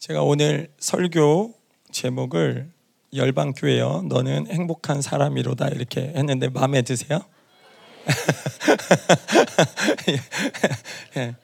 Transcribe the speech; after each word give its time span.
제가 0.00 0.22
오늘 0.22 0.72
설교 0.78 1.52
제목을 1.92 2.70
열방교회여 3.14 4.04
너는 4.08 4.46
행복한 4.46 5.02
사람이로다 5.02 5.68
이렇게 5.68 6.14
했는데 6.16 6.48
마음에 6.48 6.80
드세요? 6.80 7.20
예. 11.18 11.36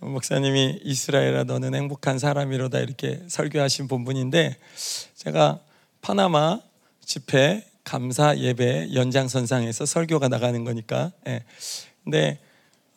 목사님이 0.00 0.80
이스라엘아 0.82 1.44
너는 1.44 1.76
행복한 1.76 2.18
사람이로다 2.18 2.80
이렇게 2.80 3.22
설교하신 3.28 3.86
본분인데 3.86 4.56
제가 5.14 5.60
파나마 6.02 6.58
집회 7.04 7.64
감사 7.84 8.36
예배 8.36 8.92
연장선상에서 8.92 9.86
설교가 9.86 10.26
나가는 10.26 10.64
거니까 10.64 11.12
예. 11.28 11.44
근데 12.02 12.40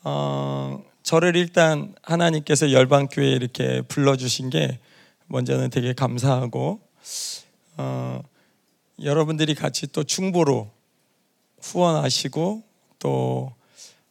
어, 0.03 0.83
저를 1.03 1.35
일단 1.35 1.93
하나님께서 2.01 2.71
열방교회 2.71 3.29
이렇게 3.29 3.83
불러주신 3.83 4.49
게 4.49 4.79
먼저는 5.33 5.69
되게 5.69 5.93
감사하고 5.93 6.79
어, 7.77 8.23
여러분들이 9.01 9.55
같이 9.55 9.87
또 9.87 10.03
중보로 10.03 10.69
후원하시고 11.61 12.63
또 12.99 13.53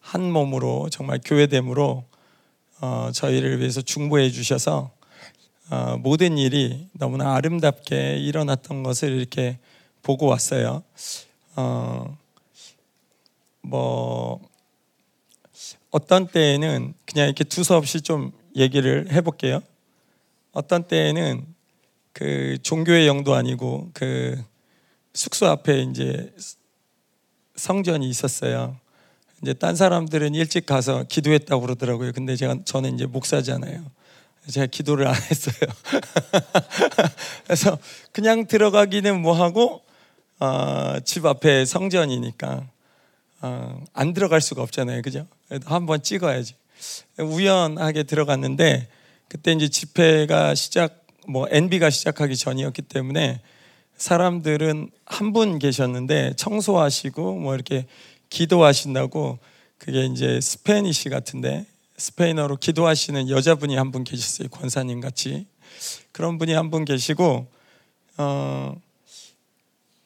한 0.02 0.30
몸으로 0.30 0.90
정말 0.90 1.20
교회됨으로 1.24 2.04
어, 2.80 3.10
저희를 3.14 3.60
위해서 3.60 3.80
중보해 3.80 4.30
주셔서 4.30 4.90
어, 5.70 5.96
모든 5.96 6.36
일이 6.36 6.88
너무나 6.92 7.34
아름답게 7.36 8.18
일어났던 8.18 8.82
것을 8.82 9.12
이렇게 9.12 9.58
보고 10.02 10.26
왔어요. 10.26 10.82
어, 11.56 12.18
뭐 13.62 14.40
어떤 15.90 16.26
때에는 16.26 16.94
그냥 17.06 17.26
이렇게 17.26 17.44
두서없이 17.44 18.02
좀 18.02 18.32
얘기를 18.56 19.10
해볼게요. 19.12 19.62
어떤 20.52 20.86
때에는 20.86 21.46
그 22.12 22.58
종교의 22.62 23.06
영도 23.06 23.34
아니고 23.34 23.90
그 23.94 24.42
숙소 25.14 25.46
앞에 25.46 25.82
이제 25.82 26.32
성전이 27.56 28.08
있었어요. 28.08 28.76
이제 29.42 29.54
딴 29.54 29.76
사람들은 29.76 30.34
일찍 30.34 30.66
가서 30.66 31.04
기도했다고 31.04 31.62
그러더라고요. 31.62 32.12
근데 32.12 32.36
제가 32.36 32.58
저는 32.64 32.94
이제 32.94 33.06
목사잖아요. 33.06 33.82
제가 34.48 34.66
기도를 34.66 35.06
안 35.06 35.14
했어요. 35.14 35.70
그래서 37.44 37.78
그냥 38.12 38.46
들어가기는 38.46 39.20
뭐 39.20 39.34
하고 39.34 39.82
어, 40.38 40.98
집 41.04 41.24
앞에 41.24 41.64
성전이니까 41.64 42.66
어, 43.40 43.84
안 43.92 44.12
들어갈 44.12 44.40
수가 44.40 44.62
없잖아요. 44.62 45.02
그죠? 45.02 45.26
한번 45.64 46.02
찍어야지. 46.02 46.54
우연하게 47.18 48.02
들어갔는데 48.04 48.88
그때 49.32 49.52
이제 49.52 49.66
집회가 49.66 50.54
시작 50.54 51.06
뭐 51.26 51.46
NB가 51.50 51.88
시작하기 51.88 52.36
전이었기 52.36 52.82
때문에 52.82 53.40
사람들은 53.96 54.90
한 55.06 55.32
분 55.32 55.58
계셨는데 55.58 56.34
청소하시고 56.36 57.36
뭐 57.36 57.54
이렇게 57.54 57.86
기도하신다고 58.28 59.38
그게 59.78 60.04
이제 60.04 60.38
스페니시 60.38 61.08
같은데 61.08 61.64
스페인어로 61.96 62.56
기도하시는 62.56 63.30
여자분이 63.30 63.74
한 63.76 63.90
분 63.90 64.04
계셨어요. 64.04 64.48
권사님 64.50 65.00
같이. 65.00 65.46
그런 66.12 66.36
분이 66.36 66.52
한 66.52 66.70
분 66.70 66.84
계시고 66.84 67.46
어 68.18 68.76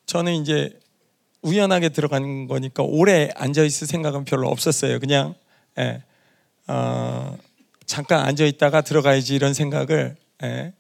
저는 0.07 0.35
이제 0.41 0.79
우연하게 1.43 1.89
들어간 1.89 2.47
거니까 2.47 2.85
오래 2.85 3.31
앉아 3.35 3.65
있을 3.65 3.89
생각은 3.89 4.25
별로 4.25 4.49
없었어요. 4.51 5.01
그냥 5.01 5.35
예, 5.81 6.05
어, 6.69 7.37
잠깐 7.87 8.21
앉아 8.27 8.45
있다가 8.45 8.83
들어가야지 8.83 9.35
이런 9.35 9.55
생각을 9.55 10.17
예, 10.43 10.73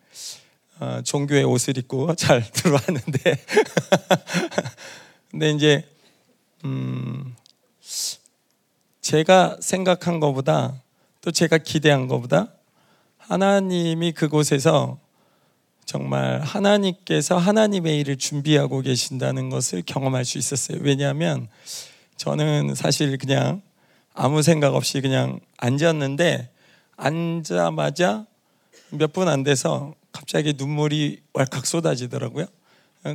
어, 0.81 1.01
종교의 1.05 1.45
옷을 1.45 1.79
입고 1.79 2.15
잘 2.17 2.43
들어왔는데 2.51 3.45
근데 5.31 5.51
이제 5.51 5.89
음, 6.65 7.34
제가 9.00 9.59
생각한 9.61 10.21
것보다 10.21 10.75
또 11.21 11.31
제가 11.31 11.59
기대한 11.59 12.09
것보다 12.09 12.53
하나님이 13.19 14.12
그곳에서 14.12 14.99
정말 15.84 16.41
하나님께서 16.41 17.38
하나님의 17.38 18.00
일을 18.00 18.17
준비하고 18.17 18.81
계신다는 18.81 19.50
것을 19.50 19.83
경험할 19.87 20.25
수 20.25 20.38
있었어요. 20.38 20.78
왜냐하면 20.81 21.49
저는 22.17 22.75
사실 22.75 23.17
그냥 23.19 23.62
아무 24.12 24.43
생각 24.43 24.75
없이 24.75 25.00
그냥 25.00 25.38
앉았는데 25.59 26.50
앉자마자 26.97 28.27
몇 28.91 29.12
분 29.12 29.29
안 29.29 29.43
돼서 29.43 29.95
갑자기 30.12 30.55
눈물이 30.57 31.21
왈칵 31.34 31.67
쏟아지더라고요. 31.67 32.47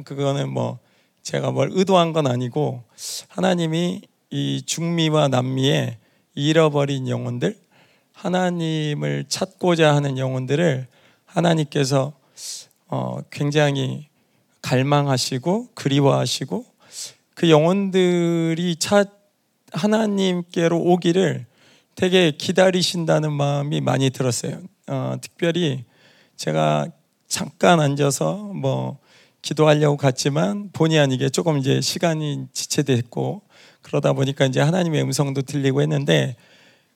그거는 0.05 0.49
뭐 0.49 0.79
제가 1.23 1.51
뭘 1.51 1.69
의도한 1.71 2.13
건 2.13 2.27
아니고 2.27 2.83
하나님이 3.29 4.01
이 4.29 4.61
중미와 4.65 5.27
남미에 5.29 5.97
잃어버린 6.35 7.07
영혼들, 7.07 7.57
하나님을 8.13 9.25
찾고자 9.27 9.95
하는 9.95 10.17
영혼들을 10.17 10.87
하나님께서 11.25 12.13
어, 12.87 13.19
굉장히 13.29 14.07
갈망하시고 14.61 15.69
그리워하시고 15.73 16.65
그 17.33 17.49
영혼들이 17.49 18.75
차 18.77 19.05
하나님께로 19.71 20.77
오기를 20.79 21.45
되게 22.01 22.31
기다리신다는 22.31 23.31
마음이 23.31 23.79
많이 23.79 24.09
들었어요. 24.09 24.59
어, 24.87 25.17
특별히 25.21 25.85
제가 26.35 26.87
잠깐 27.27 27.79
앉아서 27.79 28.37
뭐 28.55 28.97
기도하려고 29.43 29.97
갔지만 29.97 30.71
본의 30.73 30.97
아니게 30.97 31.29
조금 31.29 31.59
이제 31.59 31.79
시간이 31.79 32.47
지체됐고 32.53 33.43
그러다 33.83 34.13
보니까 34.13 34.47
이제 34.47 34.59
하나님의 34.59 35.03
음성도 35.03 35.43
들리고 35.43 35.83
했는데 35.83 36.35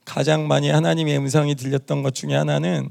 가장 0.05 0.47
많이 0.47 0.71
하나님의 0.71 1.19
음성이 1.19 1.53
들렸던 1.53 2.01
것 2.01 2.15
중에 2.15 2.33
하나는 2.33 2.89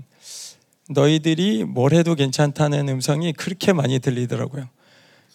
너희들이 0.91 1.65
뭘 1.65 1.95
해도 1.95 2.15
괜찮다는 2.15 2.89
음성이 2.91 3.33
그렇게 3.33 3.73
많이 3.73 3.99
들리더라고요. 3.99 4.69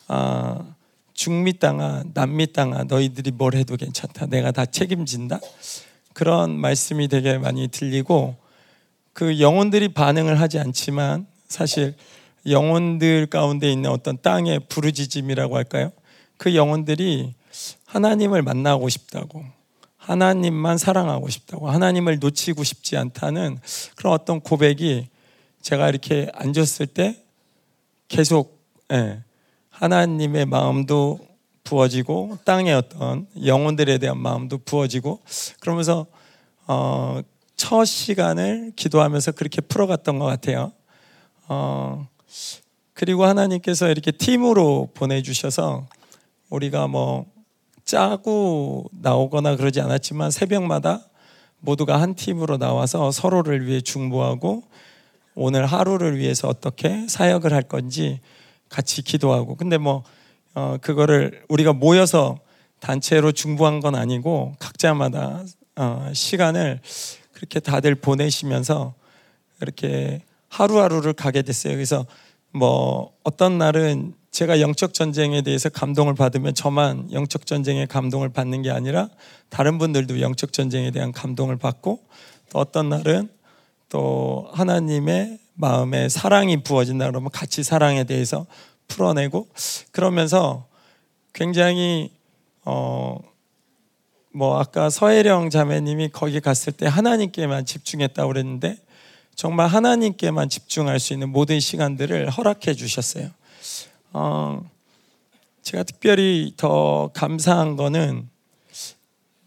아, 0.08 0.76
중미 1.14 1.60
땅아, 1.60 2.06
남미 2.14 2.54
땅아, 2.54 2.86
너희들이 2.86 3.32
뭘 3.32 3.56
해도 3.56 3.76
괜찮다. 3.76 4.28
내가 4.28 4.52
다 4.52 4.66
책임진다. 4.66 5.42
그런 6.20 6.60
말씀이 6.60 7.08
되게 7.08 7.38
많이 7.38 7.70
들리고 7.70 8.36
그 9.14 9.40
영혼들이 9.40 9.94
반응을 9.94 10.42
하지 10.42 10.60
않지만 10.60 11.26
사실 11.48 11.96
영혼들 12.46 13.28
가운데 13.28 13.72
있는 13.72 13.90
어떤 13.90 14.22
땅의 14.22 14.64
부르짖음이라고 14.68 15.56
할까요? 15.56 15.94
그 16.36 16.56
영혼들이 16.56 17.34
하나님을 17.86 18.42
만나고 18.42 18.90
싶다고 18.90 19.46
하나님만 19.96 20.78
사랑하고 20.78 21.30
싶다고 21.30 21.70
하나님을 21.70 22.20
놓치고 22.20 22.66
싶지 22.66 22.98
않다는 22.98 23.58
그런 23.96 24.12
어떤 24.12 24.42
고백이 24.42 25.08
제가 25.62 25.88
이렇게 25.88 26.30
앉았을 26.34 26.88
때 26.88 27.24
계속 28.10 28.62
예, 28.92 29.22
하나님의 29.70 30.48
마음도 30.48 31.29
부어지고 31.70 32.40
땅의 32.46 32.74
어떤 32.74 33.28
영혼들에 33.46 34.00
대한 34.00 34.18
마음도 34.18 34.58
부어지고 34.58 35.20
그러면서 35.60 36.08
어, 36.66 37.22
첫 37.56 37.86
시간을 37.86 38.74
기도하면서 38.76 39.34
그렇게 39.34 39.62
풀어갔던 39.62 40.18
것 40.18 40.26
같아요. 40.26 40.72
어, 41.48 42.08
그리고 42.94 43.26
하나님께서 43.26 43.90
이렇게 43.90 44.12
팀으로 44.12 44.90
보내주셔서 44.96 45.86
우리가 46.50 46.88
뭐 46.88 47.28
짜고 47.86 48.90
나오거나 48.92 49.56
그러지 49.56 49.80
않았지만 49.80 50.32
새벽마다 50.32 51.06
모두가 51.60 52.02
한 52.02 52.16
팀으로 52.16 52.58
나와서 52.58 53.12
서로를 53.12 53.68
위해 53.68 53.82
중보하고 53.82 54.64
오늘 55.36 55.68
하루를 55.68 56.18
위해서 56.18 56.48
어떻게 56.48 57.08
사역을 57.08 57.54
할 57.54 57.62
건지 57.62 58.22
같이 58.70 59.04
기도하고 59.04 59.56
근데 59.56 59.78
뭐 59.78 60.04
어, 60.54 60.78
그거를 60.82 61.44
우리가 61.48 61.74
모여서 61.74 62.40
단체로 62.80 63.32
중보한 63.32 63.80
건 63.80 63.96
아니고 63.96 64.56
각자마다 64.60 65.44
어, 65.76 66.10
시간을 66.14 66.82
그렇게 67.34 67.60
다들 67.60 67.96
보내시면서 67.96 68.94
이렇게 69.62 70.22
하루하루를 70.50 71.14
가게 71.14 71.42
됐어요. 71.42 71.74
그래서 71.74 72.06
뭐 72.52 73.14
어떤 73.24 73.58
날은 73.58 74.14
제가 74.32 74.62
영적 74.62 74.94
전쟁에 74.94 75.42
대해서 75.42 75.70
감동을 75.70 76.14
받으면 76.16 76.54
저만 76.54 77.12
영적 77.12 77.46
전쟁에 77.46 77.86
감동을 77.86 78.30
받는 78.30 78.62
게 78.62 78.72
아니라 78.72 79.10
다른 79.50 79.78
분들도 79.78 80.22
영적 80.22 80.54
전쟁에 80.54 80.92
대한 80.92 81.12
감동을 81.12 81.58
받고 81.58 82.00
또 82.50 82.60
어떤 82.60 82.90
날은 82.90 83.30
또 83.90 84.48
하나님의 84.54 85.40
마음에 85.56 86.10
사랑이 86.10 86.64
부어진다 86.64 87.08
그러면 87.08 87.30
같이 87.32 87.64
사랑에 87.64 88.04
대해서 88.04 88.46
풀어내고 88.90 89.48
그러면서 89.92 90.68
굉장히 91.34 92.12
어 92.66 93.30
뭐 94.32 94.60
아까 94.60 94.90
서혜령 94.90 95.50
자매님이 95.50 96.10
거기 96.10 96.40
갔을 96.40 96.72
때 96.72 96.86
하나님께만 96.86 97.66
집중했다고 97.66 98.28
그랬는데 98.28 98.78
정말 99.36 99.68
하나님께만 99.68 100.50
집중할 100.50 101.00
수 101.00 101.14
있는 101.14 101.30
모든 101.30 101.60
시간들을 101.60 102.30
허락해 102.30 102.74
주셨어요. 102.74 103.30
어, 104.14 104.62
제가 105.64 105.84
특별히 105.84 106.54
더 106.58 107.10
감사한 107.14 107.76
거는 107.76 108.30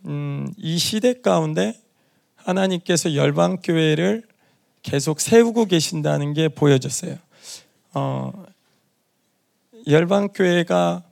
음, 0.06 0.52
이 0.56 0.78
시대 0.78 1.20
가운데 1.20 1.78
하나님께서 2.36 3.14
열방 3.14 3.58
교회를 3.62 4.24
계속 4.82 5.20
세우고 5.20 5.66
계신다는 5.66 6.32
게 6.32 6.48
보여졌어요. 6.48 7.16
어, 7.94 8.32
열방 9.86 10.28
교회가 10.28 11.02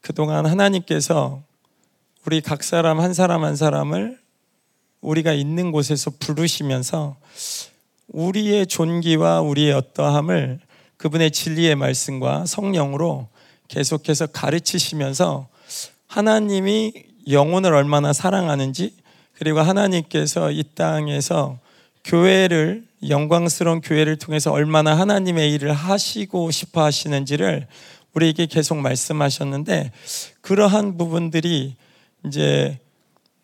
그동안 0.00 0.46
하나님께서 0.46 1.42
우리 2.24 2.40
각 2.40 2.62
사람 2.62 3.00
한 3.00 3.12
사람 3.12 3.44
한 3.44 3.56
사람을 3.56 4.18
우리가 5.00 5.32
있는 5.32 5.70
곳에서 5.70 6.10
부르시면서 6.18 7.16
우리의 8.08 8.66
존귀와 8.66 9.40
우리의 9.42 9.72
어떠함을 9.72 10.60
그분의 10.96 11.30
진리의 11.30 11.76
말씀과 11.76 12.46
성령으로 12.46 13.28
계속해서 13.68 14.26
가르치시면서 14.28 15.48
하나님이 16.06 16.92
영혼을 17.28 17.74
얼마나 17.74 18.12
사랑하는지 18.12 18.94
그리고 19.34 19.60
하나님께서 19.60 20.50
이 20.50 20.64
땅에서 20.74 21.58
교회를 22.04 22.84
영광스러운 23.08 23.80
교회를 23.80 24.16
통해서 24.16 24.52
얼마나 24.52 24.98
하나님의 24.98 25.52
일을 25.52 25.72
하시고 25.72 26.50
싶어 26.50 26.84
하시는지를 26.84 27.66
우리에게 28.16 28.46
계속 28.46 28.76
말씀하셨는데 28.78 29.92
그러한 30.40 30.96
부분들이 30.96 31.76
이제 32.26 32.78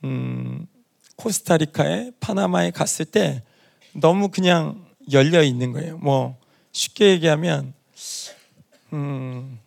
음 0.03 0.67
코스타리카에 1.17 2.13
파나마에 2.21 2.71
갔을 2.71 3.05
때 3.05 3.43
너무 3.93 4.29
그냥 4.29 4.87
열려 5.13 5.43
있는 5.43 5.73
거예요. 5.73 5.99
뭐 5.99 6.37
쉽게 6.73 7.11
얘기하면 7.11 7.75
음 8.95 9.59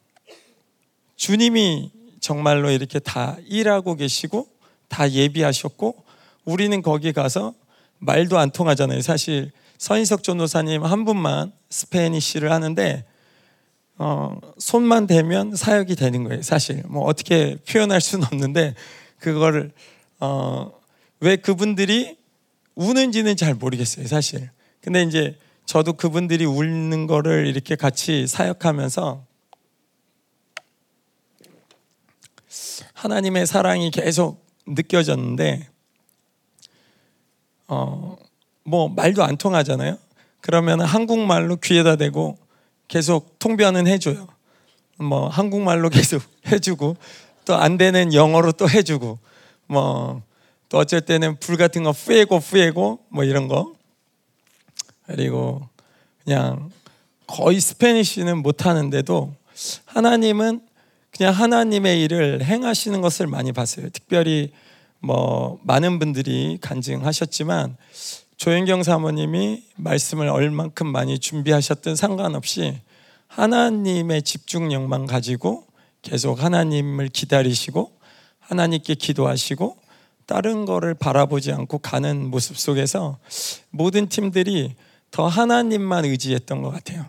주님이 1.16 1.92
정말로 2.20 2.72
이렇게 2.72 2.98
다 2.98 3.38
일하고 3.46 3.96
계시고 3.96 4.48
다 4.88 5.10
예비하셨고 5.10 6.04
우리는 6.46 6.82
거기 6.82 7.14
가서 7.14 7.54
말도 8.00 8.40
안 8.40 8.50
통하잖아요. 8.50 9.02
사실 9.02 9.52
서인석 9.78 10.24
전도사님 10.24 10.84
한 10.84 11.06
분만 11.06 11.52
스페니쉬를 11.70 12.52
하는데 12.52 13.06
어, 13.98 14.38
손만 14.58 15.08
대면 15.08 15.56
사역이 15.56 15.96
되는 15.96 16.24
거예요. 16.24 16.42
사실 16.42 16.84
뭐 16.88 17.04
어떻게 17.04 17.58
표현할 17.70 18.02
수는 18.02 18.26
없는데 18.26 18.76
그거를 19.20 19.72
어, 20.20 20.72
왜 21.20 21.38
그분들이 21.38 22.18
우는지는 22.76 23.38
잘 23.38 23.54
모르겠어요. 23.54 24.08
사실. 24.08 24.50
근데 24.82 25.04
이제 25.04 25.38
저도 25.66 25.94
그분들이 25.94 26.46
울는 26.46 27.08
거를 27.08 27.48
이렇게 27.48 27.76
같이 27.76 28.28
사역하면서 28.28 29.26
하나님의 32.94 33.48
사랑이 33.48 33.92
계속 33.92 34.46
느껴졌는데 34.68 35.68
어, 37.68 38.16
뭐 38.64 38.90
말도 38.90 39.24
안 39.24 39.38
통하잖아요. 39.38 39.98
그러면 40.42 40.82
한국말로 40.82 41.56
귀에다 41.58 41.96
대고 41.96 42.38
계속 42.88 43.40
통변은 43.40 43.88
해줘요. 43.88 44.28
뭐 44.98 45.28
한국말로 45.28 45.90
계속 45.92 46.22
해주고 46.48 46.98
또 47.46 47.56
안 47.56 47.78
되는 47.78 48.14
영어로 48.14 48.52
또 48.54 48.70
해주고 48.70 49.20
뭐 49.68 50.22
또 50.70 50.80
어쩔 50.80 51.02
때는 51.02 51.38
불 51.40 51.58
같은 51.58 51.84
거 51.84 51.92
뿌에고 51.92 52.40
뿌에고 52.40 53.00
뭐 53.10 53.24
이런 53.24 53.48
거 53.48 53.74
그리고 55.06 55.68
그냥 56.24 56.72
거의 57.28 57.60
스페니쉬는 57.60 58.40
못 58.40 58.66
하는데도 58.66 59.34
하나님은 59.86 60.62
그냥 61.12 61.34
하나님의 61.34 62.04
일을 62.04 62.44
행하시는 62.44 63.00
것을 63.00 63.28
많이 63.28 63.52
봤어요. 63.52 63.90
특별히 63.90 64.52
뭐 65.00 65.60
많은 65.64 66.00
분들이 66.00 66.58
간증하셨지만 66.60 67.78
조현경 68.38 68.84
사모님이 68.84 69.64
말씀을 69.78 70.28
얼만큼 70.28 70.88
많이 70.88 71.20
준비하셨든 71.20 71.96
상관없이 71.96 72.78
하나님의 73.28 74.24
집중력만 74.24 75.06
가지고 75.06 75.66
계속 76.02 76.44
하나님을 76.44 77.08
기다리시고 77.10 77.94
하나님께 78.40 78.96
기도하시고 78.96 79.78
다른 80.26 80.66
거를 80.66 80.94
바라보지 80.96 81.52
않고 81.54 81.80
가는 81.80 82.30
모습 82.30 82.58
속에서 82.58 83.20
모든 83.70 84.10
팀들이 84.10 84.76
더 85.12 85.28
하나님만 85.28 86.04
의지했던 86.06 86.62
것 86.62 86.72
같아요. 86.72 87.06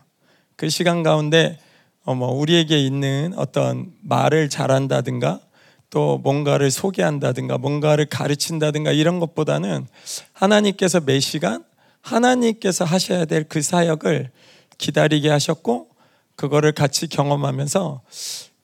그 0.55 0.69
시간 0.69 1.02
가운데 1.02 1.58
우리에게 2.05 2.78
있는 2.78 3.34
어떤 3.37 3.93
말을 4.02 4.49
잘한다든가 4.49 5.40
또 5.91 6.19
뭔가를 6.19 6.71
소개한다든가 6.71 7.59
뭔가를 7.59 8.06
가르친다든가 8.06 8.93
이런 8.93 9.21
것보다는 9.21 9.87
하나님께서 10.33 11.00
매 11.00 11.21
시간 11.21 11.65
하나님께서 12.00 12.85
하셔야 12.85 13.25
될 13.25 13.44
그 13.49 13.62
사역을 13.62 14.31
기다리게 14.79 15.29
하셨고 15.31 15.88
그거를 16.37 16.73
같이 16.73 17.06
경험하면서 17.09 18.03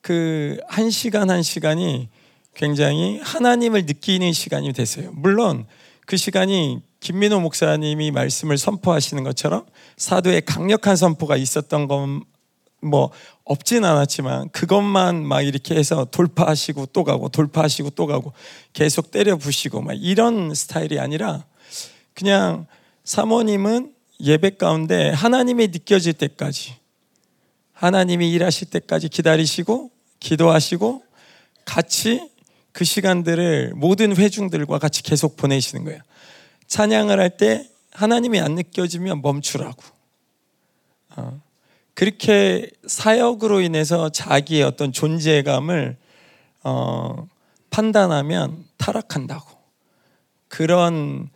그 0.01 0.59
한 0.67 0.89
시간 0.89 1.29
한 1.29 1.41
시간이 1.41 2.09
굉장히 2.55 3.19
하나님을 3.23 3.85
느끼는 3.85 4.33
시간이 4.33 4.73
됐어요. 4.73 5.11
물론 5.13 5.65
그 6.05 6.17
시간이 6.17 6.81
김민호 6.99 7.39
목사님이 7.39 8.11
말씀을 8.11 8.57
선포하시는 8.57 9.23
것처럼 9.23 9.65
사도의 9.97 10.41
강력한 10.45 10.95
선포가 10.95 11.37
있었던 11.37 11.87
건 11.87 12.23
뭐 12.83 13.11
없진 13.45 13.83
않았지만 13.83 14.49
그것만 14.49 15.25
막 15.25 15.41
이렇게 15.41 15.75
해서 15.75 16.05
돌파하시고 16.05 16.87
또 16.87 17.03
가고 17.03 17.29
돌파하시고 17.29 17.91
또 17.91 18.05
가고 18.07 18.31
계속 18.71 19.11
때려 19.11 19.35
부시고 19.35 19.81
막 19.81 19.93
이런 19.93 20.53
스타일이 20.53 20.99
아니라 20.99 21.43
그냥 22.13 22.67
사모님은 23.03 23.93
예배 24.21 24.51
가운데 24.51 25.09
하나님이 25.09 25.67
느껴질 25.67 26.13
때까지 26.13 26.75
하나님이 27.73 28.31
일하실 28.31 28.69
때까지 28.69 29.09
기다리시고 29.09 29.91
기도하시고 30.21 31.03
같이 31.65 32.29
그 32.71 32.85
시간들을 32.85 33.73
모든 33.75 34.15
회중들과 34.15 34.79
같이 34.79 35.03
계속 35.03 35.35
보내시는 35.35 35.83
거예요. 35.83 35.99
찬양을 36.67 37.19
할 37.19 37.37
때 37.37 37.69
하나님이 37.91 38.39
안 38.39 38.55
느껴지면 38.55 39.21
멈추라고. 39.21 39.83
어. 41.17 41.42
그렇게 41.93 42.69
사역으로 42.87 43.61
인해서 43.61 44.09
자기의 44.09 44.63
어떤 44.63 44.91
존재감을 44.91 45.97
어, 46.63 47.27
판단하면 47.69 48.65
타락한다고. 48.77 49.49
그런 50.47 51.29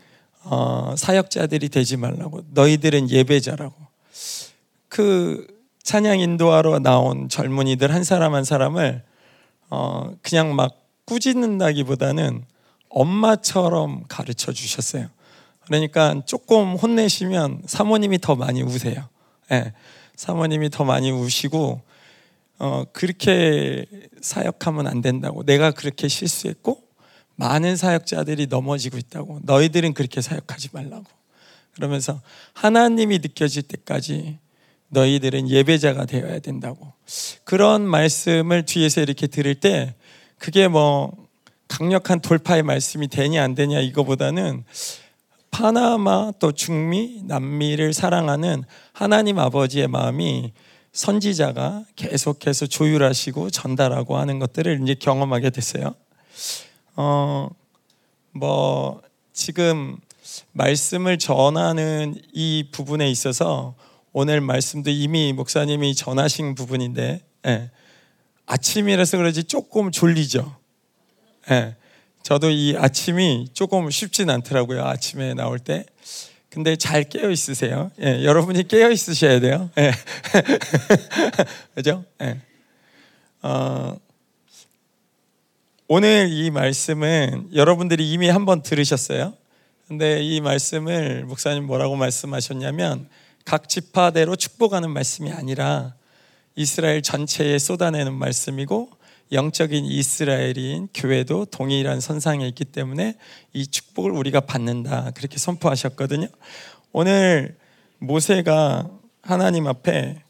어, 0.44 0.96
사역자들이 0.98 1.70
되지 1.70 1.98
말라고. 1.98 2.42
너희들은 2.52 3.10
예배자라고. 3.10 3.76
그 4.88 5.46
찬양 5.84 6.20
인도하러 6.20 6.80
나온 6.80 7.30
젊은이들 7.30 7.94
한 7.94 8.04
사람 8.04 8.34
한 8.34 8.44
사람을 8.44 9.04
어, 9.70 10.14
그냥 10.22 10.56
막 10.56 10.78
꾸짖는다기보다는 11.06 12.44
엄마처럼 12.90 14.06
가르쳐 14.08 14.52
주셨어요. 14.52 15.08
그러니까 15.66 16.22
조금 16.26 16.76
혼내시면 16.76 17.64
사모님이 17.66 18.20
더 18.20 18.36
많이 18.36 18.62
우세요. 18.64 19.10
예. 19.52 19.74
사모님이 20.18 20.72
더 20.72 20.84
많이 20.84 21.12
우시고 21.12 21.80
어, 22.60 22.84
그렇게 22.92 23.86
사역하면 24.20 24.88
안 24.88 25.02
된다고. 25.02 25.44
내가 25.44 25.72
그렇게 25.72 26.08
실수했고 26.08 26.84
많은 27.36 27.78
사역자들이 27.78 28.48
넘어지고 28.48 28.98
있다고. 28.98 29.42
너희들은 29.44 29.94
그렇게 29.94 30.22
사역하지 30.22 30.70
말라고. 30.74 31.06
그러면서 31.76 32.20
하나님이 32.54 33.20
느껴질 33.20 33.64
때까지 33.64 34.40
너희들은 34.90 35.50
예배자가 35.50 36.06
되어야 36.06 36.40
된다고. 36.40 36.94
그런 37.44 37.84
말씀을 37.84 38.66
뒤에서 38.66 39.02
이렇게 39.02 39.28
들을 39.28 39.54
때 39.54 39.94
그게 40.40 40.68
뭐 40.68 41.16
강력한 41.68 42.22
돌파의 42.22 42.64
말씀이 42.64 43.08
되냐 43.08 43.44
안 43.44 43.54
되냐 43.54 43.82
이거보다는 43.82 44.64
파나마 45.58 46.32
또 46.38 46.52
중미 46.52 47.24
남미를 47.24 47.92
사랑하는 47.92 48.64
하나님 48.94 49.40
아버지의 49.40 49.88
마음이 49.88 50.54
선지자가 50.92 51.84
계속해서 51.96 52.68
조율하시고 52.68 53.50
전달하고 53.50 54.18
하는 54.18 54.38
것들을 54.38 54.80
이제 54.84 54.94
경험하게 54.94 55.50
됐어요. 55.50 55.96
어, 56.96 57.50
뭐 58.34 59.02
지금 59.34 59.98
말씀을 60.52 61.18
전하는 61.18 62.14
이 62.34 62.70
부분에 62.72 63.10
있어서 63.10 63.74
오늘 64.14 64.42
말씀도 64.42 64.92
이미 64.92 65.34
목사님이 65.34 65.96
전하신 65.96 66.54
부분인데 66.54 67.22
예, 67.48 67.72
아침이라서 68.46 69.18
그러지 69.18 69.46
조금 69.46 69.90
졸리죠. 69.90 70.56
예, 71.50 71.76
저도 72.28 72.50
이 72.50 72.76
아침이 72.76 73.48
조금 73.54 73.90
쉽진 73.90 74.30
않더라고요. 74.30 74.84
아침에 74.84 75.34
나올 75.34 75.60
때. 75.60 75.86
근데 76.50 76.76
잘 76.76 77.06
깨어 77.06 77.30
있으세요. 77.30 77.90
예, 78.02 78.26
여러분이 78.26 78.68
깨어 78.68 78.92
있으셔야 78.92 79.40
돼요. 79.40 79.70
예. 79.78 79.94
그죠? 81.74 82.04
예. 82.22 82.38
어, 83.44 83.98
오늘 85.88 86.28
이 86.30 86.52
말씀은 86.52 87.52
여러분들이 87.54 88.12
이미 88.12 88.28
한번 88.28 88.62
들으셨어요. 88.62 89.34
근데 89.88 90.22
이 90.22 90.42
말씀을 90.42 91.24
목사님 91.24 91.66
뭐라고 91.66 91.96
말씀하셨냐면 91.96 93.08
각 93.46 93.70
지파대로 93.70 94.36
축복하는 94.36 94.92
말씀이 94.92 95.32
아니라 95.32 95.94
이스라엘 96.58 97.02
전체에 97.02 97.58
쏟아내는 97.58 98.12
말씀이고 98.12 98.97
영적인 99.32 99.86
이스라엘인 99.86 100.88
교회도 100.94 101.46
동일한 101.46 102.00
선상에 102.00 102.48
있기 102.48 102.66
때문에 102.66 103.18
이 103.54 103.68
축복을 103.68 104.12
우리가 104.12 104.42
받는다 104.42 105.12
그렇게 105.16 105.38
선포하셨거든요. 105.38 106.28
오늘 106.94 107.58
모세가 108.00 108.90
하나님 109.22 109.68
앞에 109.68 110.22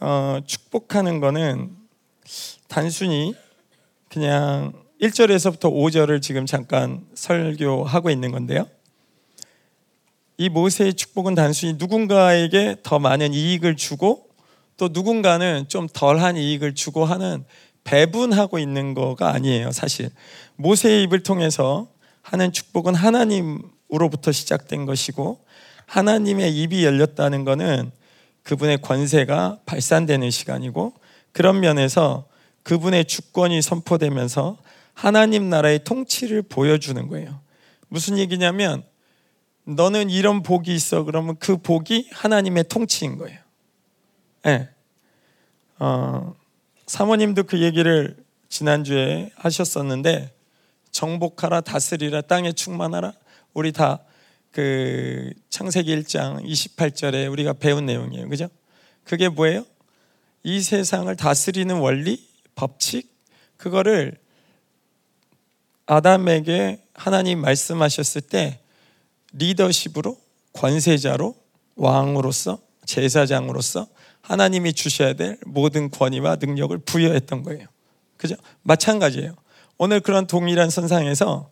어, 0.00 0.40
축복하는 0.46 1.20
거는 1.20 1.70
단순히 2.68 3.34
그냥 4.08 4.72
1절에서부터 5.00 5.72
5절을 5.72 6.20
지금 6.22 6.46
잠깐 6.46 7.06
설교하고 7.14 8.10
있는 8.10 8.32
건데요. 8.32 8.66
이 10.38 10.48
모세의 10.48 10.94
축복은 10.94 11.34
단순히 11.34 11.74
누군가에게 11.78 12.76
더 12.82 12.98
많은 12.98 13.32
이익을 13.32 13.76
주고 13.76 14.28
또 14.76 14.88
누군가는 14.92 15.66
좀 15.68 15.88
덜한 15.90 16.36
이익을 16.36 16.74
주고 16.74 17.04
하는 17.04 17.44
배분하고 17.86 18.58
있는 18.58 18.94
거가 18.94 19.32
아니에요, 19.32 19.70
사실. 19.70 20.10
모세의 20.56 21.04
입을 21.04 21.22
통해서 21.22 21.88
하는 22.20 22.52
축복은 22.52 22.94
하나님으로부터 22.94 24.32
시작된 24.32 24.84
것이고 24.86 25.40
하나님의 25.86 26.54
입이 26.56 26.84
열렸다는 26.84 27.44
것은 27.44 27.92
그분의 28.42 28.78
권세가 28.82 29.60
발산되는 29.66 30.30
시간이고 30.30 30.94
그런 31.30 31.60
면에서 31.60 32.26
그분의 32.64 33.04
주권이 33.04 33.62
선포되면서 33.62 34.58
하나님 34.92 35.48
나라의 35.48 35.84
통치를 35.84 36.42
보여주는 36.42 37.06
거예요. 37.06 37.40
무슨 37.88 38.18
얘기냐면 38.18 38.82
너는 39.64 40.10
이런 40.10 40.42
복이 40.42 40.74
있어 40.74 41.04
그러면 41.04 41.36
그 41.38 41.56
복이 41.56 42.08
하나님의 42.12 42.64
통치인 42.64 43.18
거예요. 43.18 43.38
네. 44.42 44.68
어, 45.78 46.34
사모님도 46.86 47.44
그 47.44 47.60
얘기를 47.62 48.16
지난주에 48.48 49.30
하셨었는데 49.36 50.32
정복하라 50.90 51.60
다스리라 51.62 52.22
땅에 52.22 52.52
충만하라 52.52 53.12
우리 53.54 53.72
다 53.72 54.00
그 54.56 55.34
창세기 55.50 55.94
1장 55.94 56.42
28절에 56.42 57.30
우리가 57.30 57.52
배운 57.52 57.84
내용이에요. 57.84 58.26
그죠? 58.26 58.48
그게 59.04 59.28
뭐예요? 59.28 59.66
이 60.44 60.62
세상을 60.62 61.14
다스리는 61.14 61.76
원리, 61.76 62.26
법칙 62.54 63.06
그거를 63.58 64.16
아담에게 65.84 66.82
하나님 66.94 67.42
말씀하셨을 67.42 68.22
때 68.22 68.60
리더십으로 69.34 70.18
권세자로 70.54 71.36
왕으로서 71.74 72.58
제사장으로서 72.86 73.86
하나님이 74.26 74.72
주셔야 74.72 75.12
될 75.12 75.38
모든 75.46 75.88
권위와 75.88 76.36
능력을 76.36 76.76
부여했던 76.78 77.44
거예요. 77.44 77.66
그죠? 78.16 78.34
마찬가지예요. 78.62 79.34
오늘 79.78 80.00
그런 80.00 80.26
동일한 80.26 80.68
선상에서 80.68 81.48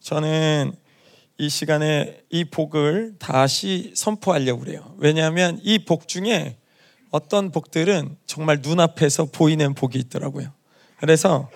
저는 0.00 0.72
이 1.38 1.48
시간에 1.48 2.20
이 2.30 2.44
복을 2.44 3.14
다시 3.20 3.92
선포하려고 3.94 4.60
그래요. 4.60 4.94
왜냐하면 4.98 5.60
이 5.62 5.78
복 5.78 6.08
중에 6.08 6.56
어떤 7.10 7.52
복들은 7.52 8.16
정말 8.26 8.58
눈앞에서 8.60 9.26
보이는 9.26 9.74
복이 9.74 9.96
있더라고요. 9.98 10.48
그래서 10.98 11.48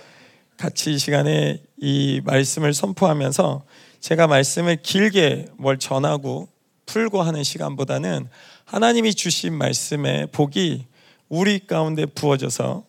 같이 0.56 0.92
이 0.92 0.98
시간에 0.98 1.60
이 1.78 2.20
말씀을 2.24 2.74
선포하면서 2.74 3.64
제가 3.98 4.28
말씀을 4.28 4.76
길게 4.82 5.46
뭘 5.56 5.78
전하고 5.78 6.48
풀고 6.86 7.22
하는 7.22 7.42
시간보다는 7.42 8.28
하나님이 8.70 9.14
주신 9.14 9.54
말씀의 9.54 10.28
복이 10.28 10.86
우리 11.28 11.66
가운데 11.66 12.06
부어져서 12.06 12.84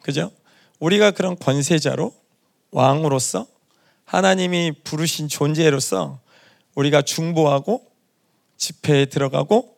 그죠? 0.00 0.30
우리가 0.78 1.10
그런 1.10 1.36
권세자로 1.38 2.14
왕으로서 2.70 3.46
하나님이 4.06 4.72
부르신 4.84 5.28
존재로서 5.28 6.18
우리가 6.74 7.02
중보하고 7.02 7.84
집회에 8.56 9.04
들어가고 9.04 9.76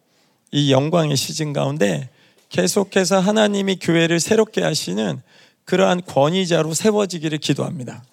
이 0.52 0.70
영광의 0.70 1.16
시즌 1.16 1.52
가운데 1.52 2.10
계속해서 2.48 3.18
하나님이 3.18 3.80
교회를 3.80 4.20
새롭게 4.20 4.62
하시는 4.62 5.20
그러한 5.64 6.02
권위자로 6.04 6.74
세워지기를 6.74 7.38
기도합니다. 7.38 8.04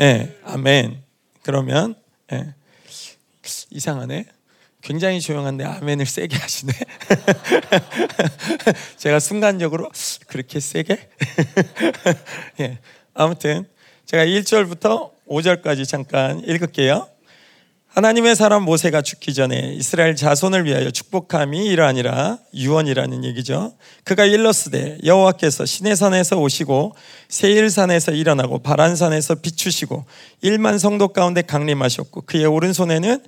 예, 0.00 0.04
네, 0.04 0.36
아멘. 0.44 1.02
그러면 1.42 1.94
예. 2.32 2.54
이상하네. 3.70 4.35
굉장히 4.86 5.20
조용한데 5.20 5.64
아멘을 5.64 6.06
세게 6.06 6.36
하시네. 6.36 6.72
제가 8.98 9.18
순간적으로 9.18 9.90
그렇게 10.28 10.60
세게? 10.60 11.08
예. 12.60 12.78
아무튼 13.12 13.66
제가 14.04 14.24
1절부터 14.24 15.10
5절까지 15.28 15.88
잠깐 15.88 16.38
읽을게요. 16.38 17.08
하나님의 17.96 18.36
사람 18.36 18.62
모세가 18.62 19.00
죽기 19.00 19.32
전에 19.32 19.72
이스라엘 19.72 20.14
자손을 20.14 20.66
위하여 20.66 20.90
축복함이 20.90 21.66
이러하니라 21.66 22.38
유언이라는 22.54 23.24
얘기죠. 23.24 23.72
그가 24.04 24.26
일러스되 24.26 24.98
여호와께서 25.02 25.64
시내산에서 25.64 26.36
오시고 26.36 26.94
세일산에서 27.30 28.12
일어나고 28.12 28.58
바란산에서 28.58 29.36
비추시고 29.36 30.04
일만 30.42 30.78
성도 30.78 31.08
가운데 31.08 31.40
강림하셨고 31.40 32.20
그의 32.26 32.44
오른손에는 32.44 33.24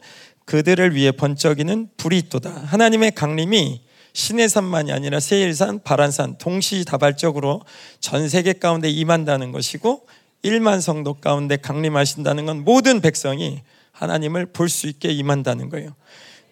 그들을 0.49 0.95
위해 0.95 1.13
번쩍이는 1.13 1.91
불이 1.99 2.17
있도다. 2.17 2.51
하나님의 2.51 3.11
강림이 3.11 3.83
시내산만이 4.15 4.93
아니라 4.93 5.21
세일산, 5.21 5.83
바란산 5.85 6.39
동시다발적으로 6.39 7.61
전 8.01 8.31
세계 8.31 8.55
가운데 8.55 8.89
임한다는 8.89 9.53
것이고 9.53 10.07
일만 10.43 10.81
성도 10.81 11.13
가운데 11.13 11.59
강림하신다는 11.59 12.47
건 12.47 12.65
모든 12.65 13.03
백성이 13.03 13.61
하나님을 13.93 14.47
볼 14.47 14.71
수 14.71 14.87
있게 14.87 15.11
임한다는 15.11 15.69
거예요. 15.69 15.95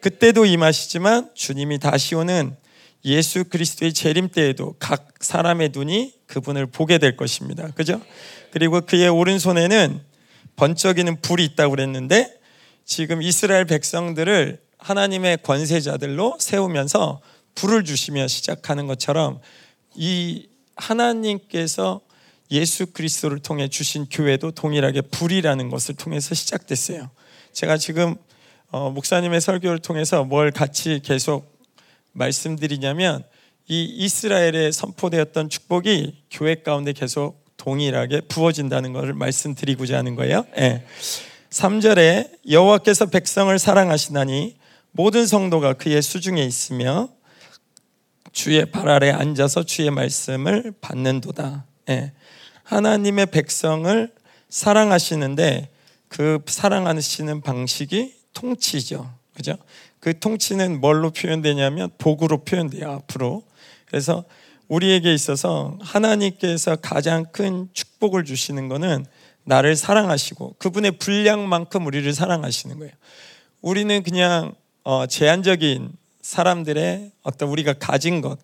그때도 0.00 0.44
임하시지만 0.44 1.30
주님이 1.32 1.78
다시 1.78 2.14
오는 2.16 2.54
예수 3.06 3.44
그리스도의 3.44 3.94
재림 3.94 4.28
때에도 4.28 4.74
각 4.78 5.08
사람의 5.20 5.70
눈이 5.72 6.12
그분을 6.26 6.66
보게 6.66 6.98
될 6.98 7.16
것입니다. 7.16 7.70
그죠? 7.70 8.02
그리고 8.50 8.82
그의 8.82 9.08
오른손에는 9.08 10.02
번쩍이는 10.56 11.22
불이 11.22 11.46
있다고 11.46 11.70
그랬는데 11.70 12.35
지금 12.86 13.20
이스라엘 13.20 13.64
백성들을 13.64 14.60
하나님의 14.78 15.38
권세자들로 15.42 16.36
세우면서 16.38 17.20
불을 17.56 17.84
주시며 17.84 18.28
시작하는 18.28 18.86
것처럼 18.86 19.40
이 19.96 20.46
하나님께서 20.76 22.00
예수 22.52 22.86
그리스도를 22.86 23.40
통해 23.40 23.66
주신 23.66 24.06
교회도 24.08 24.52
동일하게 24.52 25.00
불이라는 25.00 25.68
것을 25.68 25.96
통해서 25.96 26.34
시작됐어요. 26.36 27.10
제가 27.52 27.76
지금 27.76 28.14
어, 28.70 28.90
목사님의 28.90 29.40
설교를 29.40 29.80
통해서 29.80 30.22
뭘 30.22 30.52
같이 30.52 31.00
계속 31.02 31.58
말씀드리냐면 32.12 33.24
이 33.66 33.82
이스라엘에 33.82 34.70
선포되었던 34.70 35.48
축복이 35.48 36.22
교회 36.30 36.54
가운데 36.54 36.92
계속 36.92 37.44
동일하게 37.56 38.20
부어진다는 38.22 38.92
것을 38.92 39.12
말씀드리고자 39.14 39.98
하는 39.98 40.14
거예요. 40.14 40.46
네. 40.56 40.84
3절에 41.56 42.50
여호와께서 42.50 43.06
백성을 43.06 43.58
사랑하시나니 43.58 44.56
모든 44.92 45.26
성도가 45.26 45.72
그의 45.72 46.02
수중에 46.02 46.42
있으며 46.44 47.08
주의 48.30 48.70
발 48.70 48.90
아래 48.90 49.10
앉아서 49.10 49.62
주의 49.62 49.90
말씀을 49.90 50.74
받는도다. 50.82 51.64
네. 51.86 52.12
하나님의 52.62 53.26
백성을 53.26 54.12
사랑하시는데 54.50 55.70
그 56.08 56.40
사랑하시는 56.46 57.40
방식이 57.40 58.14
통치죠. 58.34 59.10
그죠? 59.34 59.56
그 59.98 60.18
통치는 60.18 60.82
뭘로 60.82 61.10
표현되냐면 61.10 61.90
복으로 61.96 62.44
표현돼요, 62.44 62.90
앞으로. 62.90 63.42
그래서 63.86 64.24
우리에게 64.68 65.14
있어서 65.14 65.78
하나님께서 65.80 66.76
가장 66.76 67.24
큰 67.32 67.70
축복을 67.72 68.26
주시는 68.26 68.68
것은 68.68 69.06
나를 69.46 69.76
사랑하시고 69.76 70.56
그분의 70.58 70.98
분량만큼 70.98 71.86
우리를 71.86 72.12
사랑하시는 72.12 72.78
거예요. 72.78 72.92
우리는 73.62 74.02
그냥 74.02 74.54
어, 74.82 75.06
제한적인 75.06 75.92
사람들의 76.20 77.12
어떤 77.22 77.48
우리가 77.48 77.74
가진 77.74 78.20
것 78.20 78.38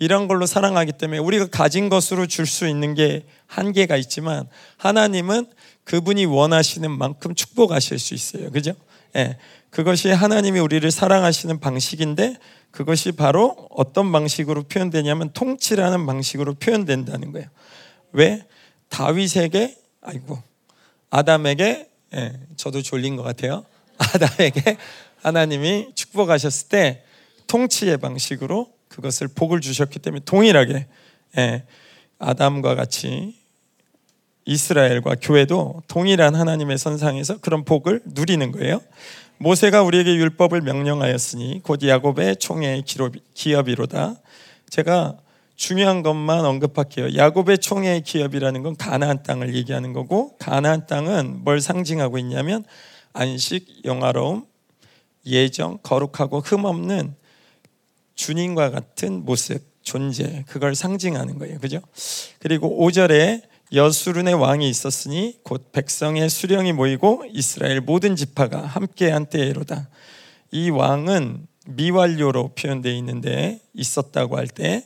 이런 0.00 0.28
걸로 0.28 0.46
사랑하기 0.46 0.92
때문에 0.92 1.18
우리가 1.18 1.46
가진 1.46 1.88
것으로 1.88 2.26
줄 2.26 2.46
수 2.46 2.68
있는 2.68 2.94
게 2.94 3.24
한계가 3.46 3.96
있지만 3.96 4.48
하나님은 4.76 5.46
그분이 5.84 6.26
원하시는 6.26 6.90
만큼 6.90 7.34
축복하실 7.34 7.98
수 7.98 8.14
있어요. 8.14 8.50
그죠? 8.50 8.72
예. 9.16 9.36
그것이 9.70 10.10
하나님이 10.10 10.58
우리를 10.60 10.88
사랑하시는 10.90 11.60
방식인데 11.60 12.36
그것이 12.70 13.12
바로 13.12 13.68
어떤 13.70 14.10
방식으로 14.12 14.64
표현되냐면 14.64 15.30
통치라는 15.32 16.04
방식으로 16.04 16.54
표현된다는 16.54 17.32
거예요. 17.32 17.48
왜? 18.12 18.44
다윗에게 18.88 19.76
아이고 20.00 20.38
아담에게 21.10 21.88
예, 22.14 22.32
저도 22.56 22.82
졸린 22.82 23.16
것 23.16 23.22
같아요. 23.22 23.64
아담에게 23.98 24.76
하나님이 25.22 25.92
축복하셨을 25.94 26.68
때 26.68 27.04
통치의 27.46 27.98
방식으로 27.98 28.72
그것을 28.88 29.28
복을 29.28 29.60
주셨기 29.60 29.98
때문에 29.98 30.24
동일하게 30.24 30.86
예, 31.38 31.64
아담과 32.18 32.74
같이 32.74 33.36
이스라엘과 34.44 35.16
교회도 35.20 35.82
동일한 35.88 36.34
하나님의 36.34 36.78
선상에서 36.78 37.38
그런 37.38 37.64
복을 37.64 38.00
누리는 38.06 38.50
거예요. 38.52 38.80
모세가 39.38 39.82
우리에게 39.82 40.14
율법을 40.16 40.62
명령하였으니 40.62 41.60
곧 41.62 41.82
야곱의 41.82 42.36
총회의 42.36 42.82
기업이로다. 43.34 44.16
제가 44.70 45.18
중요한 45.58 46.04
것만 46.04 46.44
언급할게요. 46.44 47.16
야곱의 47.16 47.58
총회의 47.58 48.00
기업이라는 48.02 48.62
건 48.62 48.76
가나안 48.76 49.24
땅을 49.24 49.56
얘기하는 49.56 49.92
거고 49.92 50.36
가나안 50.38 50.86
땅은 50.86 51.42
뭘 51.42 51.60
상징하고 51.60 52.16
있냐면 52.18 52.64
안식, 53.12 53.84
영화로움, 53.84 54.46
예정, 55.26 55.78
거룩하고 55.82 56.40
흠없는 56.40 57.16
주님과 58.14 58.70
같은 58.70 59.24
모습, 59.24 59.60
존재 59.82 60.44
그걸 60.46 60.76
상징하는 60.76 61.38
거예요. 61.38 61.58
그죠? 61.58 61.80
그리고 62.38 62.78
5절에 62.86 63.42
여수룬의 63.72 64.34
왕이 64.34 64.68
있었으니 64.68 65.38
곧 65.42 65.72
백성의 65.72 66.30
수령이 66.30 66.72
모이고 66.72 67.24
이스라엘 67.32 67.80
모든 67.80 68.14
지파가 68.14 68.64
함께한 68.64 69.26
때로다. 69.26 69.88
이 70.52 70.70
왕은 70.70 71.48
미완료로 71.66 72.52
표현되어 72.54 72.92
있는데 72.92 73.60
있었다고 73.74 74.36
할 74.36 74.46
때 74.46 74.84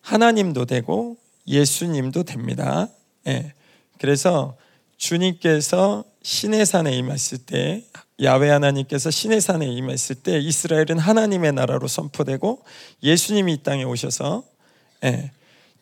하나님도 0.00 0.66
되고 0.66 1.16
예수님도 1.46 2.24
됩니다. 2.24 2.88
예. 3.26 3.52
그래서 3.98 4.56
주님께서 4.96 6.04
신의 6.22 6.66
산에 6.66 6.92
임했을 6.96 7.38
때 7.38 7.84
야외 8.22 8.50
하나님께서 8.50 9.10
신의 9.10 9.40
산에 9.40 9.66
임했을 9.66 10.16
때 10.16 10.38
이스라엘은 10.38 10.98
하나님의 10.98 11.52
나라로 11.52 11.88
선포되고 11.88 12.62
예수님이 13.02 13.54
이 13.54 13.62
땅에 13.62 13.84
오셔서 13.84 14.44
예, 15.04 15.32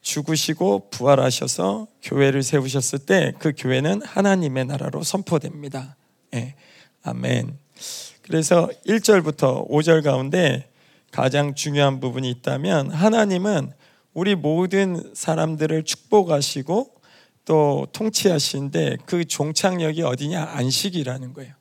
죽으시고 0.03 0.91
부활하셔서 0.91 1.89
교회를 2.03 2.43
세우셨을 2.43 3.01
때 3.01 3.33
그 3.39 3.53
교회는 3.57 4.03
하나님의 4.03 4.67
나라로 4.67 5.03
선포됩니다. 5.03 5.97
예. 6.35 6.55
아멘. 7.03 7.59
그래서 8.23 8.69
1절부터 8.87 9.69
5절 9.69 10.03
가운데 10.05 10.69
가장 11.11 11.55
중요한 11.55 12.01
부분이 12.01 12.31
있다면 12.31 12.91
하나님은 12.91 13.73
우리 14.15 14.35
모든 14.35 15.13
사람들을 15.15 15.85
축복하시고 15.85 16.95
또 17.45 17.87
통치하시는데 17.93 18.99
그 19.07 19.25
종착역이 19.25 20.03
어디냐? 20.03 20.45
안식이라는 20.45 21.33
거예요. 21.33 21.55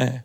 예. 0.00 0.24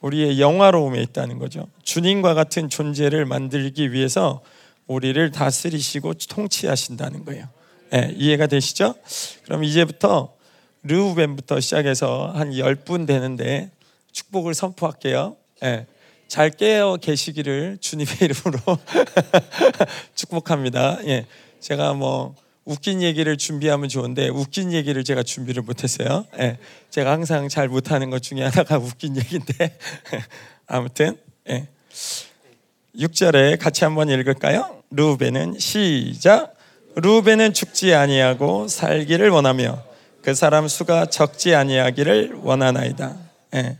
우리의 0.00 0.40
영화로움에 0.40 1.02
있다는 1.02 1.38
거죠. 1.38 1.68
주님과 1.82 2.34
같은 2.34 2.68
존재를 2.68 3.24
만들기 3.24 3.92
위해서 3.92 4.42
우리를 4.86 5.30
다스리시고 5.32 6.14
통치하신다는 6.14 7.24
거예요. 7.24 7.48
예, 7.94 8.12
이해가 8.16 8.46
되시죠? 8.46 8.94
그럼 9.44 9.64
이제부터 9.64 10.34
르우벤부터 10.82 11.60
시작해서 11.60 12.30
한 12.34 12.50
10분 12.50 13.06
되는데 13.06 13.70
축복을 14.12 14.54
선포할게요. 14.54 15.36
예, 15.64 15.86
잘 16.28 16.50
깨어 16.50 16.96
계시기를 16.96 17.78
주님의 17.80 18.14
이름으로 18.22 18.78
축복합니다. 20.14 20.98
예, 21.06 21.26
제가 21.60 21.94
뭐 21.94 22.34
웃긴 22.64 23.00
얘기를 23.00 23.36
준비하면 23.36 23.88
좋은데 23.88 24.28
웃긴 24.28 24.72
얘기를 24.72 25.04
제가 25.04 25.22
준비를 25.22 25.62
못했어요. 25.62 26.26
예, 26.40 26.58
제가 26.90 27.12
항상 27.12 27.48
잘 27.48 27.68
못하는 27.68 28.10
것 28.10 28.22
중에 28.22 28.42
하나가 28.42 28.76
웃긴 28.78 29.16
얘기인데 29.16 29.78
아무튼 30.66 31.16
예. 31.48 31.68
6절에 32.96 33.58
같이 33.58 33.84
한번 33.84 34.08
읽을까요? 34.08 34.82
루벤은 34.90 35.58
시작 35.58 36.54
루벤은 36.96 37.52
죽지 37.52 37.94
아니하고 37.94 38.68
살기를 38.68 39.28
원하며 39.28 39.84
그 40.22 40.34
사람 40.34 40.66
수가 40.66 41.06
적지 41.06 41.54
아니하기를 41.54 42.40
원하나이다. 42.42 43.16
예. 43.54 43.78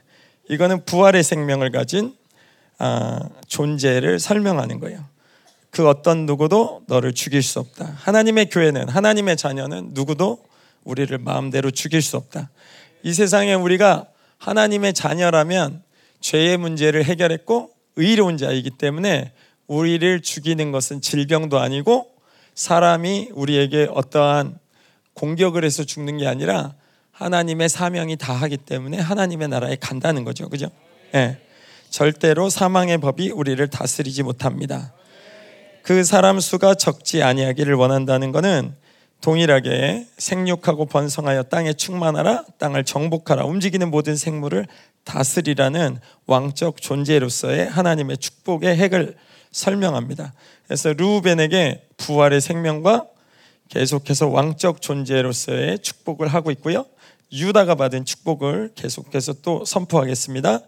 이거는 0.49 0.85
부활의 0.85 1.25
생명을 1.25 1.73
가진 1.73 2.15
아, 2.15 2.26
존재를 3.47 4.19
설명하는 4.19 4.81
거예요. 4.81 5.05
그 5.71 5.89
어떤 5.89 6.25
누구도 6.27 6.83
너를 6.87 7.13
죽일 7.13 7.43
수 7.43 7.61
없다. 7.61 7.85
하나님의 7.97 8.49
교회는 8.49 8.89
하나님의 8.89 9.37
자녀는 9.37 9.91
누구도 9.93 10.39
우리를 10.85 11.17
마음대로 11.19 11.71
죽일 11.71 12.01
수 12.01 12.17
없다. 12.17 12.51
이 13.03 13.13
세상에 13.13 13.55
우리가 13.55 14.07
하나님의 14.39 14.95
자녀라면 14.95 15.83
죄의 16.21 16.57
문제를 16.57 17.05
해결했고 17.05 17.71
의로운 17.97 18.37
자이기 18.37 18.71
때문에 18.71 19.33
우리를 19.67 20.23
죽이는 20.23 20.73
것은 20.73 21.01
질병도 21.01 21.59
아니고 21.59 22.11
사람이 22.55 23.31
우리에게 23.35 23.89
어떠한 23.93 24.59
공격을 25.15 25.65
해서 25.65 25.85
죽는 25.85 26.19
게 26.19 26.27
아니라 26.27 26.75
하나님의 27.13 27.69
사명이 27.69 28.17
다하기 28.17 28.59
때문에 28.59 28.99
하나님의 28.99 29.49
나라에 29.49 29.77
간다는 29.77 30.25
거죠. 30.25 30.49
그죠? 30.49 30.71
예. 31.15 31.19
네. 31.19 31.46
절대로 31.97 32.51
사망의 32.51 32.99
법이 32.99 33.31
우리를 33.31 33.67
다스리지 33.69 34.23
못합니다. 34.23 34.93
그 35.83 36.05
사람 36.05 36.41
수가 36.41 36.75
적지 36.75 37.23
아니하기를 37.23 37.73
원한다는 37.73 38.33
것은 38.33 38.75
동일하게 39.23 40.07
생육하고 40.19 40.85
번성하여 40.85 41.45
땅에 41.45 41.73
충만하라 41.73 42.45
땅을 42.59 42.85
정복하라 42.85 43.47
움직이는 43.47 43.91
모든 43.91 44.15
생물을 44.15 44.67
다스리라는 45.05 45.99
왕적 46.27 46.83
존재로서의 46.83 47.67
하나님의 47.67 48.19
축복의 48.19 48.77
핵을 48.77 49.17
설명합니다. 49.51 50.35
그래서 50.67 50.93
루벤에게 50.93 51.89
부활의 51.97 52.43
생명과 52.43 53.07
계속해서 53.71 54.29
왕적 54.29 54.83
존재로서의 54.83 55.79
축복을 55.79 56.29
하고 56.29 56.51
있고요. 56.51 56.85
유다가 57.33 57.75
받은 57.75 58.05
축복을 58.05 58.73
계속해서 58.75 59.35
또 59.43 59.65
선포하겠습니다. 59.65 60.61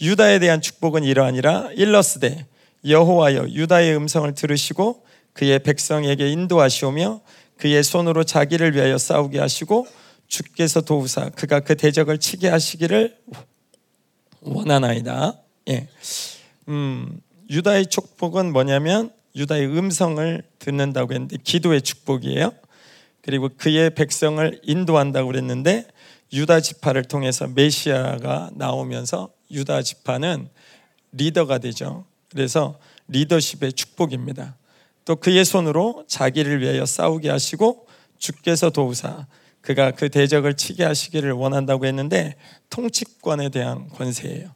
유다에 0.00 0.38
대한 0.38 0.60
축복은 0.60 1.04
이러하니라 1.04 1.70
일러스되 1.74 2.46
여호와여 2.86 3.50
유다의 3.50 3.96
음성을 3.96 4.32
들으시고 4.34 5.04
그의 5.32 5.58
백성에게 5.60 6.30
인도하시오며 6.30 7.20
그의 7.56 7.84
손으로 7.84 8.24
자기를 8.24 8.74
위하여 8.74 8.98
싸우게 8.98 9.38
하시고 9.38 9.86
주께서 10.26 10.80
도우사 10.80 11.30
그가 11.30 11.60
그 11.60 11.76
대적을 11.76 12.18
치게 12.18 12.48
하시기를 12.48 13.16
원하나이다. 14.40 15.38
예. 15.68 15.88
음, 16.68 17.20
유다의 17.50 17.86
축복은 17.86 18.52
뭐냐면 18.52 19.12
유다의 19.36 19.66
음성을 19.66 20.42
듣는다고 20.58 21.12
했는데 21.12 21.36
기도의 21.42 21.82
축복이에요. 21.82 22.52
그리고 23.22 23.50
그의 23.56 23.94
백성을 23.94 24.60
인도한다고 24.62 25.28
그랬는데 25.28 25.86
유다 26.32 26.60
지파를 26.60 27.04
통해서 27.04 27.46
메시아가 27.48 28.50
나오면서 28.54 29.30
유다 29.50 29.82
지파는 29.82 30.48
리더가 31.12 31.58
되죠. 31.58 32.04
그래서 32.30 32.78
리더십의 33.08 33.72
축복입니다. 33.72 34.56
또 35.04 35.16
그의 35.16 35.44
손으로 35.44 36.04
자기를 36.06 36.60
위하여 36.60 36.86
싸우게 36.86 37.30
하시고 37.30 37.86
주께서 38.18 38.70
도우사 38.70 39.26
그가 39.60 39.90
그 39.90 40.08
대적을 40.08 40.54
치게 40.54 40.84
하시기를 40.84 41.32
원한다고 41.32 41.86
했는데 41.86 42.36
통치권에 42.70 43.48
대한 43.48 43.88
권세예요. 43.88 44.54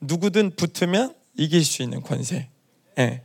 누구든 0.00 0.56
붙으면 0.56 1.14
이길 1.36 1.64
수 1.64 1.82
있는 1.82 2.00
권세. 2.02 2.48
네. 2.96 3.22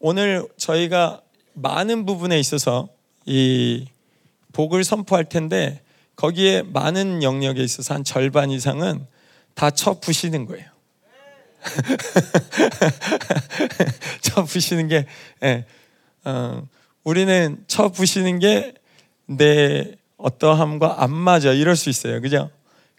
오늘 0.00 0.46
저희가 0.56 1.22
많은 1.54 2.06
부분에 2.06 2.38
있어서 2.40 2.88
이 3.24 3.86
복을 4.52 4.84
선포할 4.84 5.24
텐데 5.24 5.82
거기에 6.20 6.62
많은 6.62 7.22
영역에 7.22 7.62
있어서 7.62 7.94
한 7.94 8.04
절반 8.04 8.50
이상은 8.50 9.06
다 9.54 9.70
쳐부시는 9.70 10.46
거예요. 10.46 10.66
쳐부시는 14.22 14.88
게 14.88 15.06
예. 15.42 15.66
어, 16.24 16.62
우리는 17.04 17.62
쳐부시는 17.66 18.38
게 18.38 18.80
내 19.30 19.94
어떠함과 20.16 21.02
안 21.02 21.12
맞아 21.12 21.52
이럴 21.52 21.76
수 21.76 21.88
있어요. 21.88 22.20
그죠? 22.20 22.50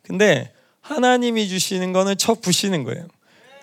근데 0.02 0.54
하나님이 0.80 1.50
주시는 1.50 1.92
거는 1.92 2.18
쳐부시는 2.18 2.86
거예요. 2.86 3.06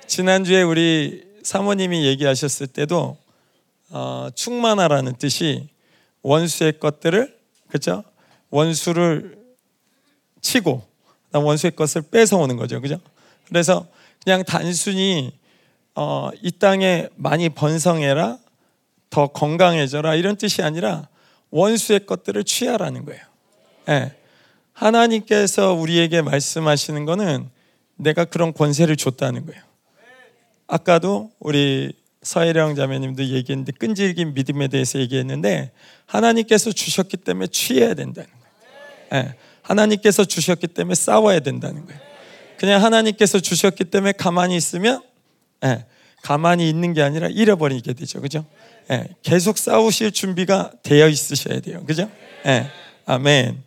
지난주에 0.06 0.62
우리 0.62 1.24
사모님이 1.42 2.06
얘기하셨을 2.06 2.66
때도 2.66 3.16
어, 3.90 4.28
충만하라는 4.34 5.16
뜻이 5.16 5.68
원수의 6.22 6.78
것들을 6.78 7.34
그죠? 7.70 8.04
원수를 8.50 9.37
치고 10.48 10.82
원수의 11.32 11.76
것을 11.76 12.02
뺏어오는 12.02 12.56
거죠. 12.56 12.80
그죠? 12.80 12.98
그래서 13.48 13.86
그냥 14.24 14.44
단순히 14.44 15.32
어, 15.94 16.30
이 16.42 16.50
땅에 16.52 17.08
많이 17.16 17.48
번성해라, 17.48 18.38
더 19.10 19.26
건강해져라 19.26 20.14
이런 20.14 20.36
뜻이 20.36 20.62
아니라 20.62 21.08
원수의 21.50 22.06
것들을 22.06 22.44
취하라는 22.44 23.04
거예요. 23.04 23.20
예. 23.90 24.14
하나님께서 24.72 25.72
우리에게 25.74 26.22
말씀하시는 26.22 27.04
거는 27.04 27.50
내가 27.96 28.24
그런 28.24 28.52
권세를 28.52 28.96
줬다는 28.96 29.44
거예요. 29.44 29.60
아까도 30.66 31.30
우리 31.40 31.92
서혜령 32.22 32.74
자매님도 32.74 33.24
얘기했는데 33.24 33.72
끈질긴 33.72 34.34
믿음에 34.34 34.68
대해서 34.68 34.98
얘기했는데 34.98 35.72
하나님께서 36.06 36.70
주셨기 36.72 37.16
때문에 37.16 37.48
취해야 37.48 37.94
된다는 37.94 38.30
거예요. 38.30 39.24
예. 39.24 39.47
하나님께서 39.68 40.24
주셨기 40.24 40.66
때문에 40.66 40.94
싸워야 40.94 41.40
된다는 41.40 41.86
거예요. 41.86 42.00
그냥 42.56 42.82
하나님께서 42.82 43.38
주셨기 43.38 43.84
때문에 43.84 44.12
가만히 44.12 44.56
있으면 44.56 45.02
예, 45.64 45.84
가만히 46.22 46.68
있는 46.68 46.94
게 46.94 47.02
아니라 47.02 47.28
잃어버리게 47.28 47.92
되죠. 47.92 48.20
그죠? 48.20 48.44
예, 48.90 49.08
계속 49.22 49.58
싸우실 49.58 50.12
준비가 50.12 50.72
되어 50.82 51.08
있으셔야 51.08 51.60
돼요. 51.60 51.84
그죠? 51.84 52.10
예, 52.46 52.68
아멘. 53.06 53.62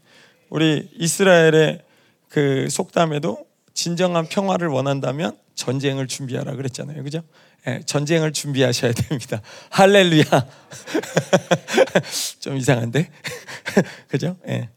우리 0.49 0.89
이스라엘의 0.97 1.81
그 2.27 2.67
속담에도 2.69 3.45
진정한 3.73 4.27
평화를 4.27 4.67
원한다면 4.67 5.37
전쟁을 5.55 6.07
준비하라 6.07 6.55
그랬잖아요. 6.55 7.03
그죠? 7.03 7.21
예, 7.67 7.81
전쟁을 7.85 8.33
준비하셔야 8.33 8.91
됩니다. 8.91 9.41
할렐루야. 9.69 10.23
좀 12.39 12.57
이상한데? 12.57 13.09
그죠? 14.09 14.35
예. 14.47 14.69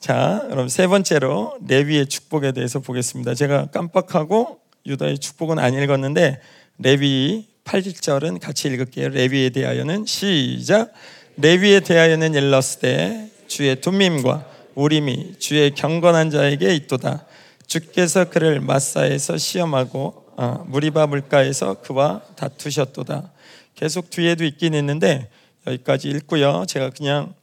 자, 0.00 0.46
그럼 0.48 0.68
세 0.68 0.86
번째로 0.86 1.58
레위의 1.66 2.06
축복에 2.06 2.52
대해서 2.52 2.78
보겠습니다. 2.78 3.34
제가 3.34 3.66
깜빡하고 3.66 4.60
유다의 4.86 5.18
축복은 5.18 5.58
안 5.58 5.74
읽었는데 5.74 6.40
레위 6.78 7.48
8절은 7.64 8.40
같이 8.40 8.68
읽을게요. 8.68 9.08
레위에 9.08 9.50
대하여는 9.50 10.06
시작. 10.06 10.92
레위에 11.36 11.80
대하여는 11.80 12.34
일렀을 12.34 13.28
주의 13.48 13.80
둠밈과 13.80 14.46
우림이 14.76 15.38
주의 15.38 15.74
경건한 15.74 16.30
자에게 16.30 16.74
있도다. 16.76 17.26
주께서 17.66 18.30
그를 18.30 18.60
마사에서 18.60 19.36
시험하고 19.36 20.24
어, 20.36 20.64
무리바 20.68 21.08
물가에서 21.08 21.80
그와 21.82 22.22
다투셨도다. 22.36 23.32
계속 23.74 24.10
뒤에도 24.10 24.44
있긴 24.44 24.74
있는데 24.74 25.28
여기까지 25.66 26.08
읽고요. 26.08 26.64
제가 26.68 26.90
그냥 26.90 27.34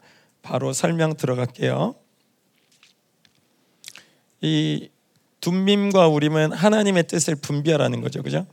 바로 0.41 0.71
설명 0.71 1.17
들어갈게요. 1.17 1.95
이 4.45 4.89
둠밈과 5.41 6.08
우림은 6.08 6.51
하나님의 6.51 7.08
뜻을 7.08 7.36
분별하는 7.36 8.01
거죠. 8.01 8.21
그죠? 8.21 8.45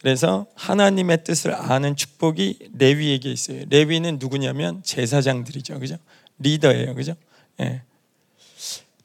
그래서 0.00 0.46
하나님의 0.56 1.22
뜻을 1.22 1.54
아는 1.54 1.94
축복이 1.94 2.70
레위에게 2.76 3.30
있어요. 3.30 3.62
레위는 3.70 4.18
누구냐면 4.20 4.82
제사장들이죠. 4.82 5.78
그죠? 5.78 5.96
리더예요. 6.38 6.94
그죠? 6.96 7.14
예. 7.60 7.82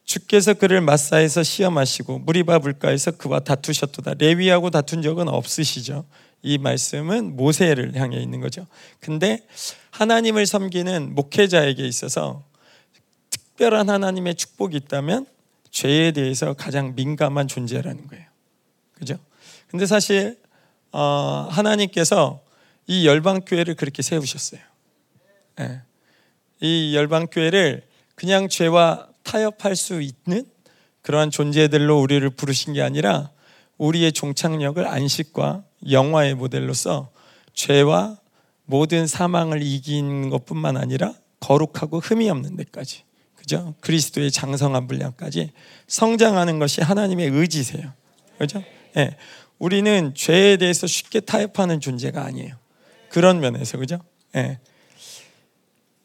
주께서 0.03 0.55
그를 0.55 0.81
마사에서 0.81 1.43
시험하시고 1.43 2.19
무리바 2.19 2.59
불가에서 2.59 3.11
그와 3.11 3.39
다투셨도다. 3.39 4.15
레위하고 4.15 4.71
다툰 4.71 5.01
적은 5.03 5.29
없으시죠. 5.29 6.05
이 6.41 6.57
말씀은 6.57 7.35
모세를 7.35 7.95
향해 7.95 8.19
있는 8.19 8.41
거죠. 8.41 8.65
근데 8.99 9.45
하나님을 9.91 10.47
섬기는 10.47 11.13
목회자에게 11.13 11.87
있어서 11.87 12.43
특별한 13.29 13.89
하나님의 13.89 14.35
축복이 14.35 14.75
있다면 14.75 15.27
죄에 15.71 16.11
대해서 16.11 16.53
가장 16.53 16.95
민감한 16.95 17.47
존재라는 17.47 18.07
거예요. 18.07 18.25
그죠? 18.93 19.17
근데 19.67 19.85
사실 19.85 20.37
어, 20.91 21.47
하나님께서 21.49 22.41
이 22.87 23.07
열방 23.07 23.41
교회를 23.41 23.75
그렇게 23.75 24.01
세우셨어요. 24.01 24.61
네. 25.57 25.81
이 26.59 26.95
열방 26.95 27.27
교회를 27.27 27.83
그냥 28.15 28.49
죄와 28.49 29.07
타협할 29.23 29.75
수 29.75 30.01
있는 30.01 30.45
그러한 31.01 31.31
존재들로 31.31 31.99
우리를 31.99 32.29
부르신 32.31 32.73
게 32.73 32.81
아니라 32.81 33.31
우리의 33.77 34.11
종착역을 34.11 34.87
안식과 34.87 35.63
영화의 35.89 36.35
모델로서 36.35 37.11
죄와 37.53 38.17
모든 38.65 39.07
사망을 39.07 39.63
이긴 39.63 40.29
것뿐만 40.29 40.77
아니라 40.77 41.13
거룩하고 41.39 41.99
흠이 41.99 42.29
없는 42.29 42.55
데까지 42.57 43.03
그죠? 43.41 43.73
그리스도의 43.81 44.29
장성한 44.29 44.85
분량까지 44.85 45.51
성장하는 45.87 46.59
것이 46.59 46.81
하나님의 46.81 47.29
의지세요. 47.29 47.91
그죠? 48.37 48.63
예. 48.97 49.15
우리는 49.57 50.13
죄에 50.13 50.57
대해서 50.57 50.85
쉽게 50.85 51.21
타협하는 51.21 51.79
존재가 51.79 52.23
아니에요. 52.23 52.53
그런 53.09 53.39
면에서 53.39 53.79
그죠? 53.79 53.99
예. 54.35 54.59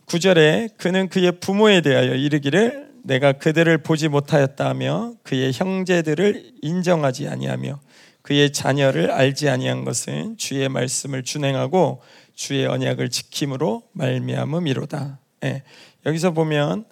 9절에 0.07 0.79
그는 0.79 1.11
그의 1.11 1.33
부모에 1.41 1.83
대하여 1.83 2.15
이르기를 2.15 2.91
내가 3.05 3.33
그들을 3.33 3.79
보지 3.79 4.09
못하였다며 4.09 5.17
그의 5.23 5.53
형제들을 5.53 6.53
인정하지 6.63 7.29
아니하며 7.29 7.81
그의 8.23 8.51
자녀를 8.51 9.11
알지 9.11 9.51
아니한 9.51 9.85
것은 9.85 10.39
주의 10.39 10.67
말씀을 10.71 11.23
준행하고 11.23 12.03
주의 12.35 12.67
언약을 12.67 13.11
지킴으로 13.11 13.83
말미암음이로다. 13.93 15.19
예. 15.45 15.63
여기서 16.07 16.33
보면 16.33 16.87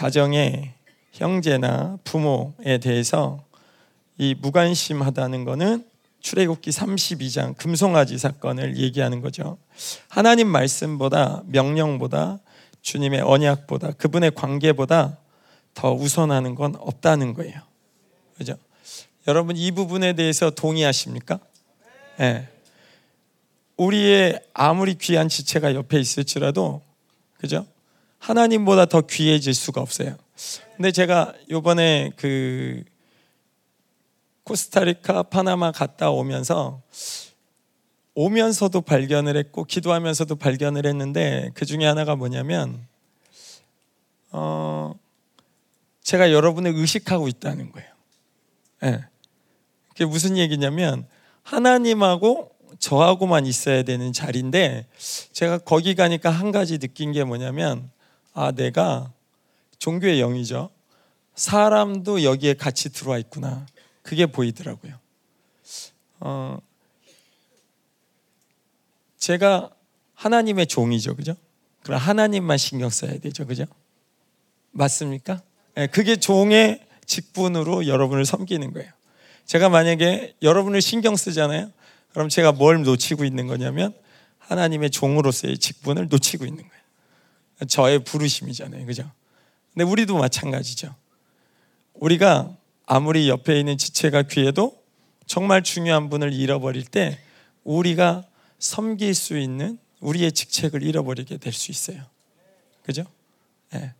가정의 0.00 0.72
형제나 1.12 1.98
부모에 2.04 2.78
대해서 2.80 3.44
이 4.16 4.34
무관심하다는 4.34 5.44
것은 5.44 5.84
출애굽기 6.20 6.70
32장 6.70 7.54
금송아지 7.58 8.16
사건을 8.16 8.78
얘기하는 8.78 9.20
거죠. 9.20 9.58
하나님 10.08 10.48
말씀보다 10.48 11.42
명령보다 11.48 12.38
주님의 12.80 13.20
언약보다 13.20 13.92
그분의 13.92 14.30
관계보다 14.30 15.18
더 15.74 15.92
우선하는 15.92 16.54
건 16.54 16.76
없다는 16.78 17.34
거예요. 17.34 17.60
그죠? 18.38 18.54
여러분 19.28 19.54
이 19.54 19.70
부분에 19.70 20.14
대해서 20.14 20.48
동의하십니까? 20.48 21.38
예. 22.20 22.24
네. 22.24 22.48
우리의 23.76 24.40
아무리 24.54 24.94
귀한 24.94 25.28
지체가 25.28 25.74
옆에 25.74 26.00
있을지라도 26.00 26.80
그죠? 27.36 27.66
하나님보다 28.20 28.86
더 28.86 29.00
귀해질 29.00 29.54
수가 29.54 29.80
없어요. 29.80 30.16
근데 30.76 30.92
제가 30.92 31.34
요번에 31.50 32.12
그 32.16 32.84
코스타리카, 34.44 35.24
파나마 35.24 35.72
갔다 35.72 36.10
오면서 36.10 36.82
오면서도 38.14 38.82
발견을 38.82 39.36
했고 39.36 39.64
기도하면서도 39.64 40.36
발견을 40.36 40.86
했는데 40.86 41.50
그 41.54 41.64
중에 41.64 41.86
하나가 41.86 42.16
뭐냐면 42.16 42.86
어 44.30 44.94
제가 46.02 46.32
여러분을 46.32 46.74
의식하고 46.74 47.28
있다는 47.28 47.72
거예요. 47.72 47.88
예. 48.82 48.90
네. 48.90 49.00
그게 49.88 50.04
무슨 50.04 50.36
얘기냐면 50.36 51.06
하나님하고 51.42 52.50
저하고만 52.78 53.46
있어야 53.46 53.82
되는 53.82 54.12
자리인데 54.12 54.86
제가 55.32 55.58
거기 55.58 55.94
가니까 55.94 56.30
한 56.30 56.52
가지 56.52 56.78
느낀 56.78 57.12
게 57.12 57.24
뭐냐면 57.24 57.90
아 58.32 58.52
내가 58.52 59.12
종교의 59.78 60.20
영이죠. 60.20 60.70
사람도 61.34 62.22
여기에 62.22 62.54
같이 62.54 62.90
들어와 62.92 63.18
있구나. 63.18 63.66
그게 64.02 64.26
보이더라고요. 64.26 64.98
어, 66.20 66.58
제가 69.16 69.70
하나님의 70.14 70.66
종이죠, 70.66 71.16
그죠? 71.16 71.34
그럼 71.82 71.98
하나님만 71.98 72.58
신경 72.58 72.90
써야 72.90 73.18
되죠, 73.18 73.46
그죠? 73.46 73.64
맞습니까? 74.72 75.42
네, 75.74 75.86
그게 75.86 76.16
종의 76.16 76.86
직분으로 77.06 77.86
여러분을 77.86 78.24
섬기는 78.24 78.72
거예요. 78.72 78.90
제가 79.46 79.68
만약에 79.68 80.34
여러분을 80.42 80.80
신경 80.80 81.16
쓰잖아요. 81.16 81.72
그럼 82.12 82.28
제가 82.28 82.52
뭘 82.52 82.82
놓치고 82.82 83.24
있는 83.24 83.46
거냐면 83.46 83.94
하나님의 84.38 84.90
종으로서의 84.90 85.58
직분을 85.58 86.08
놓치고 86.08 86.44
있는 86.44 86.68
거예요. 86.68 86.79
저의 87.68 87.98
부르심이잖아요. 88.00 88.86
그죠? 88.86 89.10
근데 89.72 89.84
우리도 89.84 90.16
마찬가지죠. 90.18 90.94
우리가 91.94 92.56
아무리 92.86 93.28
옆에 93.28 93.58
있는 93.58 93.78
지체가 93.78 94.22
귀해도 94.22 94.80
정말 95.26 95.62
중요한 95.62 96.08
분을 96.10 96.32
잃어버릴 96.32 96.84
때 96.84 97.18
우리가 97.64 98.24
섬길 98.58 99.14
수 99.14 99.38
있는 99.38 99.78
우리의 100.00 100.32
직책을 100.32 100.82
잃어버리게 100.82 101.36
될 101.36 101.52
수 101.52 101.70
있어요. 101.70 102.02
그죠? 102.82 103.04
네. 103.72 103.92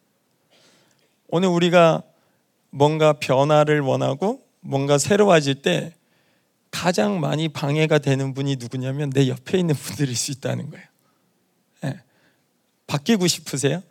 오늘 1.28 1.48
우리가 1.48 2.02
뭔가 2.70 3.12
변화를 3.12 3.80
원하고 3.80 4.44
뭔가 4.60 4.98
새로워질 4.98 5.62
때 5.62 5.94
가장 6.70 7.20
많이 7.20 7.48
방해가 7.48 7.98
되는 7.98 8.32
분이 8.34 8.56
누구냐면 8.56 9.10
내 9.10 9.28
옆에 9.28 9.58
있는 9.58 9.74
분들일 9.74 10.16
수 10.16 10.32
있다는 10.32 10.70
거예요. 10.70 10.86
네. 12.90 12.96
바뀌고 12.96 13.26
싶으세요? 13.29 13.83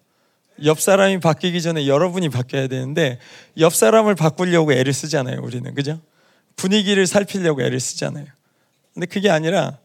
옆 0.66 0.82
사람이 0.82 1.22
바뀌기 1.22 1.62
전에 1.62 1.88
여러분이 1.88 2.28
바뀌어야 2.30 2.68
되는데 2.68 3.18
옆 3.58 3.74
사람을 3.74 4.16
바꾸려고 4.16 4.74
애를 4.74 4.92
쓰잖아요, 4.92 5.40
우리는. 5.42 5.74
그죠? 5.74 6.02
분위기를 6.58 7.08
살피려고 7.08 7.62
애를 7.62 7.80
쓰잖아요. 7.80 8.26
근데 8.94 9.06
그게 9.06 9.30
아니라 9.30 9.78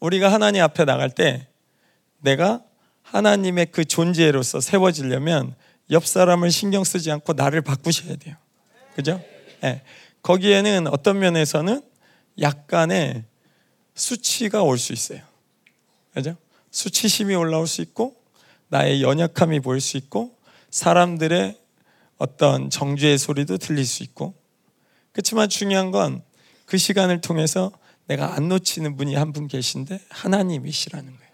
우리가 0.00 0.32
하나님 0.32 0.62
앞에 0.62 0.84
나갈 0.84 1.10
때 1.10 1.46
내가 2.18 2.60
하나님의 3.02 3.66
그 3.70 3.84
존재로서 3.84 4.60
세워지려면 4.60 5.54
옆 5.90 6.06
사람을 6.06 6.50
신경 6.50 6.82
쓰지 6.82 7.12
않고 7.12 7.34
나를 7.34 7.60
바꾸셔야 7.60 8.16
돼요. 8.16 8.34
그죠? 8.96 9.22
네. 9.60 9.82
거기에는 10.22 10.88
어떤 10.88 11.18
면에서는 11.20 11.82
약간의 12.40 13.24
수치가 13.94 14.62
올 14.62 14.78
수 14.78 14.92
있어요. 14.92 15.20
그죠? 16.14 16.36
수치심이 16.72 17.34
올라올 17.36 17.68
수 17.68 17.80
있고 17.82 18.23
나의 18.68 19.02
연약함이 19.02 19.60
보일 19.60 19.80
수 19.80 19.96
있고 19.96 20.36
사람들의 20.70 21.58
어떤 22.18 22.70
정죄의 22.70 23.18
소리도 23.18 23.58
들릴 23.58 23.86
수 23.86 24.02
있고 24.02 24.34
그렇지만 25.12 25.48
중요한 25.48 25.90
건 25.90 26.22
그 26.66 26.78
시간을 26.78 27.20
통해서 27.20 27.72
내가 28.06 28.34
안 28.34 28.48
놓치는 28.48 28.96
분이 28.96 29.14
한 29.14 29.32
분 29.32 29.48
계신데 29.48 30.00
하나님이시라는 30.08 31.12
거예요. 31.16 31.32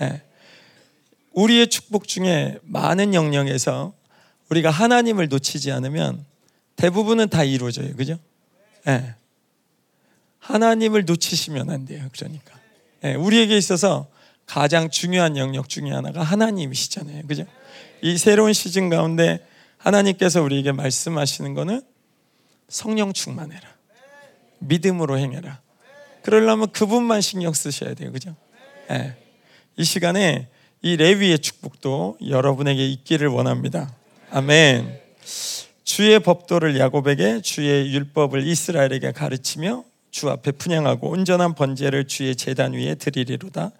네. 0.00 0.22
우리의 1.32 1.68
축복 1.68 2.06
중에 2.06 2.58
많은 2.62 3.14
영역에서 3.14 3.94
우리가 4.50 4.70
하나님을 4.70 5.28
놓치지 5.28 5.72
않으면 5.72 6.24
대부분은 6.76 7.28
다 7.28 7.44
이루어져요. 7.44 7.94
그죠? 7.96 8.18
네. 8.84 9.14
하나님을 10.38 11.04
놓치시면 11.04 11.70
안 11.70 11.84
돼요. 11.86 12.06
그러니까. 12.12 12.58
네. 13.00 13.14
우리에게 13.14 13.56
있어서 13.56 14.08
가장 14.52 14.90
중요한 14.90 15.38
영역 15.38 15.70
중에 15.70 15.90
하나가 15.90 16.22
하나님이시잖아요. 16.22 17.22
그죠? 17.26 17.46
이 18.02 18.18
새로운 18.18 18.52
시즌 18.52 18.90
가운데 18.90 19.40
하나님께서 19.78 20.42
우리에게 20.42 20.72
말씀하시는 20.72 21.54
거는 21.54 21.80
성령 22.68 23.14
충만해라. 23.14 23.62
믿음으로 24.58 25.16
행해라. 25.16 25.58
그러려면 26.20 26.70
그분만 26.70 27.22
신경 27.22 27.54
쓰셔야 27.54 27.94
돼요. 27.94 28.12
그죠? 28.12 28.36
네. 28.90 29.16
이 29.78 29.84
시간에 29.84 30.48
이 30.82 30.98
레위의 30.98 31.38
축복도 31.38 32.18
여러분에게 32.28 32.86
있기를 32.86 33.28
원합니다. 33.28 33.94
아멘. 34.32 35.00
주의 35.82 36.20
법도를 36.20 36.78
야곱에게 36.78 37.40
주의 37.40 37.90
율법을 37.94 38.46
이스라엘에게 38.46 39.12
가르치며 39.12 39.84
주 40.10 40.28
앞에 40.28 40.52
분양하고 40.52 41.08
온전한 41.08 41.54
번제를 41.54 42.06
주의 42.06 42.36
제단 42.36 42.74
위에 42.74 42.96
드리리로다. 42.96 43.72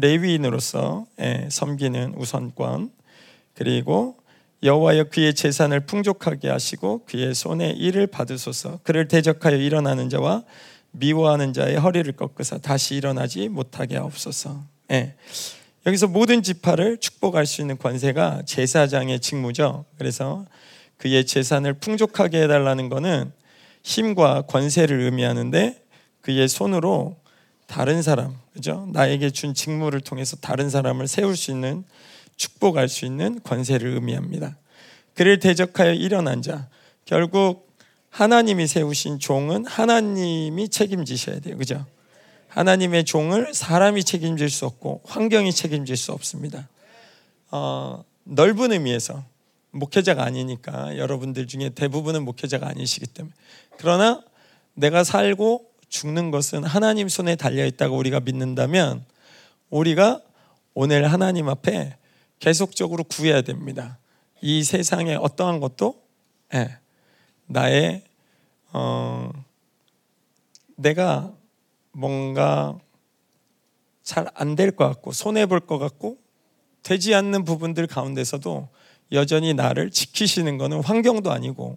레위인으로서 0.00 1.06
예, 1.20 1.48
섬기는 1.50 2.14
우선권 2.16 2.90
그리고 3.54 4.16
여호와여 4.62 5.04
그의 5.04 5.34
재산을 5.34 5.80
풍족하게 5.80 6.48
하시고 6.48 7.04
그의 7.04 7.34
손에 7.34 7.70
일을 7.70 8.06
받으소서 8.06 8.80
그를 8.82 9.08
대적하여 9.08 9.56
일어나는 9.56 10.08
자와 10.08 10.44
미워하는 10.92 11.52
자의 11.52 11.76
허리를 11.76 12.10
꺾으사 12.12 12.58
다시 12.58 12.94
일어나지 12.96 13.48
못하게 13.48 13.96
하옵소서. 13.96 14.62
예. 14.92 15.14
여기서 15.86 16.08
모든 16.08 16.42
지파를 16.42 16.98
축복할 16.98 17.46
수 17.46 17.60
있는 17.60 17.78
권세가 17.78 18.42
제사장의 18.46 19.20
직무죠. 19.20 19.84
그래서 19.96 20.44
그의 20.96 21.24
재산을 21.24 21.74
풍족하게 21.74 22.42
해달라는 22.42 22.88
것은 22.88 23.32
힘과 23.84 24.42
권세를 24.42 25.00
의미하는데 25.00 25.80
그의 26.20 26.48
손으로 26.48 27.16
다른 27.68 28.00
사람, 28.00 28.34
그죠? 28.54 28.88
나에게 28.92 29.28
준 29.30 29.52
직무를 29.52 30.00
통해서 30.00 30.36
다른 30.36 30.70
사람을 30.70 31.06
세울 31.06 31.36
수 31.36 31.50
있는 31.50 31.84
축복할 32.36 32.88
수 32.88 33.04
있는 33.04 33.40
권세를 33.42 33.90
의미합니다. 33.94 34.56
그를 35.14 35.38
대적하여 35.38 35.92
일어난 35.92 36.40
자, 36.40 36.68
결국 37.04 37.68
하나님이 38.08 38.66
세우신 38.66 39.18
종은 39.18 39.66
하나님이 39.66 40.70
책임지셔야 40.70 41.40
돼요. 41.40 41.58
그죠? 41.58 41.84
하나님의 42.48 43.04
종을 43.04 43.52
사람이 43.52 44.02
책임질 44.02 44.48
수 44.48 44.64
없고 44.64 45.02
환경이 45.04 45.52
책임질 45.52 45.96
수 45.98 46.12
없습니다. 46.12 46.68
어, 47.50 48.02
넓은 48.24 48.72
의미에서 48.72 49.22
목회자가 49.72 50.24
아니니까 50.24 50.96
여러분들 50.96 51.46
중에 51.46 51.68
대부분은 51.68 52.24
목회자가 52.24 52.66
아니시기 52.66 53.08
때문에 53.08 53.34
그러나 53.76 54.22
내가 54.72 55.04
살고 55.04 55.68
죽는 55.88 56.30
것은 56.30 56.64
하나님 56.64 57.08
손에 57.08 57.36
달려 57.36 57.64
있다고 57.66 57.96
우리가 57.96 58.20
믿는다면 58.20 59.04
우리가 59.70 60.20
오늘 60.74 61.10
하나님 61.12 61.48
앞에 61.48 61.96
계속적으로 62.38 63.04
구해야 63.04 63.42
됩니다. 63.42 63.98
이 64.40 64.62
세상에 64.62 65.14
어떠한 65.14 65.60
것도 65.60 66.00
예, 66.54 66.78
나의 67.46 68.04
어, 68.72 69.30
내가 70.76 71.32
뭔가 71.92 72.78
잘 74.04 74.26
안 74.34 74.54
될 74.56 74.70
것 74.76 74.86
같고 74.88 75.12
손해 75.12 75.46
볼 75.46 75.60
것 75.60 75.78
같고 75.78 76.16
되지 76.82 77.14
않는 77.14 77.44
부분들 77.44 77.86
가운데서도 77.86 78.68
여전히 79.12 79.52
나를 79.52 79.90
지키시는 79.90 80.58
것은 80.58 80.82
환경도 80.82 81.30
아니고 81.32 81.76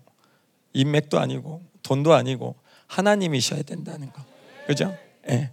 인맥도 0.73 1.19
아니고 1.19 1.61
돈도 1.83 2.13
아니고 2.13 2.55
하나님이셔야 2.91 3.63
된다는 3.63 4.11
거. 4.11 4.21
그죠? 4.67 4.95
예. 5.29 5.35
네. 5.35 5.51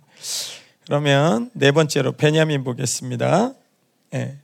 그러면 0.87 1.51
네 1.53 1.71
번째로 1.71 2.13
베냐민 2.13 2.65
보겠습니다. 2.65 3.53
예. 4.15 4.19
네. 4.19 4.39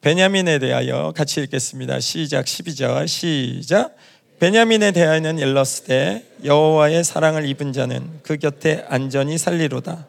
베냐민에 0.00 0.58
대하여 0.58 1.12
같이 1.16 1.40
읽겠습니다. 1.40 1.98
시작 2.00 2.44
12절 2.44 3.08
시작 3.08 3.96
베냐민에 4.38 4.92
대하여는 4.92 5.38
일렀으되 5.38 6.24
여호와의 6.44 7.02
사랑을 7.02 7.48
입은 7.48 7.72
자는 7.72 8.20
그 8.22 8.36
곁에 8.36 8.84
안전히 8.88 9.38
살리로다. 9.38 10.06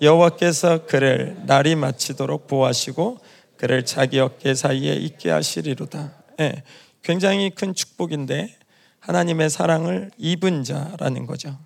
여호와께서 0.00 0.86
그를 0.86 1.36
날이 1.46 1.76
마치도록 1.76 2.48
보호하시고 2.48 3.18
그를 3.56 3.84
자기 3.84 4.18
어깨 4.18 4.54
사이에 4.54 4.94
있게 4.94 5.30
하시리로다. 5.30 6.12
예, 6.40 6.62
굉장히 7.02 7.50
큰 7.50 7.74
축복인데 7.74 8.57
하나님의 9.00 9.50
사랑을 9.50 10.10
입은 10.18 10.64
자라는 10.64 11.26
거죠. 11.26 11.58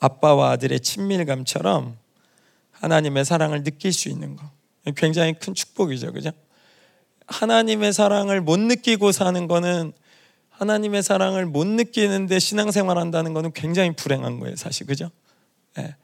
아빠와 0.00 0.50
아들의 0.52 0.80
친밀감처럼 0.80 1.96
하나님의 2.72 3.24
사랑을 3.24 3.62
느낄 3.62 3.92
수 3.92 4.08
있는 4.08 4.36
거. 4.36 4.50
굉장히 4.96 5.34
큰 5.34 5.54
축복이죠. 5.54 6.12
그죠? 6.12 6.32
하나님의 7.26 7.92
사랑을 7.92 8.40
못 8.40 8.58
느끼고 8.58 9.12
사는 9.12 9.46
거는 9.46 9.92
하나님의 10.50 11.02
사랑을 11.02 11.46
못 11.46 11.66
느끼는데 11.66 12.38
신앙생활 12.38 12.98
한다는 12.98 13.32
것은 13.32 13.52
굉장히 13.52 13.92
불행한 13.92 14.40
거예요, 14.40 14.56
사실. 14.56 14.86
그죠? 14.86 15.10
네. 15.76 15.94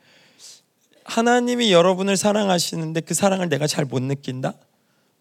하나님이 1.04 1.72
여러분을 1.72 2.16
사랑하시는데 2.16 3.00
그 3.02 3.14
사랑을 3.14 3.48
내가 3.48 3.66
잘 3.66 3.84
못 3.84 4.02
느낀다? 4.02 4.54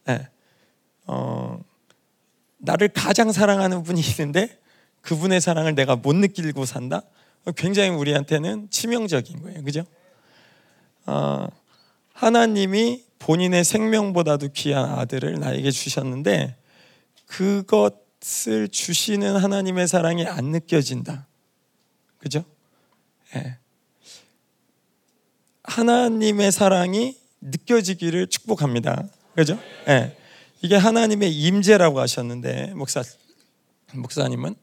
네. 0.05 0.27
어, 1.05 1.59
나를 2.57 2.89
가장 2.89 3.31
사랑하는 3.31 3.83
분이 3.83 4.01
있는데 4.01 4.59
그분의 5.07 5.39
사랑을 5.39 5.73
내가 5.73 5.95
못 5.95 6.13
느끼고 6.15 6.65
산다? 6.65 7.01
굉장히 7.55 7.89
우리한테는 7.91 8.69
치명적인 8.69 9.41
거예요. 9.41 9.63
그죠? 9.63 9.85
어, 11.05 11.47
하나님이 12.13 13.05
본인의 13.19 13.63
생명보다도 13.63 14.49
귀한 14.53 14.89
아들을 14.99 15.39
나에게 15.39 15.71
주셨는데 15.71 16.57
그것 17.25 18.07
것을 18.19 18.67
주시는 18.67 19.37
하나님의 19.37 19.87
사랑이 19.87 20.25
안 20.25 20.45
느껴진다. 20.45 21.27
그죠? 22.17 22.43
예. 23.35 23.57
하나님의 25.63 26.51
사랑이 26.51 27.17
느껴지기를 27.41 28.27
축복합니다. 28.27 29.07
그죠? 29.35 29.59
예. 29.87 30.17
이게 30.61 30.75
하나님의 30.75 31.33
임재라고 31.33 31.99
하셨는데 31.99 32.73
목사 32.73 33.03
목사님은 33.93 34.55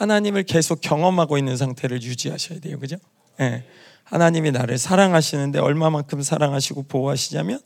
하나님을 0.00 0.44
계속 0.44 0.80
경험하고 0.80 1.36
있는 1.36 1.58
상태를 1.58 2.02
유지하셔야 2.02 2.58
돼요. 2.60 2.78
그죠? 2.78 2.96
예. 3.38 3.64
하나님이 4.04 4.50
나를 4.50 4.78
사랑하시는데 4.78 5.58
얼마만큼 5.58 6.22
사랑하시고 6.22 6.84
보호하시냐면 6.84 7.60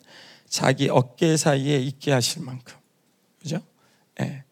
자기 0.48 0.88
어깨 0.90 1.36
사이에 1.36 1.78
있게 1.78 2.10
하실 2.10 2.42
만큼. 2.42 2.76
그죠? 3.40 3.60
예. 4.20 4.42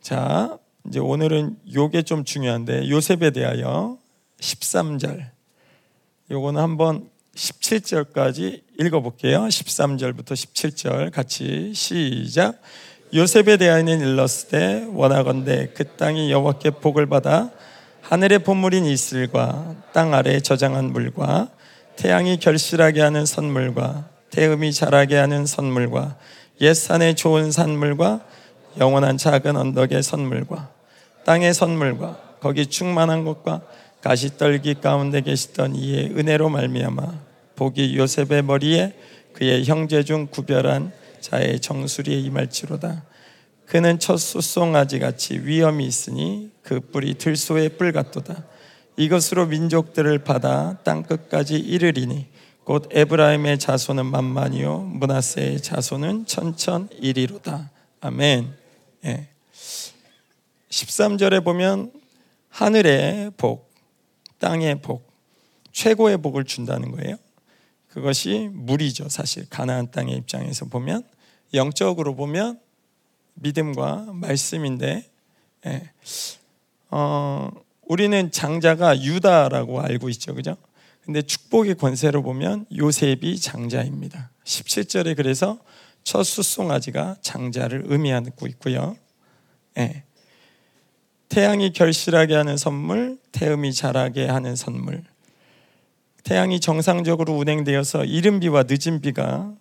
자, 0.00 0.58
이제 0.88 0.98
오늘은 0.98 1.56
요게 1.72 2.02
좀 2.02 2.24
중요한데 2.24 2.90
요셉에 2.90 3.30
대하여 3.30 3.96
13절. 4.40 5.30
요거는 6.32 6.60
한번 6.60 7.08
17절까지 7.36 8.62
읽어 8.80 9.00
볼게요. 9.00 9.42
13절부터 9.42 10.32
17절 10.32 11.12
같이 11.12 11.72
시작. 11.74 12.60
요셉에 13.14 13.58
대하여는 13.58 14.00
일렀을 14.00 14.88
원하건대 14.94 15.72
그 15.74 15.84
땅이 15.84 16.32
여호와께 16.32 16.70
복을 16.70 17.06
받아 17.06 17.50
하늘의 18.00 18.38
보물인 18.38 18.86
이슬과 18.86 19.74
땅 19.92 20.14
아래 20.14 20.40
저장한 20.40 20.92
물과 20.92 21.50
태양이 21.96 22.38
결실하게 22.38 23.02
하는 23.02 23.26
선물과 23.26 24.08
태음이 24.30 24.72
자라게 24.72 25.16
하는 25.16 25.44
선물과 25.44 26.16
옛산의 26.62 27.14
좋은 27.16 27.52
산물과 27.52 28.20
영원한 28.78 29.18
작은 29.18 29.56
언덕의 29.56 30.02
선물과 30.02 30.70
땅의 31.26 31.52
선물과 31.52 32.18
거기 32.40 32.64
충만한 32.64 33.26
것과 33.26 33.60
가시떨기 34.00 34.76
가운데 34.80 35.20
계시던 35.20 35.76
이의 35.76 36.12
은혜로 36.16 36.48
말미암아 36.48 37.02
복이 37.56 37.94
요셉의 37.98 38.42
머리에 38.44 38.94
그의 39.34 39.64
형제 39.64 40.02
중 40.02 40.28
구별한 40.28 41.01
자의 41.22 41.60
정수리에 41.60 42.18
임할지로다. 42.18 43.04
그는 43.66 43.98
첫 43.98 44.18
숫송아지 44.18 44.98
같이 44.98 45.38
위엄이 45.38 45.86
있으니 45.86 46.50
그 46.62 46.80
뿔이 46.80 47.14
들소의 47.14 47.78
뿔 47.78 47.92
같도다. 47.92 48.44
이것으로 48.96 49.46
민족들을 49.46 50.18
받아 50.24 50.78
땅 50.84 51.02
끝까지 51.02 51.56
이르리니 51.58 52.26
곧 52.64 52.88
에브라임의 52.92 53.58
자손은 53.58 54.06
만만이요 54.06 54.78
문하세의 54.80 55.62
자손은 55.62 56.26
천천이리로다. 56.26 57.70
아멘. 58.00 58.54
예. 59.06 59.28
13절에 60.68 61.44
보면 61.44 61.92
하늘의 62.48 63.32
복, 63.36 63.72
땅의 64.38 64.82
복, 64.82 65.10
최고의 65.72 66.18
복을 66.18 66.44
준다는 66.44 66.90
거예요. 66.92 67.16
그것이 67.92 68.48
물이죠, 68.52 69.10
사실. 69.10 69.46
가나안 69.50 69.90
땅의 69.90 70.16
입장에서 70.16 70.64
보면 70.64 71.04
영적으로 71.52 72.16
보면 72.16 72.58
믿음과 73.34 74.12
말씀인데 74.14 75.04
예. 75.66 75.90
어, 76.90 77.50
우리는 77.82 78.30
장자가 78.30 79.02
유다라고 79.02 79.82
알고 79.82 80.08
있죠. 80.10 80.34
그죠? 80.34 80.56
근데 81.04 81.20
축복의 81.20 81.74
권세로 81.74 82.22
보면 82.22 82.64
요셉이 82.74 83.38
장자입니다. 83.38 84.30
17절에 84.44 85.14
그래서 85.14 85.58
첫 86.02 86.22
숫송아지가 86.22 87.16
장자를 87.20 87.84
의미하고 87.86 88.46
있고요. 88.46 88.96
예. 89.76 90.04
태양이 91.28 91.72
결실하게 91.72 92.34
하는 92.36 92.56
선물, 92.56 93.18
태음이 93.32 93.74
자라게 93.74 94.28
하는 94.28 94.56
선물. 94.56 95.02
태양이 96.22 96.60
정상적으로 96.60 97.34
운행되어서 97.34 98.04
이른 98.04 98.40
비와 98.40 98.64
늦은 98.68 99.00
비가 99.00 99.52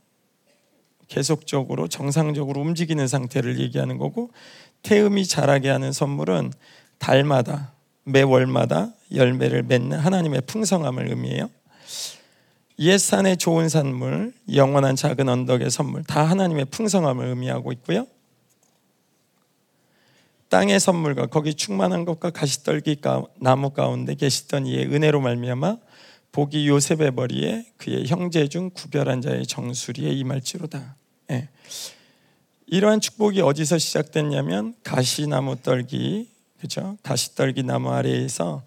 계속적으로 1.07 1.87
정상적으로 1.87 2.61
움직이는 2.61 3.07
상태를 3.07 3.59
얘기하는 3.59 3.97
거고 3.97 4.31
태음이 4.83 5.25
자라게 5.25 5.69
하는 5.69 5.91
선물은 5.91 6.53
달마다 6.97 7.73
매월마다 8.03 8.91
열매를 9.13 9.63
맺는 9.63 9.99
하나님의 9.99 10.41
풍성함을 10.47 11.09
의미해요. 11.09 11.49
옛산의 12.79 13.37
좋은 13.37 13.69
산물, 13.69 14.33
영원한 14.53 14.95
작은 14.95 15.27
언덕의 15.27 15.69
선물 15.69 16.03
다 16.03 16.23
하나님의 16.23 16.65
풍성함을 16.65 17.27
의미하고 17.27 17.71
있고요. 17.73 18.07
땅의 20.49 20.79
선물과 20.79 21.27
거기 21.27 21.53
충만한 21.53 22.05
것과 22.05 22.29
가시떨기 22.31 23.01
나무 23.39 23.69
가운데 23.69 24.15
계시던 24.15 24.65
이의 24.65 24.87
은혜로 24.87 25.21
말미암아 25.21 25.77
복이 26.31 26.67
요셉의 26.67 27.11
머리에 27.11 27.65
그의 27.77 28.07
형제 28.07 28.47
중 28.47 28.69
구별한 28.69 29.21
자의 29.21 29.45
정수리에 29.45 30.11
임할지로다. 30.11 30.95
예. 31.31 31.49
이러한 32.67 33.01
축복이 33.01 33.41
어디서 33.41 33.77
시작됐냐면 33.77 34.75
가시나무 34.83 35.57
떨기 35.61 36.29
그죠? 36.59 36.97
가시떨기 37.03 37.63
나무 37.63 37.91
아래에서 37.91 38.63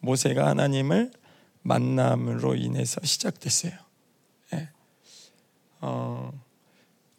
모세가 0.00 0.46
하나님을 0.46 1.10
만남으로 1.62 2.54
인해서 2.54 3.00
시작됐어요. 3.02 3.72
예. 4.54 4.68
어, 5.80 6.30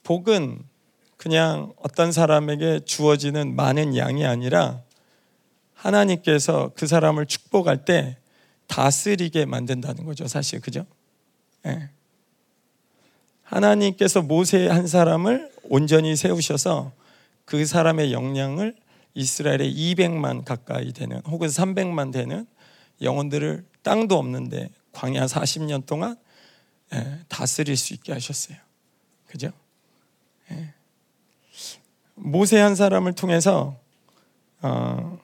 복은 0.04 0.64
그냥 1.18 1.74
어떤 1.82 2.14
사람에게 2.14 2.82
주어지는 2.86 3.56
많은 3.56 3.98
양이 3.98 4.26
아니라 4.26 4.82
하나님께서 5.74 6.72
그 6.76 6.88
사람을 6.88 7.26
축복할 7.26 7.84
때 7.84 8.19
다스리게 8.70 9.46
만든다는 9.46 10.06
거죠, 10.06 10.28
사실 10.28 10.62
그죠? 10.62 10.86
예. 11.66 11.90
하나님께서 13.44 14.22
모세 14.22 14.68
한 14.68 14.88
사람을 14.88 15.52
온전히 15.64 16.16
세우셔서 16.16 16.94
그 17.46 17.66
사람의 17.66 18.14
역량을 18.14 18.76
이스라엘의 19.16 19.74
200만 19.74 20.46
가까이 20.46 20.94
되는 20.94 21.20
혹은 21.26 21.48
300만 21.48 22.14
되는 22.14 22.46
영혼들을 23.02 23.66
땅도 23.82 24.18
없는데 24.18 24.70
광야 24.92 25.26
40년 25.26 25.86
동안 25.86 26.16
예, 26.94 27.20
다스릴 27.28 27.76
수 27.76 27.94
있게 27.94 28.14
하셨어요. 28.14 28.58
그죠? 29.28 29.52
예. 30.52 30.74
모세 32.16 32.60
한 32.60 32.76
사람을 32.76 33.14
통해서 33.14 33.80
어, 34.62 35.20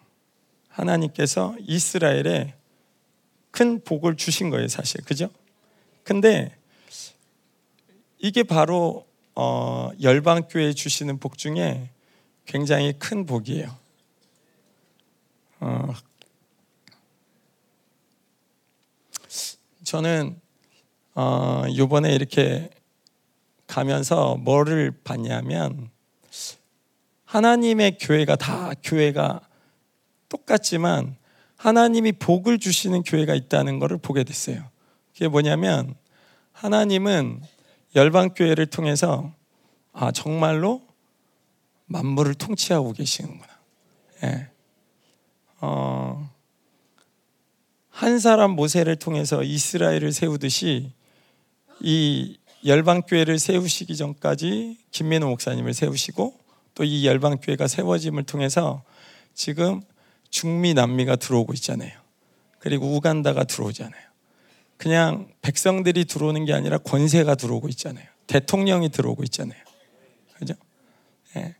하나님께서 0.69 1.55
이스라엘에 1.60 2.55
큰 3.55 3.81
복을 3.81 4.17
주신 4.17 4.49
거예요, 4.49 4.67
사실. 4.67 5.01
그죠? 5.05 5.29
근데 6.03 6.53
이게 8.17 8.43
바로 8.43 9.07
어, 9.33 9.91
열방교회 10.01 10.73
주시는 10.73 11.19
복 11.19 11.37
중에 11.37 11.89
굉장히 12.45 12.91
큰 12.99 13.25
복이에요. 13.25 13.73
어, 15.61 15.93
저는 19.85 20.37
어, 21.13 21.63
이번에 21.69 22.13
이렇게 22.13 22.69
가면서 23.67 24.35
뭐를 24.35 24.91
봤냐면 25.05 25.89
하나님의 27.23 27.99
교회가 27.99 28.35
다 28.35 28.73
교회가 28.83 29.47
똑같지만 30.27 31.15
하나님이 31.65 32.12
복을 32.12 32.60
주시는 32.60 33.01
교회가 33.01 33.34
있다는 33.34 33.80
것을 33.80 33.97
보게 33.97 34.23
됐어요. 34.23 34.69
그게 35.13 35.28
뭐냐면 35.28 35.95
하나님은 36.51 37.41
열방 37.95 38.36
교회를 38.36 38.67
통해서 38.67 39.34
아 39.91 40.12
정말로 40.12 40.84
만물을 41.88 42.36
통치하고 42.36 42.93
계시는구나. 42.93 43.47
예. 44.25 44.47
어, 45.60 46.30
한 47.89 48.19
사람 48.19 48.51
모세를 48.51 48.97
통해서 48.97 49.41
이스라엘을 49.41 50.12
세우듯이 50.12 50.91
이 51.80 52.38
열방 52.63 53.01
교회를 53.01 53.39
세우시기 53.39 53.97
전까지 53.97 54.78
김민호 54.91 55.30
목사님을 55.30 55.73
세우시고 55.73 56.39
또 56.75 56.84
이 56.84 57.08
열방 57.08 57.38
교회가 57.38 57.67
세워짐을 57.67 58.23
통해서 58.23 58.84
지금 59.34 59.82
중미 60.35 60.73
남미가 60.73 61.15
들어오고 61.15 61.53
있잖아요. 61.53 61.93
그리고 62.59 62.93
우간다가 62.93 63.45
들어오잖아요. 63.45 64.03
그냥 64.75 65.29
백성들이 65.41 66.03
들어오는 66.03 66.43
게 66.43 66.51
아니라 66.51 66.77
권세가 66.77 67.35
들어오고 67.35 67.69
있잖아요. 67.69 68.05
대통령이 68.27 68.89
들어오고 68.89 69.23
있잖아요. 69.23 69.57
그죠? 70.33 70.53
예. 71.37 71.55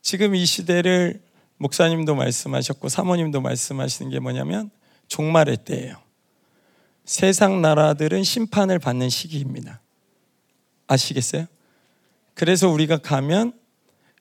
지금 0.00 0.34
이 0.34 0.46
시대를 0.46 1.20
목사님도 1.58 2.14
말씀하셨고 2.14 2.88
사모님도 2.88 3.42
말씀하시는 3.42 4.10
게 4.10 4.20
뭐냐면 4.20 4.70
종말의 5.08 5.58
때예요. 5.66 6.00
세상 7.04 7.60
나라들은 7.60 8.24
심판을 8.24 8.78
받는 8.78 9.10
시기입니다. 9.10 9.82
아시겠어요? 10.86 11.44
그래서 12.32 12.70
우리가 12.70 12.96
가면 12.96 13.52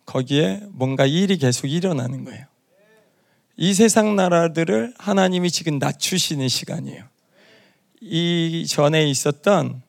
거기에 0.06 0.62
뭔가 0.72 1.06
일이 1.06 1.38
계속 1.38 1.68
일어나는 1.68 2.26
거예요. 2.26 2.48
이 3.58 3.74
세상 3.74 4.16
나라들을 4.16 4.94
하나님이 5.00 5.50
지금 5.50 5.80
낮추시는 5.80 6.48
시간이에요. 6.48 7.04
이 8.02 8.66
전에 8.70 9.10
있었던 9.10 9.82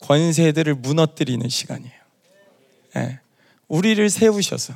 권세들을 0.00 0.74
무너뜨리는 0.76 1.46
시간이에요. 1.46 1.92
네. 2.94 3.20
우리를 3.68 4.08
세우셔서 4.08 4.74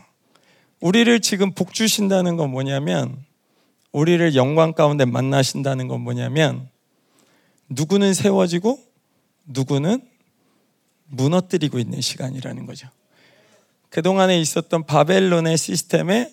우리를 0.81 1.21
지금 1.21 1.53
복 1.53 1.73
주신다는 1.73 2.37
건 2.37 2.51
뭐냐면 2.51 3.25
우리를 3.93 4.35
영광 4.35 4.75
가운데 4.75 5.07
만나신다는 5.07 5.89
건 5.89 6.03
뭐냐면 6.03 6.69
누구는 7.71 8.13
세워지고 8.13 8.79
누구는 9.47 10.07
무너뜨리고 11.07 11.79
있는 11.79 12.01
시간이라는 12.01 12.67
거죠. 12.67 12.89
그동안에 13.89 14.39
있었던 14.41 14.85
바벨론의 14.85 15.57
시스템에 15.57 16.31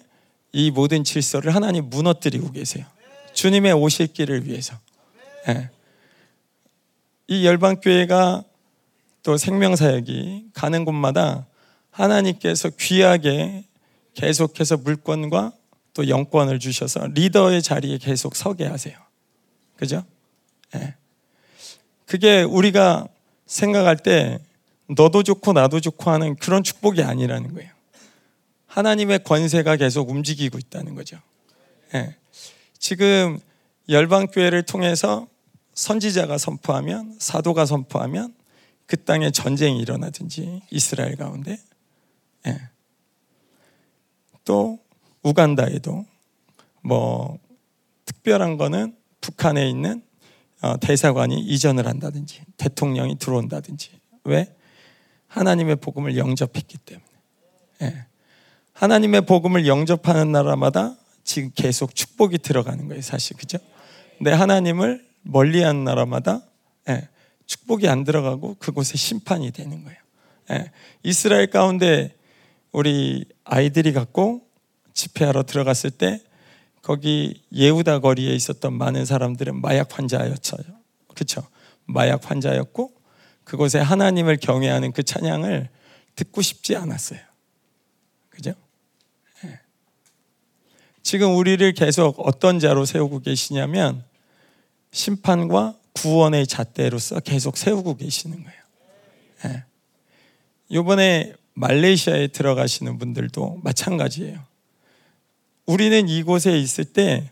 이 0.51 0.71
모든 0.71 1.03
질서를 1.03 1.53
하나님 1.53 1.89
무너뜨리고 1.89 2.51
계세요. 2.51 2.85
주님의 3.33 3.73
오실 3.73 4.07
길을 4.07 4.47
위해서. 4.47 4.75
네. 5.47 5.69
이 7.27 7.45
열방교회가 7.45 8.43
또 9.23 9.37
생명사역이 9.37 10.49
가는 10.53 10.85
곳마다 10.85 11.45
하나님께서 11.91 12.69
귀하게 12.69 13.65
계속해서 14.13 14.77
물권과 14.77 15.53
또 15.93 16.07
영권을 16.07 16.59
주셔서 16.59 17.07
리더의 17.07 17.61
자리에 17.61 17.97
계속 17.97 18.35
서게 18.35 18.65
하세요. 18.65 18.97
그죠? 19.75 20.03
네. 20.73 20.95
그게 22.05 22.41
우리가 22.41 23.07
생각할 23.45 23.97
때 23.97 24.39
너도 24.87 25.23
좋고 25.23 25.53
나도 25.53 25.79
좋고 25.79 26.09
하는 26.09 26.35
그런 26.35 26.63
축복이 26.63 27.03
아니라는 27.03 27.53
거예요. 27.53 27.71
하나님의 28.79 29.23
권세가 29.25 29.75
계속 29.75 30.09
움직이고 30.09 30.57
있다는 30.57 30.95
거죠. 30.95 31.19
네. 31.91 32.15
지금 32.77 33.37
열방 33.89 34.27
교회를 34.27 34.63
통해서 34.63 35.27
선지자가 35.73 36.37
선포하면 36.37 37.17
사도가 37.19 37.65
선포하면 37.65 38.33
그 38.85 38.95
땅에 39.03 39.31
전쟁이 39.31 39.79
일어나든지 39.79 40.61
이스라엘 40.71 41.17
가운데 41.17 41.59
예. 42.47 42.57
또 44.45 44.79
우간다에도 45.23 46.05
뭐 46.81 47.37
특별한 48.05 48.57
거는 48.57 48.95
북한에 49.19 49.69
있는 49.69 50.01
어, 50.61 50.77
대사관이 50.77 51.39
이전을 51.39 51.85
한다든지 51.85 52.41
대통령이 52.57 53.17
들어온다든지 53.17 53.91
왜 54.23 54.55
하나님의 55.27 55.77
복음을 55.77 56.17
영접했기 56.17 56.77
때문에 56.77 57.05
예. 57.81 58.08
하나님의 58.79 59.21
복음을 59.21 59.67
영접하는 59.67 60.31
나라마다 60.31 60.95
지금 61.25 61.51
계속 61.53 61.93
축복이 61.93 62.37
들어가는 62.37 62.87
거예요 62.87 63.01
사실 63.01 63.35
그죠? 63.35 63.57
근데 64.17 64.31
하나님을 64.31 65.05
멀리 65.21 65.61
한 65.61 65.83
나라마다 65.83 66.41
예, 66.87 67.09
축복이 67.45 67.89
안 67.89 68.05
들어가고 68.05 68.55
그곳에 68.57 68.95
심판이 68.97 69.51
되는 69.51 69.83
거예요. 69.83 69.97
예, 70.51 70.71
이스라엘 71.03 71.47
가운데 71.47 72.15
우리 72.71 73.25
아이들이 73.43 73.91
갖고 73.91 74.47
집회하러 74.93 75.43
들어갔을 75.43 75.91
때 75.91 76.23
거기 76.81 77.43
예우다 77.53 77.99
거리에 77.99 78.33
있었던 78.33 78.71
많은 78.71 79.03
사람들은 79.03 79.59
마약 79.59 79.97
환자였어요. 79.97 80.63
그렇죠? 81.13 81.45
마약 81.85 82.31
환자였고 82.31 82.93
그곳에 83.43 83.79
하나님을 83.79 84.37
경외하는 84.37 84.93
그 84.93 85.03
찬양을 85.03 85.67
듣고 86.15 86.41
싶지 86.41 86.77
않았어요. 86.77 87.19
그죠? 88.29 88.53
예. 91.09 91.11
지금 91.11 91.35
우리를 91.35 91.71
계속 91.73 92.19
어떤 92.19 92.59
자로 92.59 92.85
세우고 92.85 93.21
계시냐면 93.21 94.03
심판과 94.91 95.75
구원의 95.93 96.45
잣대로서 96.45 97.19
계속 97.19 97.57
세우고 97.57 97.97
계시는 97.97 98.43
거예요. 98.43 98.59
예. 99.45 99.63
이번에 100.69 101.33
말레이시아에 101.55 102.27
들어가시는 102.27 102.99
분들도 102.99 103.61
마찬가지예요. 103.63 104.39
우리는 105.65 106.07
이곳에 106.07 106.57
있을 106.59 106.85
때 106.85 107.31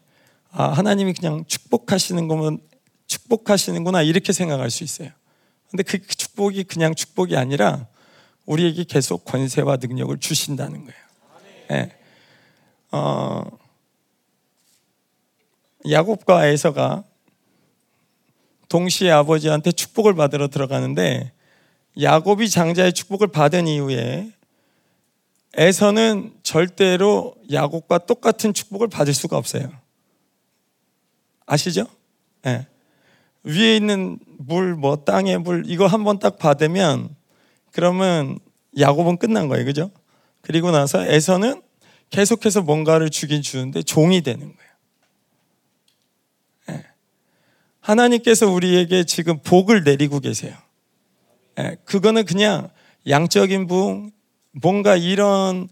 아, 0.52 0.70
하나님이 0.70 1.14
그냥 1.14 1.46
축복하시는 1.46 2.28
거면 2.28 2.60
축복하시는구나 3.06 4.02
이렇게 4.02 4.34
생각할 4.34 4.72
수 4.72 4.84
있어요. 4.84 5.12
근데 5.70 5.84
그 5.84 6.00
축복이 6.00 6.64
그냥 6.64 6.96
축복이 6.96 7.38
아니라 7.38 7.86
우리에게 8.48 8.86
계속 8.86 9.24
권세와 9.24 9.78
능력을 9.78 10.18
주신다는 10.18 10.86
거예요. 10.86 11.02
예. 11.74 11.92
어, 12.92 13.44
야곱과 15.90 16.48
에서가 16.48 17.04
동시에 18.70 19.12
아버지한테 19.12 19.72
축복을 19.72 20.16
받으러 20.16 20.48
들어가는데 20.48 21.32
야곱이 22.00 22.50
장자의 22.50 22.94
축복을 22.94 23.28
받은 23.28 23.68
이후에 23.68 24.32
에서는 25.56 26.34
절대로 26.44 27.36
야곱과 27.52 28.00
똑같은 28.00 28.54
축복을 28.54 28.90
받을 28.90 29.14
수가 29.14 29.38
없어요. 29.38 29.72
아시죠? 31.46 31.88
네. 32.44 32.68
위에 33.44 33.78
있는 33.78 34.20
물, 34.38 34.76
뭐 34.76 34.98
땅의 34.98 35.40
물 35.40 35.64
이거 35.66 35.88
한번 35.88 36.20
딱 36.20 36.38
받으면 36.38 37.16
그러면 37.72 38.38
야곱은 38.78 39.18
끝난 39.18 39.48
거예요, 39.48 39.66
그죠? 39.66 39.90
그리고 40.42 40.72
나서 40.72 41.06
에서는 41.06 41.62
계속해서 42.10 42.62
뭔가를 42.62 43.10
주긴 43.10 43.42
주는데 43.42 43.82
종이 43.82 44.22
되는 44.22 44.42
거예요. 44.42 44.67
하나님께서 47.88 48.48
우리에게 48.48 49.06
지금 49.06 49.40
복을 49.40 49.86
내리고 49.86 50.20
계세요. 50.20 50.54
예, 51.58 51.78
그거는 51.86 52.26
그냥 52.26 52.70
양적인 53.08 53.68
부 53.68 54.12
뭔가 54.52 54.98
이런 54.98 55.70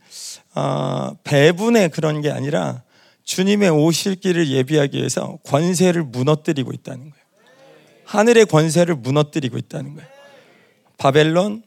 어, 0.53 1.13
배분의 1.25 1.89
그런 1.89 2.21
게 2.21 2.31
아니라 2.31 2.83
주님의 3.25 3.69
오실 3.69 4.15
길을 4.15 4.47
예비하기 4.47 4.97
위해서 4.97 5.39
권세를 5.43 6.03
무너뜨리고 6.03 6.71
있다는 6.71 7.09
거예요. 7.09 7.25
하늘의 8.05 8.45
권세를 8.45 8.95
무너뜨리고 8.95 9.57
있다는 9.57 9.95
거예요. 9.95 10.09
바벨론, 10.97 11.63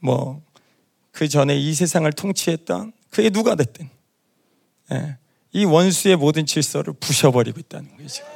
뭐, 0.00 0.42
그 1.12 1.28
전에 1.28 1.56
이 1.56 1.74
세상을 1.74 2.10
통치했던 2.12 2.92
그게 3.10 3.30
누가 3.30 3.54
됐든, 3.54 3.88
예, 4.92 5.16
이 5.52 5.64
원수의 5.64 6.16
모든 6.16 6.44
질서를 6.44 6.94
부셔버리고 6.94 7.60
있다는 7.60 7.94
거예요, 7.94 8.08
지금. 8.08 8.28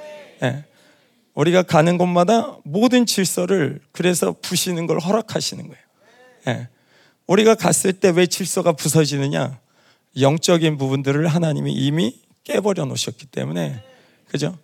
예. 0.45 0.65
우리가 1.39 1.63
가는 1.63 1.99
곳마다 1.99 2.57
모든 2.65 3.07
질서를 3.07 3.81
그래서 3.93 4.35
부시는 4.43 4.89
걸 4.89 4.99
허락하시는 4.99 5.69
거예요. 5.69 5.83
예. 6.49 6.69
우리가 7.29 7.55
갔을 7.55 7.93
때 7.93 8.11
왜 8.11 8.27
질서가 8.27 8.73
부서지느냐? 8.73 9.61
영적인 10.21 10.79
부분들을 10.79 11.29
하나님이 11.29 11.73
이미 11.75 12.21
깨버려 12.43 12.87
놓으셨기 12.87 13.27
때문에 13.27 13.81
그죠? 14.29 14.59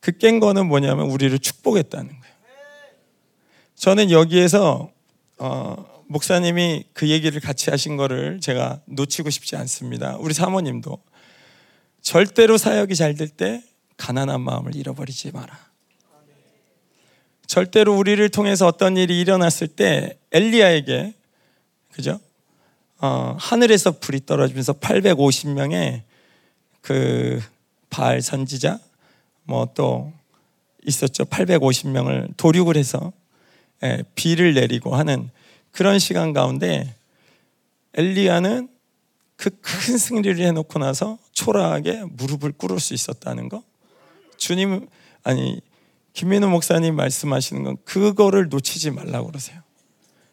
그 0.00 0.10
깬 0.18 0.40
거는 0.40 0.66
뭐냐면 0.66 1.08
우리를 1.08 1.38
축복했다는 1.38 2.08
거예요. 2.08 2.34
저는 3.76 4.10
여기에서 4.10 4.90
어, 5.38 6.02
목사님이 6.08 6.84
그 6.94 7.08
얘기를 7.10 7.40
같이 7.40 7.70
하신 7.70 7.96
거를 7.96 8.40
제가 8.40 8.80
놓치고 8.86 9.30
싶지 9.30 9.54
않습니다. 9.54 10.16
우리 10.16 10.34
사모님도 10.34 10.98
절대로 12.02 12.58
사역이 12.58 12.96
잘 12.96 13.14
될 13.14 13.28
때 13.28 13.62
가난한 13.98 14.40
마음을 14.40 14.74
잃어버리지 14.74 15.30
마라. 15.32 15.67
절대로 17.48 17.96
우리를 17.96 18.28
통해서 18.28 18.66
어떤 18.66 18.96
일이 18.96 19.18
일어났을 19.20 19.66
때 19.66 20.18
엘리야에게 20.32 21.14
그죠? 21.90 22.20
어, 23.00 23.36
하늘에서 23.40 23.98
불이 23.98 24.26
떨어지면서 24.26 24.74
850명의 24.74 26.02
그 26.82 27.42
바알 27.90 28.22
선지자 28.22 28.78
뭐 29.44 29.66
또 29.74 30.12
있었죠. 30.86 31.24
850명을 31.24 32.36
도륙을 32.36 32.76
해서 32.76 33.12
예, 33.82 34.02
비를 34.14 34.54
내리고 34.54 34.94
하는 34.94 35.30
그런 35.70 35.98
시간 35.98 36.32
가운데 36.32 36.94
엘리야는 37.94 38.68
그 39.36 39.50
큰 39.60 39.96
승리를 39.96 40.44
해놓고 40.44 40.78
나서 40.80 41.16
초라하게 41.32 42.04
무릎을 42.10 42.52
꿇을 42.52 42.80
수 42.80 42.92
있었다는 42.92 43.48
거. 43.48 43.62
주님 44.36 44.86
아니 45.22 45.60
김민우 46.18 46.48
목사님 46.48 46.96
말씀하시는 46.96 47.62
건 47.62 47.76
그거를 47.84 48.48
놓치지 48.48 48.90
말라고 48.90 49.28
그러세요. 49.28 49.60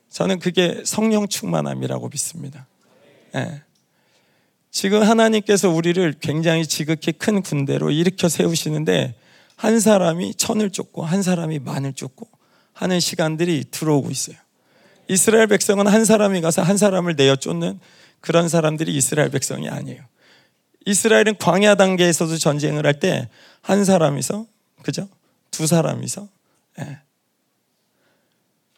저는 0.10 0.40
그게 0.40 0.82
성령 0.84 1.28
충만함이라고 1.28 2.10
믿습니다. 2.10 2.66
네. 3.36 3.62
지금 4.72 5.04
하나님께서 5.04 5.70
우리를 5.70 6.16
굉장히 6.22 6.66
지극히 6.66 7.12
큰 7.12 7.44
군대로 7.44 7.92
일으켜 7.92 8.30
세우시는데 8.30 9.14
한 9.58 9.80
사람이 9.80 10.34
천을 10.34 10.72
쫓고 10.72 11.04
한 11.06 11.22
사람이 11.22 11.60
만을 11.60 11.94
쫓고 11.94 12.28
하는 12.74 13.00
시간들이 13.00 13.66
들어오고 13.70 14.10
있어요. 14.10 14.38
이스라엘 15.08 15.46
백성은 15.46 15.86
한 15.86 16.04
사람이 16.04 16.42
가서 16.42 16.64
한 16.64 16.78
사람을 16.78 17.16
내어 17.16 17.36
쫓는 17.36 17.80
그런 18.22 18.50
사람들이 18.50 18.92
이스라엘 18.96 19.30
백성이 19.30 19.70
아니에요. 19.70 20.02
이스라엘은 20.88 21.38
광야 21.38 21.76
단계에서도 21.76 22.38
전쟁을 22.40 22.88
할 22.88 23.00
때 23.00 23.30
한 23.62 23.86
사람이서 23.86 24.48
그죠? 24.82 25.08
두 25.56 25.68
사람이서 25.68 26.28
예. 26.80 27.00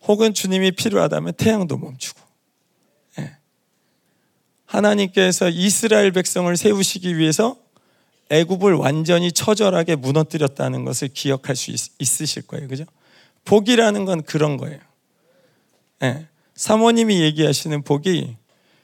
혹은 0.04 0.36
주님이 0.36 0.72
필요하다면 0.74 1.34
태양도 1.34 1.76
멈추고 1.76 2.22
예. 3.18 3.36
하나님께서 4.66 5.50
이스라엘 5.50 6.12
백성을 6.12 6.56
세우시기 6.56 7.18
위해서 7.18 7.58
애굽을 8.30 8.76
완전히 8.76 9.32
처절하게 9.32 9.96
무너뜨렸다는 9.96 10.86
것을 10.86 11.08
기억할 11.08 11.56
수 11.56 11.72
있, 11.72 11.80
으실 12.00 12.44
거예요. 12.44 12.68
그죠? 12.68 12.86
복이라는 13.46 14.06
건 14.06 14.22
그런 14.22 14.58
거예요. 14.58 14.80
예. 16.04 16.28
사모님이 16.54 17.22
얘기하시는 17.22 17.82
복이 17.82 18.38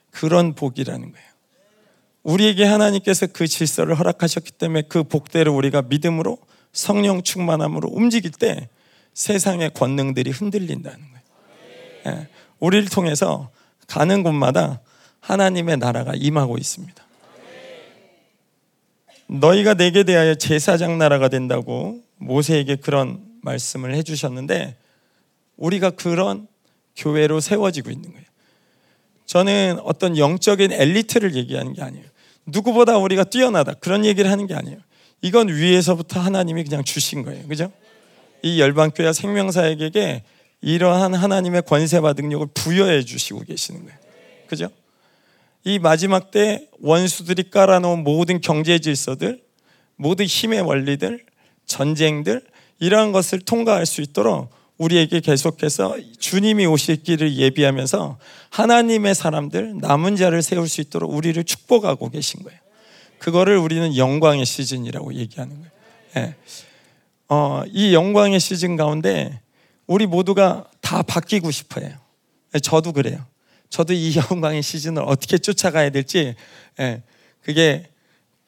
그런 0.10 0.56
복이라는 0.56 1.12
거예요. 1.12 1.28
우리에게 2.24 2.64
하나님께서 2.64 3.28
그 3.28 3.46
질서를 3.46 4.00
허락하셨기 4.00 4.54
때문에 4.54 4.84
그 4.84 5.04
복대로 5.04 5.54
우리가 5.56 5.84
믿음으로 5.84 6.40
성령 6.74 7.22
충만함으로 7.22 7.90
움직일 7.92 8.32
때 8.32 8.68
세상의 9.14 9.72
권능들이 9.74 10.32
흔들린다는 10.32 11.00
거예요. 11.00 12.18
예, 12.18 12.28
우리를 12.60 12.90
통해서 12.90 13.50
가는 13.88 14.24
곳마다 14.24 14.82
하나님의 15.20 15.78
나라가 15.78 16.14
임하고 16.16 16.58
있습니다. 16.58 17.04
너희가 19.28 19.76
내게 19.76 20.04
대하여 20.04 20.36
제사장 20.36 20.98
나라가 20.98 21.30
된다고 21.30 22.02
모세에게 22.18 22.76
그런 22.78 23.24
말씀을 23.42 23.96
해주셨는데 23.96 24.76
우리가 25.58 25.92
그런 25.92 26.48
교회로 26.96 27.40
세워지고 27.40 27.90
있는 27.92 28.12
거예요. 28.12 28.26
저는 29.26 29.80
어떤 29.84 30.18
영적인 30.18 30.72
엘리트를 30.72 31.36
얘기하는 31.36 31.74
게 31.74 31.82
아니에요. 31.82 32.06
누구보다 32.46 32.98
우리가 32.98 33.24
뛰어나다 33.24 33.74
그런 33.74 34.06
얘기를 34.06 34.30
하는 34.30 34.48
게 34.48 34.54
아니에요. 34.54 34.80
이건 35.24 35.48
위에서부터 35.48 36.20
하나님이 36.20 36.66
그냥 36.66 36.84
주신 36.84 37.24
거예요. 37.24 37.48
그죠? 37.48 37.72
이 38.42 38.60
열방교회 38.60 39.14
생명사역에게 39.14 40.22
이러한 40.62 41.16
하나님의 41.16 41.64
권세와 41.64 42.12
능력을 42.14 42.48
부여해 42.54 43.04
주시고 43.04 43.40
계시는 43.46 43.86
거예요. 43.86 43.98
그죠? 44.48 44.70
이 45.64 45.80
마지막 45.80 46.30
때 46.30 46.68
원수들이 46.82 47.50
깔아놓은 47.52 48.04
모든 48.04 48.42
경제 48.42 48.80
질서들, 48.80 49.42
모든 49.96 50.26
힘의 50.26 50.60
원리들, 50.60 51.26
전쟁들, 51.66 52.42
이러한 52.80 53.14
것을 53.14 53.40
통과할 53.40 53.86
수 53.86 54.02
있도록 54.02 54.50
우리에게 54.78 55.22
계속해서 55.22 55.96
주님이 56.20 56.66
오실 56.66 57.04
길을 57.04 57.38
예비하면서 57.38 58.18
하나님의 58.50 59.16
사람들, 59.16 59.78
남은 59.80 60.18
자를 60.18 60.42
세울 60.42 60.68
수 60.68 60.82
있도록 60.82 61.14
우리를 61.14 61.42
축복하고 61.46 62.10
계신 62.10 62.44
거예요. 62.44 62.60
그거를 63.24 63.56
우리는 63.56 63.96
영광의 63.96 64.46
시즌이라고 64.46 65.14
얘기하는 65.14 65.56
거예요. 65.56 65.72
예. 66.18 66.36
어, 67.30 67.64
이 67.68 67.94
영광의 67.94 68.38
시즌 68.42 68.76
가운데 68.76 69.40
우리 69.88 70.06
모두가 70.08 70.70
다 70.82 71.02
바뀌고 71.04 71.50
싶어요. 71.50 71.88
예, 72.54 72.60
저도 72.60 72.92
그래요. 72.92 73.26
저도 73.70 73.94
이 73.94 74.14
영광의 74.30 74.62
시즌을 74.62 75.04
어떻게 75.04 75.38
쫓아가야 75.38 75.92
될지 75.92 76.36
예, 76.82 77.02
그게 77.42 77.88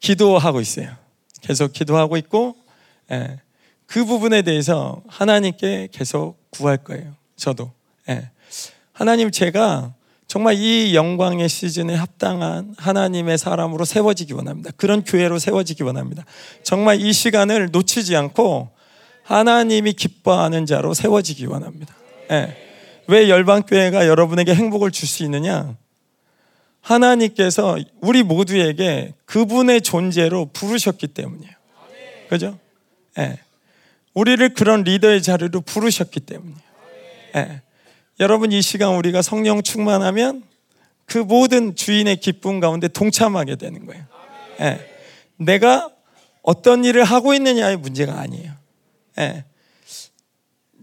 기도하고 0.00 0.60
있어요. 0.60 0.94
계속 1.40 1.72
기도하고 1.72 2.18
있고 2.18 2.54
예, 3.10 3.40
그 3.86 4.04
부분에 4.04 4.42
대해서 4.42 5.02
하나님께 5.08 5.88
계속 5.90 6.36
구할 6.50 6.76
거예요. 6.76 7.14
저도 7.36 7.72
예. 8.10 8.28
하나님 8.92 9.30
제가 9.30 9.94
정말 10.26 10.54
이 10.54 10.94
영광의 10.94 11.48
시즌에 11.48 11.94
합당한 11.94 12.74
하나님의 12.78 13.38
사람으로 13.38 13.84
세워지기 13.84 14.32
원합니다. 14.32 14.70
그런 14.76 15.04
교회로 15.04 15.38
세워지기 15.38 15.82
원합니다. 15.84 16.24
정말 16.64 17.00
이 17.00 17.12
시간을 17.12 17.70
놓치지 17.70 18.16
않고 18.16 18.70
하나님이 19.22 19.92
기뻐하는 19.92 20.66
자로 20.66 20.94
세워지기 20.94 21.46
원합니다. 21.46 21.94
예. 22.32 22.56
왜 23.08 23.28
열방교회가 23.28 24.08
여러분에게 24.08 24.54
행복을 24.54 24.90
줄 24.90 25.08
수 25.08 25.22
있느냐? 25.24 25.76
하나님께서 26.80 27.78
우리 28.00 28.22
모두에게 28.22 29.14
그분의 29.24 29.80
존재로 29.82 30.50
부르셨기 30.52 31.08
때문이에요. 31.08 31.52
그죠? 32.28 32.58
예. 33.18 33.38
우리를 34.14 34.54
그런 34.54 34.82
리더의 34.82 35.22
자리로 35.22 35.60
부르셨기 35.60 36.20
때문이에요. 36.20 36.58
예. 37.36 37.62
여러분 38.18 38.50
이 38.50 38.62
시간 38.62 38.94
우리가 38.94 39.20
성령 39.20 39.62
충만하면 39.62 40.42
그 41.04 41.18
모든 41.18 41.76
주인의 41.76 42.16
기쁨 42.16 42.60
가운데 42.60 42.88
동참하게 42.88 43.56
되는 43.56 43.84
거예요. 43.86 44.04
예. 44.60 44.80
내가 45.36 45.90
어떤 46.42 46.84
일을 46.84 47.04
하고 47.04 47.34
있느냐의 47.34 47.76
문제가 47.76 48.18
아니에요. 48.18 48.52
예. 49.18 49.44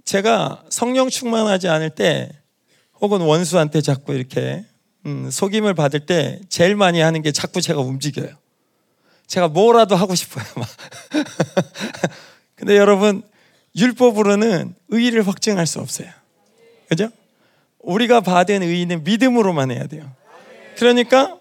제가 0.06 0.64
성령 0.70 1.10
충만하지 1.10 1.70
않을 1.70 1.90
때 1.92 2.30
혹은 3.02 3.22
원수한테 3.22 3.82
자꾸 3.82 4.14
이렇게 4.14 4.64
음, 5.06 5.30
속임을 5.32 5.74
받을 5.74 6.06
때 6.06 6.40
제일 6.50 6.76
많이 6.76 7.00
하는 7.00 7.22
게 7.22 7.32
자꾸 7.32 7.62
제가 7.62 7.82
움직여요. 7.82 8.30
제가 9.26 9.48
뭐라도 9.48 9.96
하고 9.96 10.14
싶어요. 10.14 10.46
근데 12.56 12.78
여러분 12.78 13.24
율법으로는 13.76 14.76
의의를 14.90 15.28
확증할 15.28 15.66
수 15.66 15.80
없어요. 15.80 16.10
그죠? 16.88 17.10
우리가 17.84 18.22
받은 18.22 18.64
의의는 18.64 19.04
믿음으로만 19.04 19.72
해야 19.72 19.86
돼요. 19.88 20.12
그러니까 20.78 21.38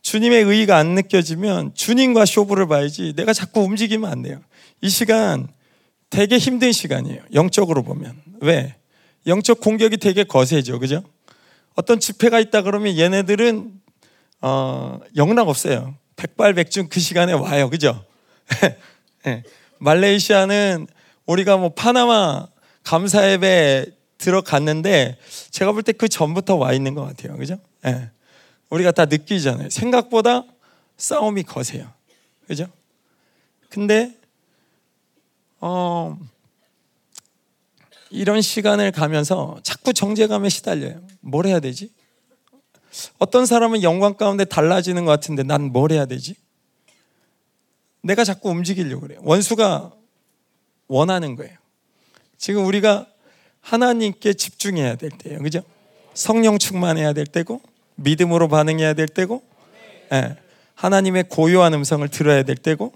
주님의 0.00 0.44
의의가 0.44 0.76
안 0.76 0.94
느껴지면 0.94 1.74
주님과 1.74 2.24
쇼부를 2.24 2.66
봐야지 2.66 3.12
내가 3.14 3.32
자꾸 3.32 3.60
움직이면 3.62 4.10
안 4.10 4.22
돼요. 4.22 4.40
이 4.80 4.88
시간 4.88 5.48
되게 6.10 6.38
힘든 6.38 6.72
시간이에요. 6.72 7.22
영적으로 7.34 7.82
보면. 7.82 8.16
왜? 8.40 8.76
영적 9.26 9.60
공격이 9.60 9.96
되게 9.96 10.24
거세죠. 10.24 10.78
그죠? 10.78 11.02
어떤 11.74 11.98
집회가 11.98 12.38
있다 12.38 12.62
그러면 12.62 12.96
얘네들은 12.96 13.72
어, 14.42 15.00
영락 15.16 15.48
없어요. 15.48 15.94
백발백중 16.16 16.88
그 16.88 17.00
시간에 17.00 17.32
와요. 17.32 17.70
그죠? 17.70 18.04
네. 19.24 19.42
말레이시아는 19.78 20.86
우리가 21.26 21.56
뭐 21.56 21.70
파나마 21.70 22.46
감사예배 22.84 23.86
들어갔는데 24.24 25.18
제가 25.50 25.72
볼 25.72 25.82
때 25.82 25.92
그 25.92 26.08
전부터 26.08 26.56
와 26.56 26.72
있는 26.72 26.94
것 26.94 27.04
같아요. 27.04 27.36
그죠? 27.36 27.58
네. 27.82 28.10
우리가 28.70 28.90
다 28.92 29.04
느끼잖아요. 29.04 29.68
생각보다 29.70 30.44
싸움이 30.96 31.42
거세요. 31.42 31.92
그죠? 32.46 32.66
근데 33.68 34.16
어, 35.60 36.18
이런 38.10 38.40
시간을 38.40 38.92
가면서 38.92 39.58
자꾸 39.62 39.92
정제감에 39.92 40.48
시달려요. 40.48 41.00
뭘 41.20 41.46
해야 41.46 41.60
되지? 41.60 41.90
어떤 43.18 43.44
사람은 43.44 43.82
영광 43.82 44.14
가운데 44.14 44.44
달라지는 44.44 45.04
것 45.04 45.10
같은데 45.10 45.42
난 45.42 45.72
뭘 45.72 45.90
해야 45.92 46.06
되지? 46.06 46.34
내가 48.02 48.24
자꾸 48.24 48.50
움직이려고 48.50 49.00
그래요. 49.02 49.20
원수가 49.24 49.92
원하는 50.88 51.34
거예요. 51.36 51.56
지금 52.36 52.66
우리가 52.66 53.06
하나님께 53.64 54.34
집중해야 54.34 54.96
될 54.96 55.10
때예요. 55.10 55.40
그죠? 55.40 55.62
성령 56.12 56.58
충만해야 56.58 57.14
될 57.14 57.26
때고 57.26 57.60
믿음으로 57.96 58.48
반응해야 58.48 58.92
될 58.92 59.08
때고 59.08 59.42
예, 60.12 60.36
하나님의 60.74 61.24
고요한 61.28 61.72
음성을 61.72 62.06
들어야 62.08 62.42
될 62.42 62.56
때고 62.56 62.92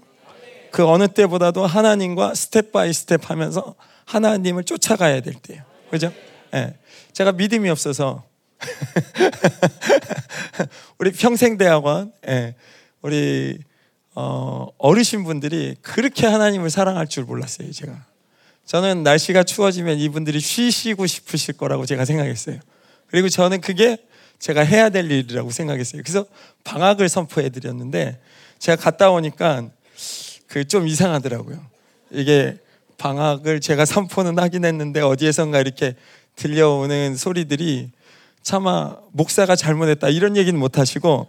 그 0.71 0.87
어느 0.87 1.07
때보다도 1.07 1.65
하나님과 1.65 2.35
step 2.35 2.71
by 2.71 2.93
step 2.93 3.31
하면서 3.31 3.75
하나님을 4.05 4.63
쫓아가야 4.63 5.21
될 5.21 5.33
때예요. 5.33 5.63
그죠? 5.89 6.13
예. 6.53 6.75
제가 7.13 7.31
믿음이 7.31 7.67
없어서 7.69 8.23
우리 10.99 11.11
평생대학원 11.11 12.13
예. 12.27 12.55
우리 13.01 13.57
어, 14.13 14.67
어르신 14.77 15.23
분들이 15.23 15.75
그렇게 15.81 16.27
하나님을 16.27 16.69
사랑할 16.69 17.07
줄 17.07 17.23
몰랐어요. 17.23 17.71
제가 17.71 18.08
저는 18.69 19.01
날씨가 19.01 19.45
추워지면 19.45 19.97
이분들이 19.97 20.39
쉬시고 20.39 21.07
싶으실 21.07 21.57
거라고 21.57 21.87
제가 21.87 22.05
생각했어요. 22.05 22.59
그리고 23.07 23.27
저는 23.27 23.61
그게 23.61 23.97
제가 24.37 24.61
해야 24.61 24.89
될 24.89 25.09
일이라고 25.09 25.49
생각했어요. 25.49 26.03
그래서 26.03 26.27
방학을 26.65 27.09
선포해 27.09 27.49
드렸는데 27.49 28.19
제가 28.59 28.79
갔다 28.79 29.09
오니까 29.09 29.67
그 30.47 30.65
좀 30.65 30.87
이상하더라고요. 30.87 31.65
이게 32.11 32.59
방학을 32.99 33.59
제가 33.59 33.85
선포는 33.85 34.37
하긴 34.37 34.65
했는데 34.65 35.01
어디에선가 35.01 35.59
이렇게 35.61 35.95
들려오는 36.35 37.15
소리들이 37.15 37.89
차마 38.43 38.97
목사가 39.13 39.55
잘못했다 39.55 40.09
이런 40.09 40.37
얘기는 40.37 40.59
못 40.59 40.77
하시고 40.77 41.27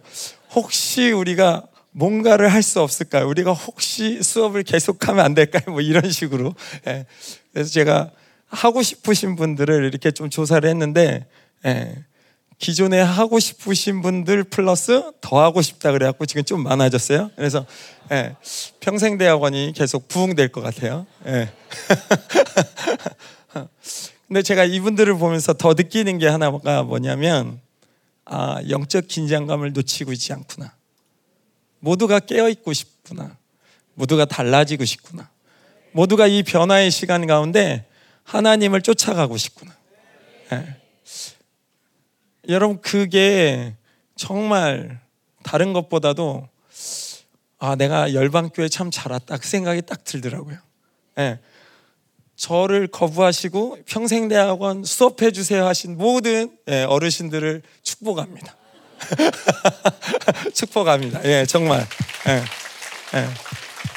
혹시 0.51 1.09
우리가 1.09 1.63
뭔가를 1.91 2.51
할 2.51 2.63
수 2.63 2.81
없을까요? 2.81 3.27
우리가 3.27 3.53
혹시 3.53 4.21
수업을 4.23 4.63
계속하면 4.63 5.23
안 5.23 5.33
될까요? 5.33 5.63
뭐 5.67 5.81
이런 5.81 6.09
식으로. 6.09 6.55
예. 6.87 7.05
그래서 7.53 7.69
제가 7.71 8.11
하고 8.47 8.81
싶으신 8.81 9.35
분들을 9.35 9.85
이렇게 9.85 10.11
좀 10.11 10.29
조사를 10.29 10.67
했는데 10.69 11.25
예. 11.65 11.95
기존에 12.59 13.01
하고 13.01 13.39
싶으신 13.39 14.03
분들 14.03 14.43
플러스 14.45 15.11
더 15.19 15.41
하고 15.41 15.63
싶다 15.63 15.91
그래갖고 15.91 16.27
지금 16.27 16.43
좀 16.43 16.61
많아졌어요. 16.61 17.31
그래서 17.35 17.65
예, 18.11 18.35
평생대학원이 18.81 19.73
계속 19.75 20.07
부흥될 20.07 20.49
것 20.49 20.61
같아요. 20.61 21.07
예. 21.25 21.51
근데 24.27 24.43
제가 24.43 24.63
이분들을 24.63 25.17
보면서 25.17 25.53
더 25.53 25.73
느끼는 25.73 26.19
게 26.19 26.27
하나가 26.27 26.83
뭐냐면 26.83 27.59
아 28.25 28.61
영적 28.69 29.07
긴장감을 29.07 29.73
놓치고 29.73 30.13
있지 30.13 30.31
않구나. 30.31 30.71
모두가 31.81 32.19
깨어 32.19 32.47
있고 32.49 32.71
싶구나. 32.73 33.37
모두가 33.95 34.25
달라지고 34.25 34.85
싶구나. 34.85 35.29
모두가 35.91 36.27
이 36.27 36.41
변화의 36.43 36.89
시간 36.89 37.27
가운데 37.27 37.85
하나님을 38.23 38.81
쫓아가고 38.81 39.35
싶구나. 39.35 39.75
예. 40.53 40.77
여러분 42.47 42.79
그게 42.81 43.75
정말 44.15 44.99
다른 45.43 45.73
것보다도 45.73 46.47
아 47.59 47.75
내가 47.75 48.13
열방교회 48.13 48.69
참 48.69 48.89
잘 48.89 49.11
왔다 49.11 49.37
그 49.37 49.47
생각이 49.47 49.81
딱 49.83 50.03
들더라고요. 50.03 50.57
예. 51.19 51.39
저를 52.35 52.87
거부하시고 52.87 53.79
평생대학원 53.85 54.83
수업해 54.83 55.31
주세요 55.31 55.67
하신 55.67 55.97
모든 55.97 56.57
예, 56.69 56.83
어르신들을 56.83 57.61
축복합니다. 57.83 58.55
축복합니다. 60.53 61.23
예, 61.25 61.45
정말. 61.45 61.85
예, 62.27 63.17
예. 63.17 63.27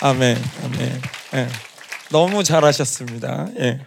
아멘, 0.01 0.37
아멘. 0.65 1.03
예. 1.35 1.49
너무 2.11 2.43
잘하셨습니다. 2.43 3.49
예. 3.59 3.81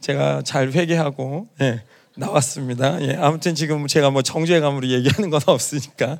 제가 0.00 0.42
잘 0.44 0.72
회개하고 0.72 1.48
예. 1.60 1.82
나왔습니다. 2.16 3.00
예, 3.02 3.16
아무튼 3.16 3.54
지금 3.54 3.86
제가 3.86 4.10
뭐 4.10 4.22
정죄감으로 4.22 4.88
얘기하는 4.88 5.30
건 5.30 5.40
없으니까. 5.46 6.18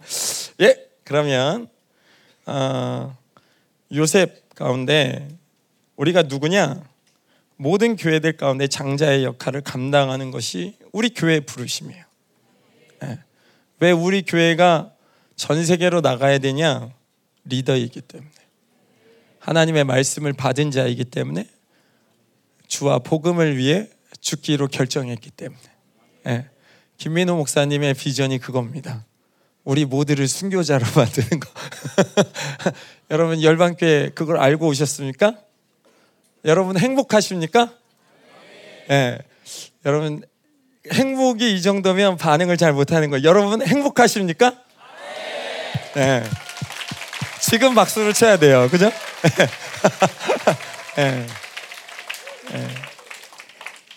예, 0.61 0.77
그러면 1.05 1.69
어, 2.47 3.17
요셉 3.93 4.55
가운데 4.55 5.29
우리가 5.97 6.23
누구냐? 6.23 6.83
모든 7.57 7.97
교회들 7.97 8.37
가운데 8.37 8.67
장자의 8.67 9.25
역할을 9.25 9.61
감당하는 9.61 10.31
것이 10.31 10.77
우리 10.91 11.11
교회의 11.11 11.43
부르심이에요. 11.43 12.05
네. 13.03 13.19
왜 13.83 13.91
우리 13.91 14.23
교회가 14.23 14.93
전 15.35 15.65
세계로 15.67 16.03
나가야 16.03 16.39
되냐? 16.39 16.95
리더이기 17.47 18.01
때문에. 18.03 18.31
하나님의 19.41 19.83
말씀을 19.83 20.33
받은 20.35 20.71
자이기 20.71 21.05
때문에 21.05 21.49
주와 22.69 23.01
복음을 23.01 23.57
위해 23.57 23.89
죽기로 24.21 24.69
결정했기 24.69 25.31
때문에. 25.33 25.61
네. 26.27 26.49
김민호 26.97 27.35
목사님의 27.35 27.95
비전이 27.95 28.39
그겁니다. 28.39 29.05
우리 29.65 29.85
모두를 29.85 30.29
순교자로 30.29 30.87
만드는 30.95 31.41
거. 31.41 31.51
여러분 33.11 33.43
열방교회 33.43 34.11
그걸 34.15 34.37
알고 34.37 34.69
오셨습니까? 34.69 35.41
여러분 36.45 36.79
행복하십니까? 36.79 37.75
예. 38.91 38.95
네. 38.95 39.19
여러분 39.85 40.23
행복이 40.91 41.55
이 41.55 41.63
정도면 41.63 42.17
반응을 42.17 42.57
잘 42.57 42.73
못하는 42.73 43.11
거예요. 43.11 43.25
여러분 43.25 43.63
행복하십니까? 43.63 44.55
네. 45.95 46.25
지금 47.41 47.75
박수를 47.75 48.13
쳐야 48.13 48.39
돼요. 48.39 48.69
그죠? 48.71 48.87
네. 50.97 51.27
네. 52.53 52.69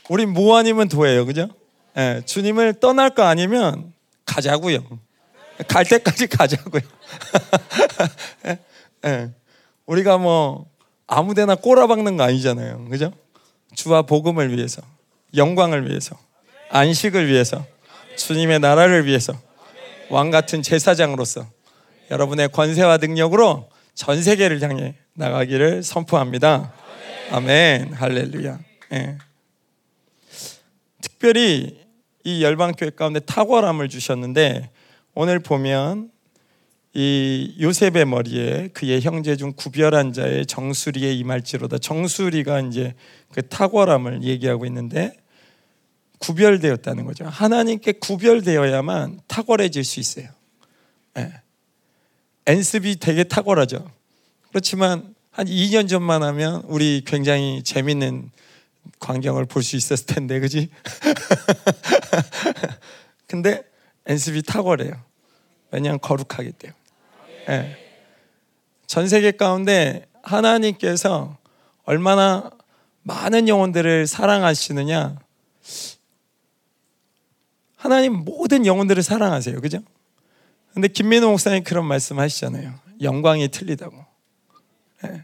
우리 0.09 0.25
뭐 0.25 0.57
아니면 0.57 0.87
도예요. 0.87 1.25
그죠? 1.25 1.49
네. 1.95 2.21
주님을 2.25 2.79
떠날 2.79 3.11
거 3.11 3.23
아니면 3.23 3.93
가자고요. 4.25 4.83
갈 5.67 5.85
때까지 5.85 6.27
가자고요. 6.27 6.81
네. 9.01 9.31
우리가 9.85 10.17
뭐 10.17 10.65
아무데나 11.07 11.55
꼬라박는 11.55 12.17
거 12.17 12.23
아니잖아요. 12.23 12.85
그죠? 12.89 13.13
주와 13.73 14.03
복음을 14.03 14.55
위해서, 14.55 14.81
영광을 15.35 15.89
위해서, 15.89 16.17
안식을 16.69 17.27
위해서, 17.27 17.65
주님의 18.17 18.59
나라를 18.59 19.05
위해서, 19.05 19.33
왕 20.09 20.29
같은 20.29 20.61
제사장으로서 20.61 21.47
여러분의 22.11 22.49
권세와 22.49 22.97
능력으로 22.97 23.69
전 23.95 24.21
세계를 24.21 24.61
향해 24.61 24.95
나가기를 25.13 25.83
선포합니다. 25.83 26.73
아멘. 27.31 27.93
할렐루야. 27.93 28.59
예. 28.93 29.17
특별히 31.01 31.79
이 32.23 32.43
열방교회 32.43 32.91
가운데 32.91 33.19
탁월함을 33.19 33.89
주셨는데 33.89 34.69
오늘 35.13 35.39
보면 35.39 36.11
이 36.93 37.55
요셉의 37.59 38.05
머리에 38.05 38.69
그의 38.73 39.01
형제 39.01 39.35
중 39.35 39.53
구별한 39.55 40.13
자의 40.13 40.45
정수리에 40.45 41.13
임할지로다. 41.13 41.79
정수리가 41.79 42.61
이제 42.61 42.93
그 43.33 43.41
탁월함을 43.47 44.23
얘기하고 44.23 44.65
있는데 44.65 45.15
구별되었다는 46.19 47.05
거죠. 47.05 47.25
하나님께 47.25 47.93
구별되어야만 47.93 49.21
탁월해질 49.27 49.83
수 49.83 49.99
있어요. 49.99 50.29
네. 51.13 51.31
엔습이 52.45 52.97
되게 52.97 53.23
탁월하죠. 53.23 53.89
그렇지만 54.49 55.15
한 55.31 55.47
2년 55.47 55.89
전만 55.89 56.23
하면 56.23 56.61
우리 56.65 57.03
굉장히 57.05 57.63
재밌는 57.63 58.31
광경을 58.99 59.45
볼 59.45 59.63
수 59.63 59.75
있었을 59.75 60.05
텐데, 60.05 60.39
그지? 60.39 60.69
근데 63.27 63.63
엔습이 64.05 64.43
탁월해요. 64.43 64.93
왜냐하면 65.71 65.99
거룩하기 65.99 66.51
때문에. 66.51 66.79
네. 67.47 67.77
전 68.87 69.07
세계 69.07 69.31
가운데 69.31 70.05
하나님께서 70.21 71.37
얼마나 71.83 72.49
많은 73.01 73.47
영혼들을 73.47 74.07
사랑하시느냐 74.07 75.17
하나님 77.85 78.13
모든 78.25 78.65
영혼들을 78.65 79.03
사랑하세요. 79.03 79.61
그죠? 79.61 79.77
근데 80.73 80.87
김민호 80.87 81.29
목사님 81.29 81.63
그런 81.63 81.85
말씀 81.85 82.17
하시잖아요. 82.17 82.73
영광이 83.01 83.47
틀리다고. 83.49 83.95
네. 85.03 85.23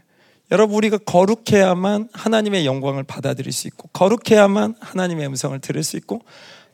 여러분 0.52 0.76
우리가 0.76 0.98
거룩해야만 0.98 2.10
하나님의 2.12 2.64
영광을 2.64 3.02
받아들일 3.02 3.52
수 3.52 3.66
있고 3.66 3.88
거룩해야만 3.92 4.76
하나님의 4.78 5.26
음성을 5.26 5.58
들을 5.58 5.82
수 5.82 5.96
있고 5.96 6.20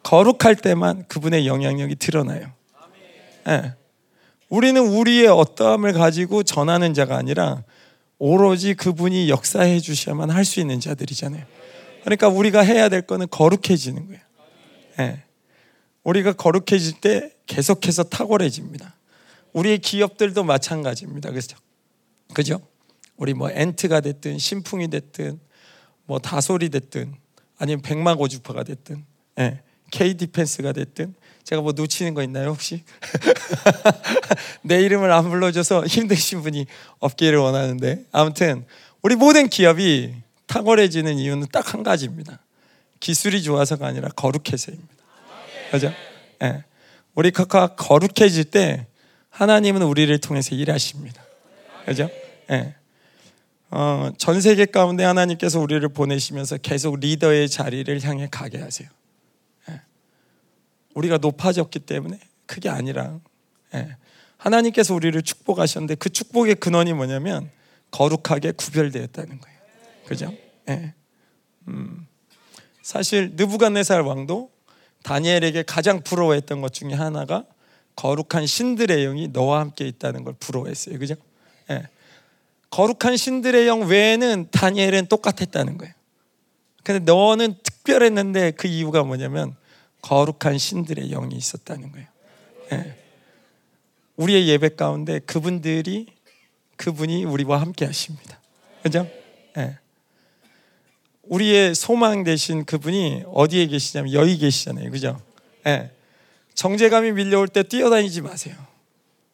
거룩할 0.02 0.56
때만 0.56 1.06
그분의 1.08 1.46
영향력이 1.46 1.96
드러나요. 1.96 2.50
네. 3.46 3.72
우리는 4.50 4.80
우리의 4.86 5.28
어떠함을 5.28 5.94
가지고 5.94 6.42
전하는 6.42 6.92
자가 6.92 7.16
아니라 7.16 7.62
오로지 8.18 8.74
그분이 8.74 9.30
역사해 9.30 9.80
주셔야만 9.80 10.28
할 10.30 10.44
수 10.44 10.60
있는 10.60 10.80
자들이잖아요. 10.80 11.44
그러니까 12.04 12.28
우리가 12.28 12.60
해야 12.60 12.90
될 12.90 13.02
거는 13.02 13.28
거룩해지는 13.30 14.06
거예요. 14.06 14.20
네. 14.98 15.22
우리가 16.08 16.32
거룩해질 16.32 17.00
때 17.02 17.30
계속해서 17.46 18.04
탁월해집니다. 18.04 18.94
우리의 19.52 19.78
기업들도 19.78 20.42
마찬가지입니다. 20.42 21.32
그죠? 21.32 21.56
그죠? 22.32 22.60
우리 23.16 23.34
뭐 23.34 23.50
엔트가 23.50 24.00
됐든 24.00 24.38
신풍이 24.38 24.88
됐든 24.88 25.38
뭐 26.06 26.18
다솔이 26.18 26.70
됐든 26.70 27.14
아니면 27.58 27.82
백마고주파가 27.82 28.62
됐든 28.62 29.04
예, 29.40 29.60
K 29.90 30.14
디펜스가 30.14 30.72
됐든 30.72 31.14
제가 31.44 31.60
뭐 31.60 31.72
놓치는 31.72 32.14
거 32.14 32.22
있나요 32.22 32.50
혹시? 32.50 32.84
내 34.62 34.80
이름을 34.80 35.12
안 35.12 35.28
불러줘서 35.28 35.84
힘드신 35.86 36.42
분이 36.42 36.66
없기를 37.00 37.38
원하는데 37.38 38.04
아무튼 38.12 38.64
우리 39.02 39.14
모든 39.14 39.48
기업이 39.48 40.14
탁월해지는 40.46 41.18
이유는 41.18 41.48
딱 41.52 41.74
한 41.74 41.82
가지입니다. 41.82 42.40
기술이 43.00 43.42
좋아서가 43.42 43.86
아니라 43.86 44.08
거룩해서입니다. 44.08 44.97
그죠? 45.70 45.92
예. 46.42 46.64
우리 47.14 47.30
각각 47.30 47.76
거룩해질 47.76 48.44
때 48.44 48.86
하나님은 49.30 49.82
우리를 49.82 50.16
통해서 50.18 50.54
일하십니다. 50.54 51.22
그죠? 51.84 52.08
예. 52.50 52.74
어, 53.70 54.10
전 54.16 54.40
세계 54.40 54.64
가운데 54.66 55.04
하나님께서 55.04 55.60
우리를 55.60 55.86
보내시면서 55.90 56.56
계속 56.58 56.98
리더의 57.00 57.48
자리를 57.48 58.02
향해 58.04 58.28
가게 58.30 58.58
하세요. 58.58 58.88
예. 59.70 59.80
우리가 60.94 61.18
높아졌기 61.18 61.80
때문에 61.80 62.18
그게 62.46 62.68
아니라 62.68 63.18
예. 63.74 63.96
하나님께서 64.38 64.94
우리를 64.94 65.20
축복하셨는데 65.20 65.96
그 65.96 66.08
축복의 66.08 66.56
근원이 66.56 66.92
뭐냐면 66.94 67.50
거룩하게 67.90 68.52
구별되었다는 68.52 69.40
거예요. 69.40 69.58
그죠? 70.06 70.32
예. 70.68 70.94
음. 71.68 72.06
사실 72.82 73.32
느부갓네살 73.34 74.00
왕도 74.00 74.50
다니엘에게 75.02 75.62
가장 75.62 76.02
부러워했던 76.02 76.60
것 76.60 76.72
중에 76.72 76.92
하나가 76.92 77.44
거룩한 77.96 78.46
신들의 78.46 79.04
영이 79.04 79.28
너와 79.28 79.60
함께 79.60 79.86
있다는 79.86 80.24
걸 80.24 80.34
부러워했어요. 80.38 80.98
그죠? 80.98 81.14
예. 81.70 81.88
거룩한 82.70 83.16
신들의 83.16 83.66
영 83.66 83.88
외에는 83.88 84.48
다니엘은 84.50 85.06
똑같았다는 85.06 85.78
거예요. 85.78 85.94
근데 86.84 87.00
너는 87.00 87.54
특별했는데 87.62 88.52
그 88.52 88.68
이유가 88.68 89.02
뭐냐면 89.02 89.56
거룩한 90.02 90.58
신들의 90.58 91.08
영이 91.08 91.34
있었다는 91.34 91.92
거예요. 91.92 92.06
예. 92.72 92.96
우리의 94.16 94.48
예배 94.48 94.70
가운데 94.70 95.18
그분들이 95.20 96.06
그분이 96.76 97.24
우리와 97.24 97.60
함께 97.60 97.84
하십니다. 97.84 98.40
그죠? 98.82 99.08
예. 99.56 99.78
우리의 101.28 101.74
소망 101.74 102.24
되신 102.24 102.64
그분이 102.64 103.24
어디에 103.32 103.66
계시냐면 103.66 104.12
여기 104.12 104.38
계시잖아요. 104.38 104.90
그죠? 104.90 105.20
예. 105.66 105.90
정제감이 106.54 107.12
밀려올 107.12 107.48
때 107.48 107.62
뛰어다니지 107.62 108.22
마세요. 108.22 108.54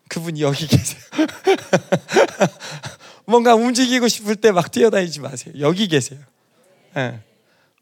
그분이 0.09 0.43
여기 0.43 0.67
계세요. 0.67 1.01
뭔가 3.27 3.55
움직이고 3.55 4.09
싶을 4.09 4.37
때 4.37 4.53
막 4.53 4.71
뛰어다니지 4.71 5.21
마세요. 5.21 5.55
여기 5.61 5.89
계세요. 5.89 6.21
예. 6.97 7.21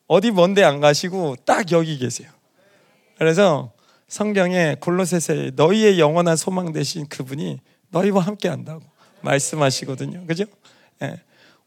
어디 0.07 0.31
먼데 0.31 0.63
안 0.63 0.81
가시고 0.81 1.37
딱 1.45 1.73
여기 1.73 1.99
계세요. 1.99 2.29
그래서 3.19 3.73
성경에 4.09 4.77
골로새서에 4.81 5.53
너희의 5.57 5.99
영원한 5.99 6.37
소망 6.37 6.73
되신 6.73 7.09
그분이 7.09 7.59
너희와 7.91 8.23
함께 8.23 8.49
한다고 8.49 8.83
말씀하시거든요. 9.23 10.27
그죠? 10.27 10.45
예. 11.03 11.21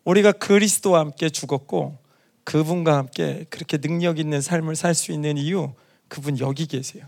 우리가 0.03 0.31
그리스도와 0.33 0.99
함께 0.99 1.29
죽었고 1.29 1.97
그분과 2.45 2.95
함께 2.95 3.45
그렇게 3.49 3.77
능력 3.77 4.17
있는 4.19 4.39
삶을 4.39 4.75
살 4.77 4.95
수 4.95 5.11
있는 5.11 5.37
이유 5.37 5.73
그분 6.07 6.39
여기 6.39 6.65
계세요. 6.67 7.03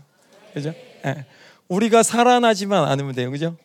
그죠? 0.52 0.74
예. 1.06 1.24
우리가 1.68 2.02
살아나지만 2.02 2.84
않으면 2.84 3.14
돼요. 3.14 3.30
그죠? 3.30 3.56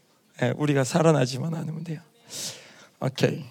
예. 0.42 0.54
우리가 0.56 0.84
살아나지만 0.86 1.54
않으면 1.54 1.84
돼요. 1.84 2.00
오케이. 3.02 3.44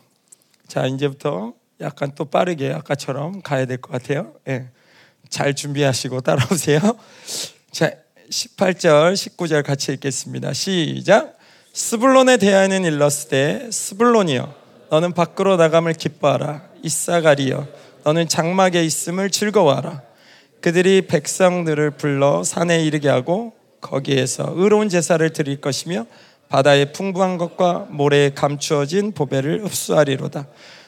자, 0.67 0.87
이제부터 0.87 1.53
약간 1.81 2.13
또 2.15 2.25
빠르게 2.25 2.73
아까처럼 2.73 3.43
가야 3.43 3.67
될 3.67 3.77
것 3.79 3.91
같아요. 3.93 4.33
예. 4.49 4.69
잘 5.29 5.55
준비하시고 5.55 6.21
따라오세요. 6.21 6.81
자, 7.73 7.91
18절, 8.31 9.15
19절 9.15 9.65
같이 9.65 9.93
읽겠습니다. 9.93 10.53
시작. 10.53 11.37
스불론에 11.73 12.37
대하여는 12.37 12.85
일렀을 12.85 13.29
때 13.31 13.71
스불론이여 13.71 14.55
너는 14.91 15.13
밖으로 15.13 15.57
나감을 15.57 15.95
기뻐하라. 15.95 16.63
이사가리여, 16.83 17.67
너는 18.05 18.29
장막에 18.29 18.85
있음을 18.85 19.31
즐거워하라. 19.31 20.03
그들이 20.61 21.07
백성들을 21.07 21.93
불러 21.93 22.43
산에 22.43 22.85
이르게 22.85 23.09
하고 23.09 23.53
거기에서 23.81 24.53
의로운 24.57 24.89
제사를 24.89 25.29
드릴 25.33 25.61
것이며 25.61 26.07
바다의 26.49 26.93
풍부한 26.93 27.39
것과 27.39 27.87
모래에 27.91 28.31
감추어진 28.31 29.13
보배를 29.13 29.65
흡수하리로다. 29.65 30.47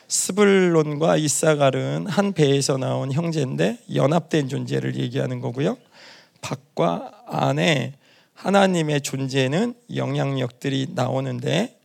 스불론과 0.09 1.17
이사갈은 1.17 2.07
한 2.07 2.33
배에서 2.33 2.77
나온 2.77 3.11
형제인데 3.11 3.79
연합된 3.95 4.49
존재를 4.49 4.97
얘기하는 4.97 5.41
거고요. 5.41 5.77
밖과 6.41 7.11
안에 7.27 7.95
하나님의 8.35 9.01
존재는 9.01 9.75
영향력들이 9.95 10.89
나오는데 10.95 11.79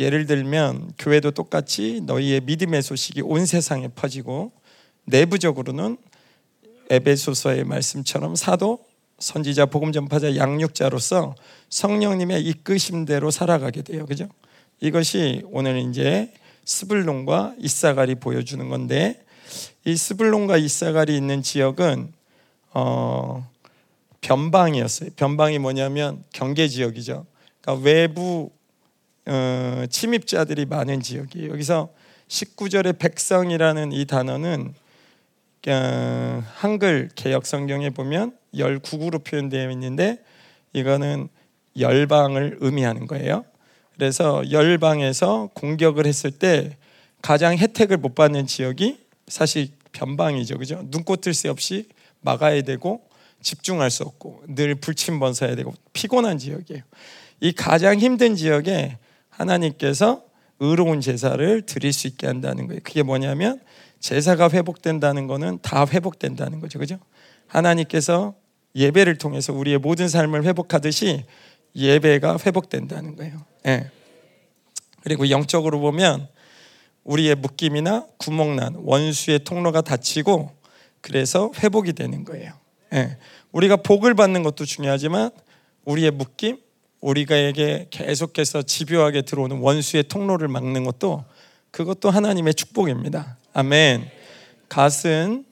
예를 0.00 0.24
들면 0.24 0.92
교회도 0.98 1.32
똑같이 1.32 2.00
너희의 2.04 2.40
믿음의 2.40 2.82
소식이 2.82 3.20
온 3.20 3.44
세상에 3.44 3.88
퍼지고 3.88 4.50
내부적으로는 5.04 5.98
에베소서의 6.88 7.64
말씀처럼 7.64 8.34
사도 8.34 8.82
선지자 9.18 9.66
복음 9.66 9.92
전파자 9.92 10.34
양육자로서 10.34 11.34
성령님의 11.68 12.42
이끄심대로 12.42 13.30
살아가게 13.30 13.82
돼요. 13.82 14.06
그죠? 14.06 14.26
이것이 14.80 15.42
오늘 15.52 15.78
이제 15.78 16.32
스불론과 16.64 17.56
이사갈이 17.58 18.14
보여주는 18.14 18.66
건데 18.70 19.22
이 19.84 19.94
스불론과 19.94 20.56
이사갈이 20.56 21.14
있는 21.14 21.42
지역은 21.42 22.12
어 22.72 23.46
변방이었어요. 24.22 25.10
변방이 25.16 25.58
뭐냐면 25.58 26.24
경계 26.32 26.68
지역이죠. 26.68 27.26
그러니까 27.60 27.84
외부 27.84 28.50
어, 29.26 29.84
침입자들이 29.88 30.66
많은 30.66 31.00
지역이에요. 31.00 31.50
여기서 31.52 31.90
19절의 32.28 32.98
백성이라는 32.98 33.92
이 33.92 34.04
단어는 34.06 34.74
어, 35.68 36.44
한글 36.54 37.10
개혁 37.14 37.46
성경에 37.46 37.90
보면 37.90 38.36
19구로 38.54 39.22
표현되어 39.24 39.70
있는데 39.72 40.18
이거는 40.72 41.28
열방을 41.78 42.58
의미하는 42.60 43.06
거예요. 43.06 43.44
그래서 43.94 44.42
열방에서 44.50 45.50
공격을 45.54 46.06
했을 46.06 46.30
때 46.30 46.76
가장 47.20 47.56
혜택을 47.58 47.98
못 47.98 48.14
받는 48.14 48.46
지역이 48.46 48.98
사실 49.28 49.68
변방이죠. 49.92 50.58
그죠? 50.58 50.82
눈꽃 50.90 51.20
뜰 51.20 51.34
새 51.34 51.48
없이 51.48 51.88
막아야 52.22 52.62
되고 52.62 53.02
집중할 53.42 53.90
수 53.90 54.04
없고 54.04 54.44
늘 54.48 54.74
불침번서야 54.74 55.54
되고 55.56 55.74
피곤한 55.92 56.38
지역이에요. 56.38 56.82
이 57.40 57.52
가장 57.52 57.98
힘든 57.98 58.36
지역에 58.36 58.98
하나님께서 59.40 60.22
의로운 60.58 61.00
제사를 61.00 61.62
드릴 61.62 61.92
수 61.92 62.06
있게 62.06 62.26
한다는 62.26 62.66
거예요. 62.66 62.80
그게 62.84 63.02
뭐냐면 63.02 63.60
제사가 63.98 64.50
회복된다는 64.50 65.26
거는 65.26 65.58
다 65.62 65.86
회복된다는 65.86 66.60
거죠. 66.60 66.78
그죠? 66.78 66.98
하나님께서 67.46 68.34
예배를 68.74 69.16
통해서 69.16 69.52
우리의 69.52 69.78
모든 69.78 70.08
삶을 70.08 70.44
회복하듯이 70.44 71.24
예배가 71.74 72.38
회복된다는 72.44 73.16
거예요. 73.16 73.44
예. 73.66 73.90
그리고 75.02 75.30
영적으로 75.30 75.80
보면 75.80 76.28
우리의 77.04 77.36
묶임이나 77.36 78.06
구멍난 78.18 78.74
원수의 78.76 79.44
통로가 79.44 79.80
닫히고 79.80 80.50
그래서 81.00 81.50
회복이 81.58 81.94
되는 81.94 82.24
거예요. 82.24 82.52
예. 82.92 83.16
우리가 83.52 83.76
복을 83.76 84.14
받는 84.14 84.42
것도 84.42 84.66
중요하지만 84.66 85.30
우리의 85.84 86.10
묶임, 86.10 86.58
우리가에게 87.00 87.88
계속해서 87.90 88.62
집요하게 88.62 89.22
들어오는 89.22 89.58
원수의 89.58 90.04
통로를 90.04 90.48
막는 90.48 90.84
것도 90.84 91.24
그것도 91.70 92.10
하나님의 92.10 92.54
축복입니다. 92.54 93.36
아멘. 93.52 94.08
갓은 94.68 95.44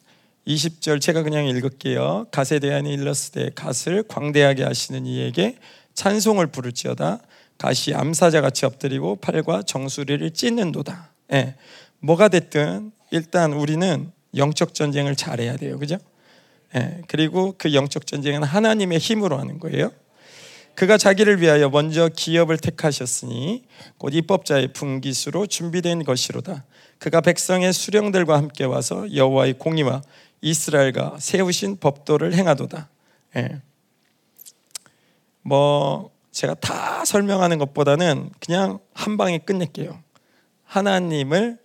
20절 0.47 1.01
제가 1.01 1.23
그냥 1.23 1.47
읽을게요. 1.47 2.27
갓에 2.31 2.59
대한 2.59 2.87
일러스되 2.87 3.51
갓을 3.55 4.03
광대하게 4.09 4.65
하시는 4.65 5.07
이에게 5.07 5.57
찬송을 5.95 6.49
부를지어다. 6.49 7.21
갓이 7.59 7.95
암사자 7.95 8.41
같이 8.41 8.65
엎드리고 8.67 9.17
팔과 9.17 9.63
정수리를 9.63 10.31
찢는도다. 10.33 11.11
예. 11.33 11.55
뭐가 12.01 12.29
됐든 12.29 12.93
일단 13.11 13.53
우리는 13.53 14.11
영적 14.37 14.75
전쟁을 14.75 15.17
잘해야 15.17 15.57
돼요. 15.57 15.79
그죠? 15.79 15.99
예, 16.77 17.01
그리고 17.09 17.55
그 17.57 17.75
영적 17.75 18.07
전쟁은 18.07 18.43
하나님의 18.43 18.99
힘으로 18.99 19.39
하는 19.39 19.59
거예요. 19.59 19.91
그가 20.79 20.97
자기를 20.97 21.41
위하여 21.41 21.69
먼저 21.69 22.09
기업을 22.09 22.57
택하셨으니 22.57 23.65
곧 23.97 24.15
입법자의 24.15 24.73
분기수로 24.75 25.49
준비된 25.49 26.05
것이로다. 26.05 26.65
그가 27.01 27.21
백성의 27.21 27.73
수령들과 27.73 28.37
함께 28.37 28.63
와서 28.63 29.13
여호와의 29.13 29.55
공의와 29.55 30.03
이스라엘과 30.41 31.17
세우신 31.19 31.79
법도를 31.79 32.33
행하도다. 32.35 32.89
예. 33.39 33.61
뭐 35.43 36.13
제가 36.31 36.55
다 36.55 37.05
설명하는 37.05 37.59
것보다는 37.59 38.31
그냥 38.39 38.79
한 38.95 39.17
방에 39.17 39.39
끝낼게요. 39.39 40.01
하나님을 40.63 41.59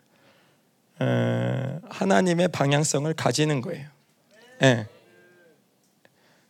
에, 1.04 1.80
하나님의 1.88 2.48
방향성을 2.48 3.14
가지는 3.14 3.62
거예요. 3.62 3.88
예. 4.64 4.88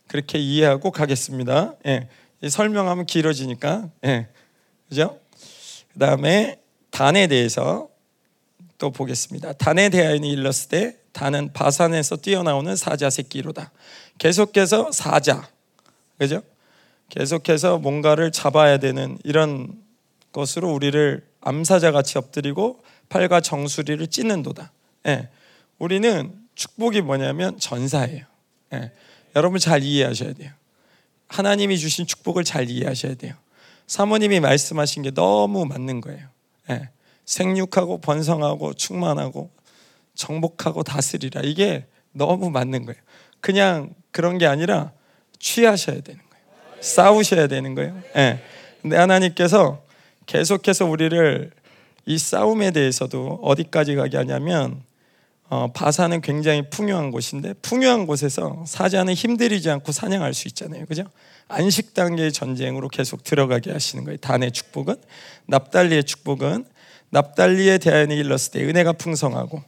그렇게 0.08 0.38
이해하고 0.38 0.92
가겠습니다. 0.92 1.74
예. 1.84 2.08
설명하면 2.48 3.06
길어지니까. 3.06 3.90
예. 4.04 4.28
그죠? 4.88 5.18
그 5.92 5.98
다음에 5.98 6.60
단에 6.90 7.26
대해서 7.26 7.88
또 8.78 8.90
보겠습니다. 8.90 9.54
단에 9.54 9.88
대하여 9.88 10.16
일렀을 10.16 10.68
때 10.68 10.96
단은 11.12 11.52
바산에서 11.52 12.16
뛰어나오는 12.16 12.74
사자 12.76 13.08
새끼로다. 13.08 13.70
계속해서 14.18 14.92
사자. 14.92 15.48
그죠? 16.18 16.42
계속해서 17.08 17.78
뭔가를 17.78 18.32
잡아야 18.32 18.78
되는 18.78 19.18
이런 19.24 19.82
것으로 20.32 20.72
우리를 20.72 21.24
암사자 21.40 21.92
같이 21.92 22.18
엎드리고 22.18 22.80
팔과 23.08 23.40
정수리를 23.40 24.06
찢는도다. 24.08 24.72
예. 25.06 25.28
우리는 25.78 26.34
축복이 26.54 27.02
뭐냐면 27.02 27.58
전사예요. 27.58 28.24
예. 28.72 28.92
여러분 29.36 29.58
잘 29.58 29.82
이해하셔야 29.82 30.32
돼요. 30.32 30.52
하나님이 31.28 31.78
주신 31.78 32.06
축복을 32.06 32.44
잘 32.44 32.70
이해하셔야 32.70 33.14
돼요. 33.14 33.34
사모님이 33.86 34.40
말씀하신 34.40 35.02
게 35.02 35.10
너무 35.10 35.66
맞는 35.66 36.00
거예요. 36.00 36.28
예. 36.70 36.88
생육하고 37.24 37.98
번성하고 37.98 38.74
충만하고 38.74 39.50
정복하고 40.14 40.82
다스리라 40.82 41.40
이게 41.42 41.86
너무 42.12 42.50
맞는 42.50 42.86
거예요. 42.86 43.00
그냥 43.40 43.94
그런 44.10 44.38
게 44.38 44.46
아니라 44.46 44.92
취하셔야 45.38 46.00
되는 46.00 46.20
거예요. 46.20 46.82
싸우셔야 46.82 47.46
되는 47.46 47.74
거예요. 47.74 48.00
예. 48.16 48.40
근데 48.80 48.96
하나님께서 48.96 49.82
계속해서 50.26 50.86
우리를 50.86 51.50
이 52.06 52.18
싸움에 52.18 52.70
대해서도 52.70 53.40
어디까지 53.42 53.96
가게 53.96 54.16
하냐면 54.16 54.82
어, 55.50 55.70
바사는 55.72 56.20
굉장히 56.22 56.68
풍요한 56.70 57.10
곳인데 57.10 57.54
풍요한 57.54 58.06
곳에서 58.06 58.64
사자는 58.66 59.14
힘들이지 59.14 59.70
않고 59.70 59.92
사냥할 59.92 60.34
수 60.34 60.48
있잖아요. 60.48 60.86
그죠? 60.86 61.04
안식 61.48 61.94
단계의 61.94 62.32
전쟁으로 62.32 62.88
계속 62.88 63.22
들어가게 63.22 63.70
하시는 63.70 64.04
거예요. 64.04 64.16
단의 64.18 64.52
축복은 64.52 64.96
납달리의 65.46 66.04
축복은 66.04 66.64
납달리의 67.10 67.78
대안이 67.78 68.16
일렀을 68.16 68.52
때 68.52 68.64
은혜가 68.64 68.94
풍성하고 68.94 69.62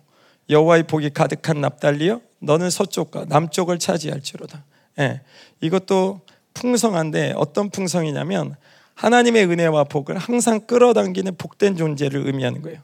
여호와의 0.49 0.85
복이 0.85 1.11
가득한 1.11 1.61
납달리여 1.61 2.20
너는 2.41 2.70
서쪽과 2.70 3.27
남쪽을 3.27 3.79
차지할지로다. 3.79 4.64
예, 4.99 5.20
이것도 5.61 6.20
풍성한데 6.55 7.35
어떤 7.37 7.70
풍성이냐면 7.70 8.57
하나님의 8.95 9.45
은혜와 9.47 9.85
복을 9.85 10.16
항상 10.16 10.61
끌어당기는 10.61 11.37
복된 11.37 11.77
존재를 11.77 12.27
의미하는 12.27 12.62
거예요. 12.62 12.81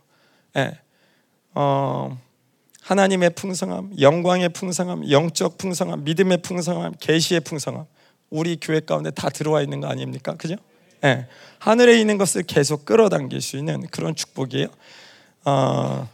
예, 0.57 0.79
어, 1.55 2.19
하나님의 2.83 3.31
풍성함, 3.31 3.93
영광의 4.01 4.51
풍성함, 4.51 5.11
영적 5.11 5.57
풍성함, 5.57 6.05
믿음의 6.05 6.43
풍성함, 6.43 6.95
계시의 7.01 7.41
풍성함 7.41 7.87
우리 8.29 8.59
교회 8.61 8.81
가운데 8.81 9.11
다 9.11 9.29
들어와 9.29 9.63
있는 9.63 9.81
거 9.81 9.87
아닙니까? 9.87 10.35
그죠? 10.37 10.57
네. 11.01 11.27
하늘에 11.59 12.01
있는 12.01 12.19
것을 12.19 12.43
계속 12.43 12.85
끌어당길 12.85 13.41
수 13.41 13.57
있는 13.57 13.87
그런 13.89 14.15
축복이에요. 14.15 14.69
어, 15.45 16.09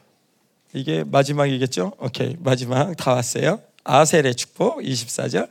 이게 0.75 1.05
마지막이겠죠? 1.05 1.93
오케이 1.99 2.37
마지막 2.41 2.95
다 2.97 3.15
왔어요. 3.15 3.61
아셀의 3.85 4.35
축복 4.35 4.81
24절. 4.81 5.51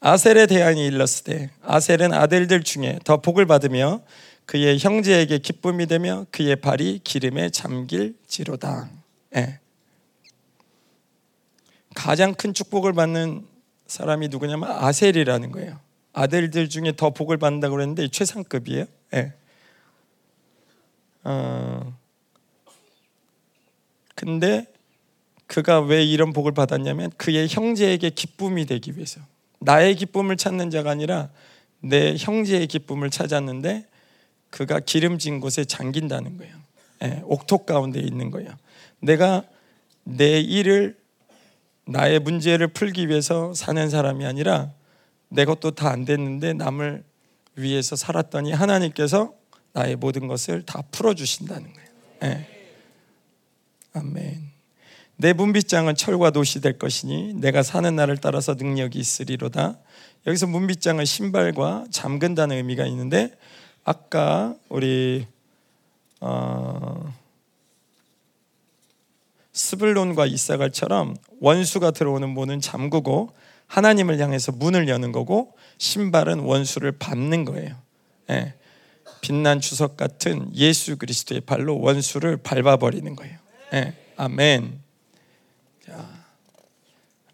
아셀의 0.00 0.46
대안이 0.46 0.86
일렀을 0.86 1.24
때 1.24 1.50
아셀은 1.62 2.12
아들들 2.12 2.62
중에 2.62 2.98
더 3.04 3.18
복을 3.18 3.46
받으며 3.46 4.02
그의 4.46 4.78
형제에게 4.78 5.38
기쁨이 5.38 5.86
되며 5.86 6.26
그의 6.30 6.56
발이 6.56 7.00
기름에 7.04 7.50
잠길지로다. 7.50 8.90
네. 9.30 9.58
가장 11.94 12.34
큰 12.34 12.52
축복을 12.52 12.92
받는 12.92 13.46
사람이 13.86 14.28
누구냐면 14.28 14.70
아셀이라는 14.70 15.52
거예요. 15.52 15.78
아들들 16.12 16.68
중에 16.68 16.92
더 16.96 17.10
복을 17.10 17.38
받는다고 17.38 17.74
그랬는데 17.74 18.08
최상급이에요. 18.08 18.86
네. 19.10 19.32
어, 21.24 21.96
근데 24.14 24.66
그가 25.46 25.80
왜 25.80 26.04
이런 26.04 26.32
복을 26.32 26.52
받았냐면 26.52 27.10
그의 27.16 27.48
형제에게 27.48 28.10
기쁨이 28.10 28.66
되기 28.66 28.96
위해서. 28.96 29.20
나의 29.60 29.96
기쁨을 29.96 30.36
찾는 30.36 30.70
자가 30.70 30.90
아니라 30.90 31.30
내 31.80 32.16
형제의 32.18 32.66
기쁨을 32.66 33.10
찾았는데 33.10 33.86
그가 34.50 34.80
기름진 34.80 35.40
곳에 35.40 35.64
잠긴다는 35.64 36.36
거예요. 36.38 36.54
예, 37.02 37.20
옥토 37.24 37.58
가운데 37.66 38.00
있는 38.00 38.30
거예요. 38.30 38.50
내가 39.00 39.42
내 40.04 40.40
일을 40.40 40.96
나의 41.86 42.20
문제를 42.20 42.68
풀기 42.68 43.08
위해서 43.08 43.52
사는 43.54 43.90
사람이 43.90 44.24
아니라 44.24 44.72
내 45.28 45.44
것도 45.44 45.72
다 45.72 45.88
안 45.90 46.04
됐는데 46.04 46.54
남을 46.54 47.04
위해서 47.56 47.96
살았더니 47.96 48.52
하나님께서 48.52 49.32
나의 49.72 49.96
모든 49.96 50.26
것을 50.28 50.62
다 50.62 50.82
풀어 50.90 51.14
주신다는 51.14 51.72
거예요. 51.72 51.88
예. 52.24 52.48
아멘. 53.94 54.52
내 55.16 55.32
문빗장은 55.32 55.94
철과 55.94 56.30
놋이 56.30 56.60
될 56.62 56.78
것이니 56.78 57.34
내가 57.34 57.62
사는 57.62 57.94
날을 57.94 58.16
따라서 58.18 58.54
능력이 58.54 58.98
있으리로다. 58.98 59.78
여기서 60.26 60.46
문빗장은 60.46 61.04
신발과 61.04 61.86
잠근다는 61.90 62.56
의미가 62.56 62.86
있는데 62.86 63.36
아까 63.84 64.54
우리 64.68 65.26
어, 66.20 67.03
스불론과 69.54 70.26
이사갈처럼 70.26 71.16
원수가 71.40 71.92
들어오는 71.92 72.28
문은 72.28 72.60
잠그고 72.60 73.32
하나님을 73.68 74.18
향해서 74.18 74.52
문을 74.52 74.88
여는 74.88 75.12
거고 75.12 75.56
신발은 75.78 76.40
원수를 76.40 76.92
밟는 76.92 77.44
거예요. 77.44 77.76
예. 78.30 78.54
빛난 79.20 79.60
주석 79.60 79.96
같은 79.96 80.54
예수 80.54 80.96
그리스도의 80.96 81.40
발로 81.42 81.80
원수를 81.80 82.36
밟아버리는 82.36 83.16
거예요. 83.16 83.38
예. 83.74 83.94
아멘. 84.16 84.80
자, 85.86 86.08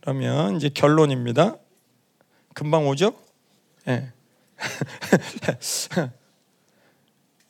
그러면 0.00 0.56
이제 0.56 0.68
결론입니다. 0.68 1.56
금방 2.54 2.86
오죠? 2.86 3.14
예. 3.88 4.12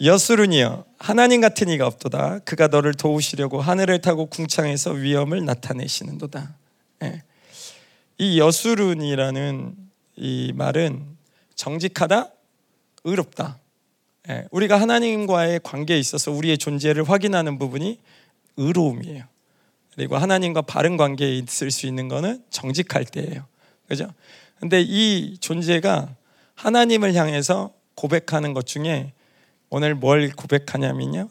여수run이여 0.03 0.87
하나님 0.99 1.43
같은 1.43 1.69
이가 1.69 1.87
없도다 1.87 2.39
그가 2.41 2.69
너를 2.69 2.95
도우시려고 2.95 3.61
하늘을 3.61 4.01
타고 4.01 4.27
궁창에서 4.27 4.93
위엄을 4.93 5.45
나타내시는도다 5.45 6.55
예. 7.03 7.23
이 8.17 8.41
여수run이라는 8.41 9.77
이 10.17 10.53
말은 10.55 11.05
정직하다 11.55 12.31
의롭다 13.05 13.59
예. 14.31 14.47
우리가 14.51 14.81
하나님과의 14.81 15.61
관계에 15.63 15.99
있어서 15.99 16.33
우리의 16.33 16.57
존재를 16.57 17.09
확인하는 17.09 17.59
부분이 17.59 17.99
의로움이에요 18.57 19.25
그리고 19.95 20.17
하나님과 20.17 20.63
바른 20.63 20.97
관계에 20.97 21.37
있을 21.37 21.71
수 21.71 21.87
있는 21.87 22.09
것은 22.09 22.43
정직할 22.49 23.05
때예요 23.05 23.45
그죠? 23.87 24.11
근데 24.61 24.81
이 24.81 25.37
존재가 25.41 26.15
하나님을 26.55 27.15
향해서 27.15 27.73
고백하는 27.97 28.55
것 28.55 28.67
중에 28.67 29.13
오늘 29.71 29.95
뭘 29.95 30.31
고백하냐면요. 30.33 31.29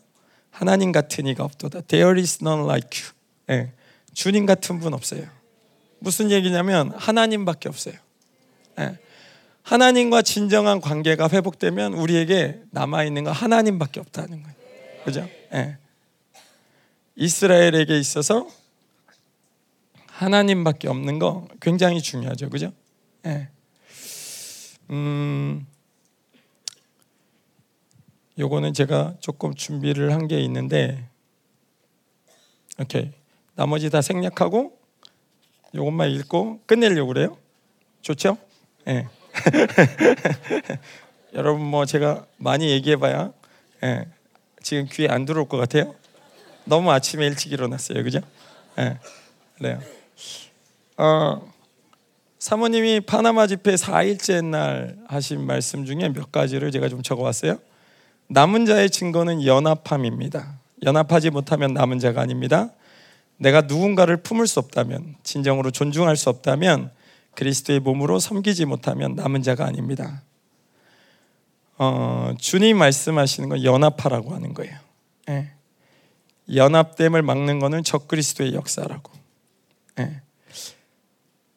하나님 0.49 0.91
같은 0.91 1.27
이가 1.27 1.43
없도다. 1.43 1.81
There 1.81 2.19
is 2.19 2.39
none 2.41 2.63
like 2.63 3.01
you. 3.01 3.13
네. 3.47 3.73
주님 4.13 4.45
같은 4.45 4.79
분 4.79 4.93
없어요. 4.93 5.27
무슨 5.99 6.31
얘기냐면 6.31 6.91
하나님밖에 6.95 7.69
없어요. 7.69 7.95
네. 8.77 8.97
하나님과 9.63 10.21
진정한 10.21 10.81
관계가 10.81 11.29
회복되면 11.31 11.93
우리에게 11.93 12.61
남아 12.71 13.03
있는 13.03 13.25
건 13.25 13.33
하나님밖에 13.33 13.99
없다는 13.99 14.41
거예요. 14.41 14.55
그죠? 15.03 15.29
네. 15.51 15.77
이스라엘에게 17.15 17.99
있어서 17.99 18.47
하나님밖에 20.07 20.87
없는 20.87 21.19
거 21.19 21.47
굉장히 21.61 22.01
중요하죠. 22.01 22.49
그죠? 22.49 22.71
네. 23.21 23.49
음, 24.89 25.67
요거는 28.39 28.73
제가 28.73 29.15
조금 29.19 29.53
준비를 29.53 30.13
한 30.13 30.27
게 30.27 30.39
있는데 30.41 31.05
오케이 32.79 33.11
나머지 33.55 33.89
다 33.89 34.01
생략하고 34.01 34.77
요것만 35.75 36.11
읽고 36.11 36.61
끝내려고 36.65 37.13
그래요 37.13 37.37
좋죠? 38.01 38.37
예. 38.87 38.93
네. 38.93 39.07
여러분 41.33 41.63
뭐 41.63 41.85
제가 41.85 42.25
많이 42.37 42.69
얘기해 42.71 42.95
봐야 42.95 43.31
예. 43.83 44.07
지금 44.61 44.87
귀에 44.91 45.07
안 45.09 45.25
들어올 45.25 45.47
것 45.47 45.57
같아요 45.57 45.93
너무 46.65 46.91
아침에 46.91 47.25
일찍 47.25 47.51
일어났어요 47.51 48.03
그죠? 48.03 48.19
예. 48.77 48.97
그래요 49.57 49.81
어, 50.97 51.51
사모님이 52.39 53.01
파나마 53.01 53.47
집회 53.47 53.75
4일째 53.75 54.45
날 54.45 54.97
하신 55.07 55.45
말씀 55.45 55.85
중에 55.85 56.09
몇 56.13 56.31
가지를 56.31 56.71
제가 56.71 56.87
좀 56.87 57.01
적어 57.03 57.23
왔어요 57.23 57.59
남은 58.29 58.65
자의 58.65 58.89
증거는 58.89 59.45
연합함입니다. 59.45 60.59
연합하지 60.83 61.31
못하면 61.31 61.73
남은 61.73 61.99
자가 61.99 62.21
아닙니다. 62.21 62.69
내가 63.37 63.61
누군가를 63.61 64.17
품을 64.17 64.47
수 64.47 64.59
없다면, 64.59 65.15
진정으로 65.23 65.71
존중할 65.71 66.15
수 66.15 66.29
없다면, 66.29 66.91
그리스도의 67.35 67.79
몸으로 67.79 68.19
섬기지 68.19 68.65
못하면 68.65 69.15
남은 69.15 69.41
자가 69.41 69.65
아닙니다. 69.65 70.23
어, 71.77 72.33
주님 72.37 72.77
말씀하시는 72.77 73.49
건 73.49 73.63
연합하라고 73.63 74.33
하는 74.33 74.53
거예요. 74.53 74.77
예. 75.29 75.51
연합됨을 76.53 77.21
막는 77.21 77.59
것은 77.59 77.83
적그리스도의 77.83 78.53
역사라고. 78.53 79.11
예. 79.99 80.21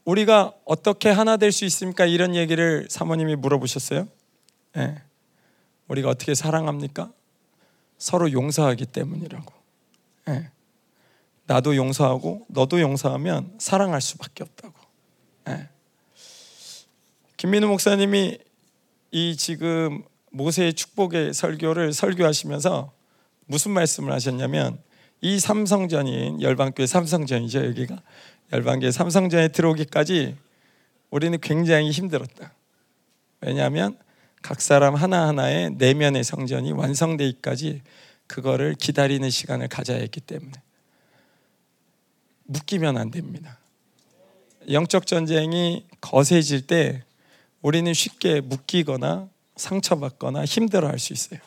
우리가 0.05 0.53
어떻게 0.64 1.11
하나 1.11 1.37
될 1.37 1.53
수 1.53 1.64
있습니까? 1.66 2.07
이런 2.07 2.35
얘기를 2.35 2.87
사모님이 2.89 3.37
물어보셨어요. 3.37 4.07
예. 4.79 5.03
우리가 5.89 6.09
어떻게 6.11 6.35
사랑합니까? 6.35 7.12
서로 7.99 8.33
용서하기 8.33 8.87
때문이라고. 8.87 9.53
네. 10.26 10.51
나도 11.47 11.76
용서하고 11.76 12.47
너도 12.49 12.80
용서하면 12.80 13.55
사랑할 13.59 14.01
수밖에 14.01 14.43
없다고. 14.45 14.74
네. 15.47 15.68
김민우 17.37 17.66
목사님이 17.66 18.39
이 19.11 19.37
지금 19.37 20.05
모세의 20.30 20.74
축복의 20.74 21.35
설교를 21.35 21.93
설교하시면서 21.93 22.93
무슨 23.47 23.72
말씀을 23.72 24.12
하셨냐면 24.12 24.78
이 25.20 25.39
삼성전인 25.39 26.41
열방교회 26.41 26.87
삼성전이죠 26.87 27.66
여기가 27.66 28.01
열방교회 28.53 28.91
삼성전에 28.91 29.49
들어오기까지 29.49 30.37
우리는 31.11 31.39
굉장히 31.41 31.91
힘들었다. 31.91 32.55
왜냐하면 33.41 33.99
각 34.43 34.61
사람 34.61 34.95
하나하나의 34.95 35.70
내면의 35.72 36.24
성전이 36.24 36.72
완성되기까지 36.72 37.82
그거를 38.26 38.74
기다리는 38.74 39.28
시간을 39.30 39.68
가져야 39.68 39.99
했기 39.99 40.20
때문에 40.20 40.53
묶이면 42.45 42.97
안 42.99 43.11
됩니다. 43.11 43.59
영적 44.70 45.07
전쟁이 45.07 45.86
거세질 46.01 46.66
때 46.66 47.03
우리는 47.62 47.93
쉽게 47.95 48.40
묶이거나 48.40 49.28
상처받거나 49.57 50.45
힘들어할 50.45 50.99
수 50.99 51.12
있어요. 51.12 51.40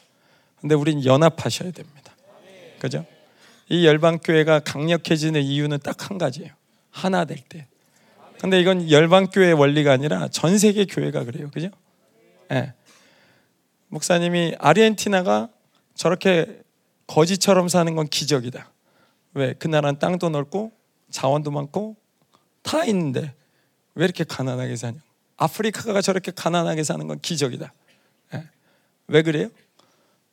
근데 0.59 0.75
우리는 0.75 1.03
연합하셔야 1.05 1.71
됩니다. 1.71 2.15
그죠? 2.79 3.05
이 3.69 3.85
열방교회가 3.85 4.59
강력해지는 4.61 5.41
이유는 5.41 5.79
딱 5.79 6.09
한 6.09 6.17
가지예요. 6.17 6.51
하나 6.91 7.25
될 7.25 7.37
때. 7.37 7.67
근데 8.39 8.59
이건 8.59 8.89
열방교회 8.89 9.53
원리가 9.53 9.91
아니라 9.91 10.27
전 10.29 10.57
세계 10.57 10.85
교회가 10.85 11.23
그래요. 11.23 11.49
그죠? 11.51 11.69
예. 12.51 12.55
네. 12.55 12.73
목사님이 13.87 14.55
아르헨티나가 14.59 15.49
저렇게 15.93 16.61
거지처럼 17.07 17.67
사는 17.67 17.93
건 17.95 18.07
기적이다. 18.07 18.71
왜? 19.33 19.53
그 19.53 19.67
나라는 19.67 19.99
땅도 19.99 20.29
넓고 20.29 20.71
자원도 21.11 21.51
많고 21.51 21.95
다 22.61 22.83
있는데 22.85 23.33
왜 23.93 24.05
이렇게 24.05 24.23
가난하게 24.23 24.75
사냐? 24.75 24.99
아프리카가 25.37 26.01
저렇게 26.01 26.31
가난하게 26.31 26.83
사는 26.83 27.05
건 27.07 27.19
기적이다. 27.19 27.73
네. 28.33 28.49
왜 29.07 29.21
그래요? 29.21 29.49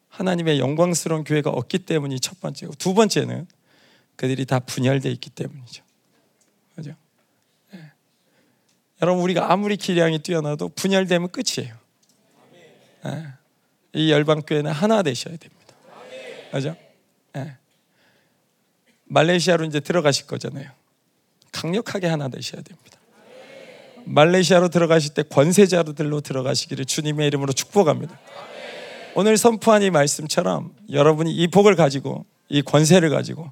하나님의 0.09 0.59
영광스러운 0.59 1.25
교회가 1.25 1.51
없기 1.51 1.81
때문이 1.81 2.21
첫 2.21 2.41
번째고 2.41 2.75
두 2.75 2.95
번째는 2.95 3.47
그들이 4.17 4.45
다 4.45 4.61
분열돼 4.61 5.11
있기 5.11 5.31
때문이죠. 5.31 5.83
그죠? 6.77 6.95
네. 7.73 7.81
여러분 9.01 9.23
우리가 9.23 9.51
아무리 9.51 9.77
기량이 9.77 10.21
뛰어나도 10.21 10.71
분열되면 10.71 11.31
끝이에요. 11.31 11.75
네. 13.05 13.29
이 13.95 14.11
열방교회는 14.11 14.71
하나 14.71 15.03
되셔야 15.03 15.37
됩니다. 15.37 15.75
맞죠? 16.53 16.77
네. 17.33 17.57
말레이시아로 19.05 19.65
이제 19.65 19.81
들어가실 19.81 20.27
거잖아요. 20.27 20.71
강력하게 21.51 22.07
하나 22.07 22.29
되셔야 22.29 22.63
됩니다. 22.63 22.99
말레이시아로 24.05 24.69
들어가실 24.69 25.15
때 25.15 25.23
권세자들로 25.23 26.21
들어가시기를 26.23 26.85
주님의 26.85 27.27
이름으로 27.29 27.53
축복합니다. 27.53 28.19
오늘 29.15 29.37
선포한 29.37 29.83
이 29.83 29.91
말씀처럼 29.91 30.75
여러분이 30.91 31.33
이 31.33 31.47
복을 31.49 31.77
가지고 31.77 32.25
이 32.49 32.63
권세를 32.63 33.11
가지고 33.11 33.51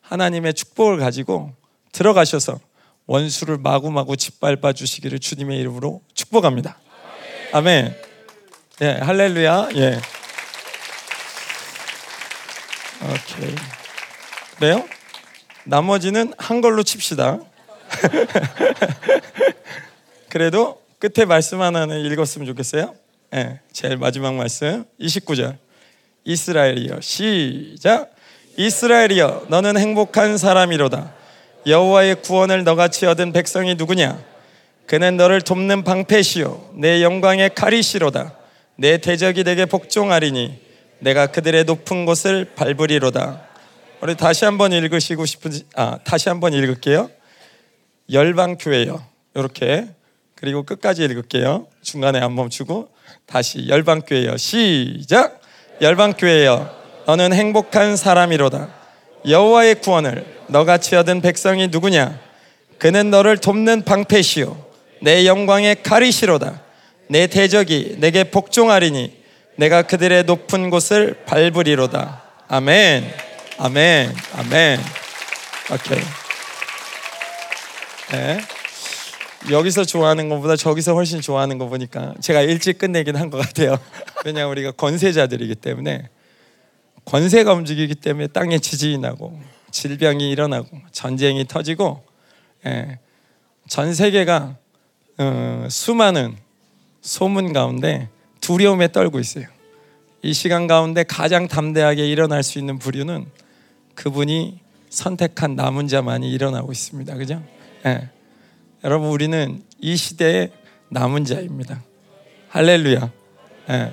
하나님의 0.00 0.54
축복을 0.54 0.98
가지고 0.98 1.52
들어가셔서 1.92 2.58
원수를 3.06 3.58
마구마구 3.58 4.16
짓밟아 4.16 4.72
주시기를 4.72 5.18
주님의 5.18 5.58
이름으로 5.60 6.02
축복합니다. 6.14 6.78
아멘. 7.52 7.94
예, 8.82 8.98
할렐루야. 9.00 9.68
예. 9.76 9.98
오케이. 13.02 13.54
그래요? 14.58 14.86
나머지는 15.64 16.34
한 16.36 16.60
걸로 16.60 16.82
칩시다. 16.82 17.38
그래도 20.28 20.82
끝에 20.98 21.24
말씀 21.24 21.62
하나는 21.62 22.00
읽었으면 22.00 22.46
좋겠어요. 22.48 22.94
예, 23.34 23.60
제일 23.72 23.96
마지막 23.96 24.34
말씀 24.34 24.84
29절. 25.00 25.56
이스라엘이여 26.24 27.00
시작. 27.00 28.10
이스라엘이여 28.58 29.46
너는 29.48 29.78
행복한 29.78 30.36
사람이로다. 30.36 31.14
여호와의 31.66 32.20
구원을 32.20 32.64
너같이 32.64 33.06
얻은 33.06 33.32
백성이 33.32 33.74
누구냐? 33.74 34.22
그는 34.86 35.16
너를 35.16 35.40
돕는 35.40 35.82
방패시요 35.82 36.72
내 36.74 37.02
영광의 37.02 37.54
칼이시로다. 37.54 38.34
내 38.76 38.98
대적이 38.98 39.44
내게 39.44 39.64
복종하리니 39.64 40.58
내가 40.98 41.26
그들의 41.26 41.64
높은 41.64 42.04
곳을 42.04 42.44
밟으리로다. 42.54 43.42
우리 44.02 44.14
다시 44.14 44.44
한번 44.44 44.72
읽으시고 44.72 45.24
싶은 45.24 45.52
아 45.74 45.98
다시 46.04 46.28
한번 46.28 46.52
읽을게요. 46.52 47.10
열방 48.12 48.56
교회요. 48.58 49.04
이렇게 49.34 49.86
그리고 50.34 50.62
끝까지 50.62 51.02
읽을게요. 51.04 51.66
중간에 51.82 52.20
안 52.20 52.34
멈추고 52.34 52.88
다시 53.24 53.68
열방 53.68 54.02
교회요. 54.02 54.36
시작. 54.36 55.40
열방 55.80 56.14
교회여 56.14 56.74
너는 57.06 57.32
행복한 57.32 57.96
사람이로다. 57.96 58.74
여호와의 59.26 59.80
구원을 59.80 60.24
너같이 60.48 60.94
얻은 60.96 61.20
백성이 61.20 61.68
누구냐? 61.68 62.20
그는 62.78 63.10
너를 63.10 63.38
돕는 63.38 63.84
방패시요 63.84 64.64
내 65.02 65.26
영광의 65.26 65.82
칼이시로다. 65.82 66.65
내 67.08 67.26
대적이 67.26 67.96
내게 67.98 68.24
복종하리니 68.24 69.22
내가 69.56 69.82
그들의 69.82 70.24
높은 70.24 70.70
곳을 70.70 71.24
밟으리로다. 71.26 72.22
아멘. 72.48 73.10
아멘. 73.58 74.14
아멘. 74.34 74.80
오케이. 75.72 76.00
네. 78.12 78.38
여기서 79.50 79.84
좋아하는 79.84 80.28
것보다 80.28 80.56
저기서 80.56 80.94
훨씬 80.94 81.20
좋아하는 81.20 81.58
거 81.58 81.66
보니까 81.68 82.14
제가 82.20 82.42
일찍 82.42 82.78
끝내긴 82.78 83.16
한 83.16 83.30
것 83.30 83.38
같아요. 83.38 83.78
왜냐 84.24 84.46
우리가 84.48 84.72
권세자들이기 84.72 85.54
때문에 85.56 86.08
권세가 87.04 87.52
움직이기 87.52 87.94
때문에 87.94 88.26
땅에 88.28 88.58
지진이 88.58 88.98
나고 88.98 89.40
질병이 89.70 90.30
일어나고 90.30 90.68
전쟁이 90.90 91.46
터지고 91.46 92.04
예, 92.66 92.98
전 93.68 93.94
세계가 93.94 94.56
어, 95.18 95.66
수많은 95.70 96.36
소문 97.06 97.52
가운데 97.52 98.08
두려움에 98.40 98.90
떨고 98.90 99.20
있어요. 99.20 99.46
이 100.22 100.32
시간 100.32 100.66
가운데 100.66 101.04
가장 101.04 101.46
담대하게 101.46 102.04
일어날 102.08 102.42
수 102.42 102.58
있는 102.58 102.80
부류는 102.80 103.26
그분이 103.94 104.58
선택한 104.90 105.54
남은 105.54 105.86
자만이 105.86 106.28
일어나고 106.32 106.72
있습니다. 106.72 107.14
그죠? 107.14 107.42
예. 107.86 108.10
여러분 108.82 109.10
우리는 109.10 109.62
이 109.78 109.96
시대의 109.96 110.50
남은 110.88 111.24
자입니다. 111.24 111.80
할렐루야. 112.48 113.12
예. 113.70 113.92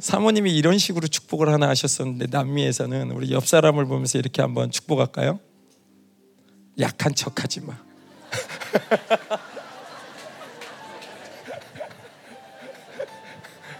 사모님이 0.00 0.56
이런 0.56 0.78
식으로 0.78 1.06
축복을 1.06 1.48
하나 1.48 1.68
하셨었는데 1.68 2.26
남미에서는 2.30 3.12
우리 3.12 3.30
옆 3.30 3.46
사람을 3.46 3.86
보면서 3.86 4.18
이렇게 4.18 4.42
한번 4.42 4.72
축복할까요? 4.72 5.38
약한 6.80 7.14
척하지 7.14 7.60
마. 7.60 7.78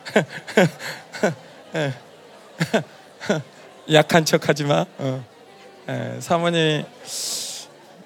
약한 3.92 4.24
척하지 4.24 4.64
마. 4.64 4.86
어. 4.98 5.24
예, 5.88 6.16
사모님 6.20 6.84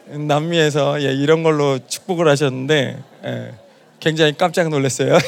남미에서 0.06 1.02
예, 1.02 1.12
이런 1.12 1.42
걸로 1.42 1.78
축복을 1.86 2.28
하셨는데 2.28 3.02
예, 3.24 3.54
굉장히 4.00 4.36
깜짝 4.36 4.68
놀랐어요. 4.68 5.16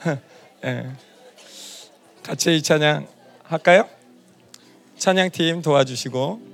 예. 0.64 0.86
같이 2.22 2.56
이 2.56 2.62
찬양 2.62 3.06
할까요? 3.44 3.88
찬양팀 4.98 5.62
도와주시고 5.62 6.49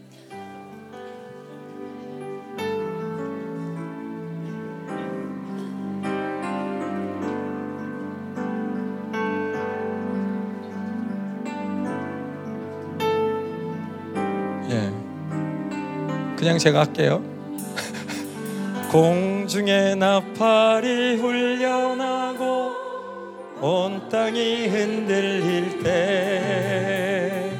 그냥 16.46 16.58
제가 16.58 16.78
할게요. 16.78 17.24
공중에 18.92 19.96
나팔이 19.96 21.16
훈련하고 21.16 22.70
온 23.60 24.08
땅이 24.08 24.68
흔들릴 24.68 25.82
때 25.82 27.50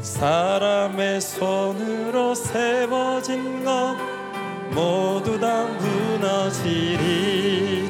사람의 0.00 1.20
손으로 1.20 2.34
세워진 2.34 3.62
것 3.62 3.94
모두 4.70 5.38
다 5.38 5.64
무너지리 6.18 7.12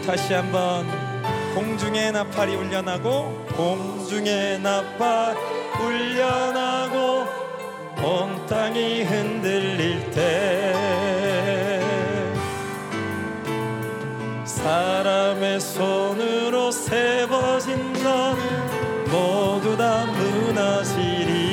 다시 0.05 0.35
한번 0.35 0.85
공중에 1.55 2.11
나팔이 2.11 2.57
울려나고 2.57 3.47
공중에 3.55 4.59
나팔 4.59 5.37
울려나고 5.81 6.82
온 8.03 8.45
땅이 8.47 9.05
흔들릴 9.05 10.11
때 10.11 10.75
사람의 14.45 15.61
손으로 15.61 16.71
세워진 16.73 17.93
것 17.95 18.37
모두 19.11 19.77
다 19.77 20.05
무너지리 20.07 21.53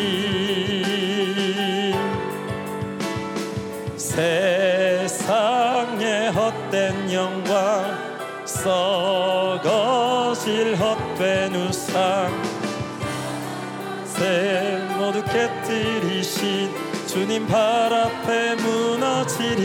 세상의 5.19 6.31
헛된 6.31 7.13
영광 7.13 8.09
썩어질 9.29 10.75
헛된 10.75 11.55
우상. 11.55 12.29
새 14.03 14.68
모두 14.68 14.68
깨뜨리신 16.39 16.71
주님 17.05 17.47
발 17.47 17.93
앞에 17.93 18.55
무너지리. 18.55 19.59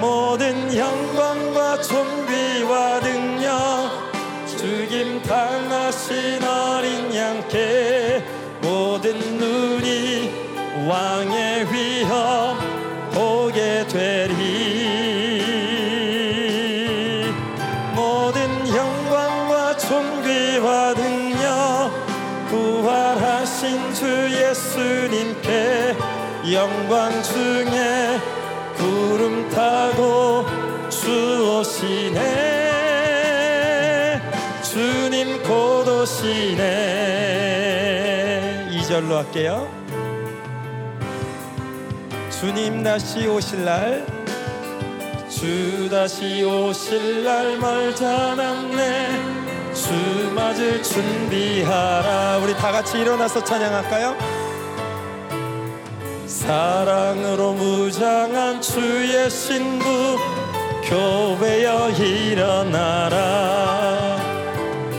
모든 0.00 0.74
영광과 0.76 1.80
존귀와 1.82 3.00
능력 3.00 3.90
죽임 4.46 5.22
당하신 5.22 6.42
어린 6.42 7.14
양께 7.14 8.24
모든 8.62 9.18
눈이 9.38 10.32
왕의 10.88 11.33
영광 26.52 27.22
중에 27.22 28.20
구름 28.76 29.48
타고 29.50 30.44
주 30.90 31.58
오시네. 31.60 32.20
주님 34.62 35.42
곧 35.42 35.88
오시네. 35.88 36.60
2절로 38.72 39.12
할게요. 39.14 39.68
주님 42.30 42.82
다시 42.82 43.26
오실 43.26 43.64
날 43.64 44.24
주 45.34 45.88
다시 45.90 46.42
오실 46.44 47.24
날 47.24 47.58
멀잖 47.58 48.38
않네. 48.38 49.08
주 49.74 49.92
맞을 50.34 50.82
준비하라. 50.82 52.38
우리 52.38 52.54
다 52.54 52.70
같이 52.70 53.00
일어나서 53.00 53.42
찬양할까요? 53.42 54.33
사랑으로 56.46 57.54
무장한 57.54 58.60
주의 58.60 59.30
신부 59.30 60.18
교회여 60.84 61.88
일어나라. 61.92 63.16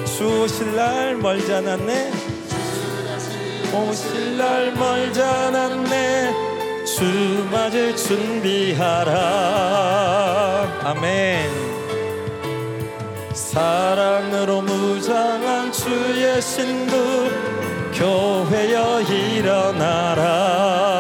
주 0.06 0.42
오실 0.42 0.76
날 0.76 1.16
멀지 1.16 1.54
않았네. 1.54 2.12
오실 3.76 4.38
날 4.40 4.72
멀지 4.72 5.22
않았네. 5.22 6.34
주 6.84 7.48
맞을 7.52 7.96
준비하라. 7.96 9.14
아멘. 10.84 11.48
사랑으로 13.36 14.62
무장한 14.62 15.72
주의 15.72 16.42
신부 16.42 17.30
교회여 17.94 19.02
일어나라. 19.02 20.95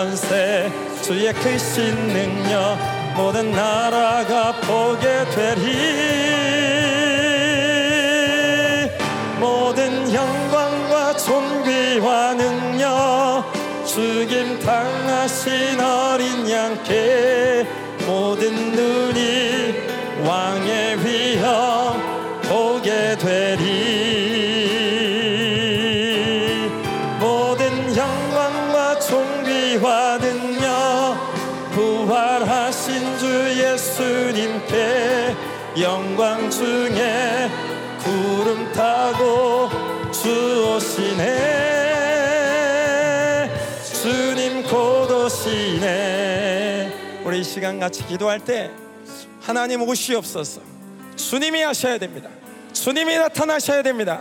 권세 0.00 0.72
주의 1.02 1.30
크신 1.30 1.94
능력 2.08 2.78
모든 3.14 3.50
나라가 3.50 4.50
보게 4.62 5.26
되리. 5.34 5.60
모든 9.38 10.10
영광과 10.14 11.14
존귀와 11.18 12.32
능력 12.32 13.44
죽임 13.84 14.58
당하신 14.60 15.78
어린 15.78 16.50
양께 16.50 17.66
모든 18.06 18.72
눈이 18.72 19.74
왕의 20.24 21.04
위험 21.04 22.40
보게 22.48 23.18
되리. 23.18 23.69
하고 39.10 39.68
주오시네. 40.12 41.26
주님 43.82 44.62
곧오시네. 44.64 45.80
우리 47.24 47.40
이 47.40 47.44
시간 47.44 47.80
같이 47.80 48.06
기도할 48.06 48.38
때 48.40 48.70
하나님 49.40 49.82
오시옵소서. 49.82 50.60
주님이 51.16 51.62
하셔야 51.62 51.98
됩니다. 51.98 52.30
주님이 52.72 53.18
나타나셔야 53.18 53.82
됩니다. 53.82 54.20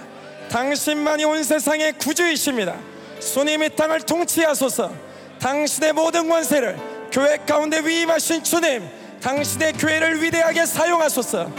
당신만이 0.50 1.24
온 1.26 1.44
세상의 1.44 1.94
구주이십니다. 1.94 2.76
주님이 3.20 3.76
땅을 3.76 4.02
통치하소서. 4.02 4.92
당신의 5.40 5.94
모든 5.94 6.28
권세를 6.28 6.78
교회 7.12 7.38
가운데 7.38 7.80
위임하신 7.80 8.44
주님 8.44 8.90
당신의 9.22 9.74
교회를 9.74 10.22
위대하게 10.24 10.66
사용하소서. 10.66 11.52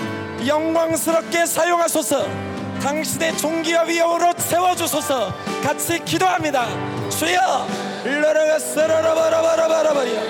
영광스럽게 0.46 1.46
사용하소서. 1.46 2.59
당신의 2.82 3.36
종기와 3.36 3.82
위험으로 3.82 4.32
세워주소서. 4.36 5.32
같이 5.62 5.98
기도합니다. 6.04 6.66
주여 7.10 7.66
라라가스라라바라바라바라바리야 8.04 10.20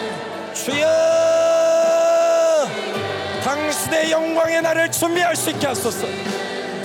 주여 0.55 0.87
당신의 3.45 4.11
영광의 4.11 4.63
날을 4.63 4.91
준비할 4.91 5.37
수 5.37 5.51
있게 5.51 5.69
하소서. 5.69 6.07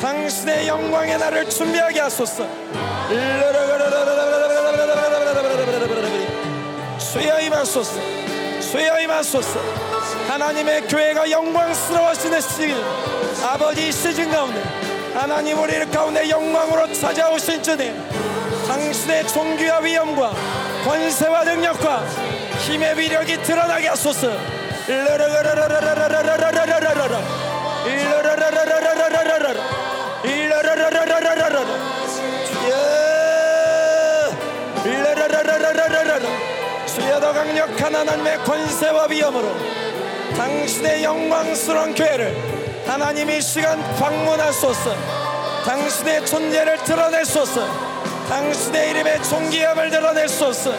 당신의 0.02 0.68
영광의 0.68 1.18
날을 1.18 1.50
준비하게 1.50 2.02
하소서. 2.02 2.46
주여 7.00 7.40
임하소서 7.40 8.00
주여 8.60 9.00
임하소서 9.02 9.60
하나님의 10.28 10.88
교회가 10.88 11.32
영광스러워지는 11.32 12.42
시즌 12.42 12.76
아버지 13.44 13.92
시즌 13.92 14.32
가운데 14.32 14.62
하나님 15.16 15.58
우리를 15.58 15.90
가운데 15.92 16.30
영광으로 16.30 16.92
찾아오신 16.92 17.64
주님 17.64 17.96
당신의 18.68 19.26
종교와 19.30 19.80
위엄과 19.80 20.34
권세와 20.84 21.46
능력과 21.46 22.06
힘의 22.60 22.98
위력이 22.98 23.42
드러나게 23.42 23.88
하소서. 23.88 24.32
주여 36.86 37.20
더 37.22 37.32
강력한 37.32 37.96
하나님의 37.96 38.38
권세와 38.40 39.08
위엄으로 39.10 39.56
당신의 40.36 41.04
영광스러운 41.04 41.96
교회를 41.96 42.45
하나님이 42.86 43.42
시간 43.42 43.82
방문하소서. 43.96 44.96
당신의 45.66 46.26
존재를 46.26 46.78
드러내소서. 46.84 47.68
당신의 48.30 48.92
이름의 48.92 49.24
존귀함을 49.24 49.90
드러내소서. 49.90 50.72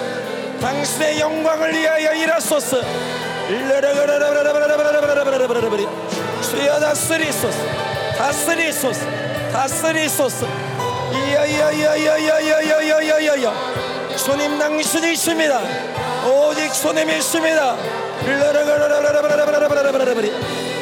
당신의 0.60 1.20
영광을 1.20 1.74
위하여 1.74 2.14
일하소서. 2.14 2.78
주여 6.42 6.80
다스리소서 6.80 7.58
다스리소서 8.18 9.06
다스리소서 9.52 10.46
이야야야야야야야야야야 11.12 13.52
주님 14.16 14.58
당신이십니다 14.58 15.60
오직 16.26 16.72
주님이십니다 16.72 17.76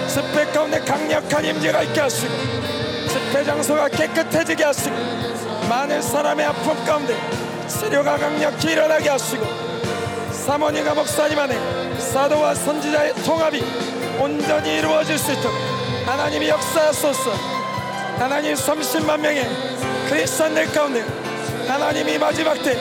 집회 0.07 0.45
가운데 0.45 0.79
강력한 0.81 1.45
임재가 1.45 1.83
있게 1.83 2.01
하시고 2.01 2.33
집회 3.09 3.43
장소가 3.43 3.87
깨끗해지게 3.89 4.63
하시고 4.63 4.95
많은 5.69 6.01
사람의 6.01 6.45
아픔 6.45 6.85
가운데 6.85 7.15
치료가 7.67 8.17
강력히 8.17 8.71
일어나게 8.71 9.09
하시고 9.09 9.45
사모님과 10.31 10.93
목사님 10.93 11.39
안에 11.39 11.99
사도와 11.99 12.53
선지자의 12.55 13.13
통합이 13.25 13.63
온전히 14.19 14.77
이루어질 14.77 15.17
수 15.17 15.31
있도록 15.31 15.55
하나님이 16.05 16.47
역사하소서. 16.49 17.31
하나님 18.17 18.53
30만 18.55 19.19
명의 19.19 19.45
크리스천들 20.09 20.71
가운데 20.71 21.03
하나님이 21.67 22.17
마지막 22.17 22.53
때 22.63 22.77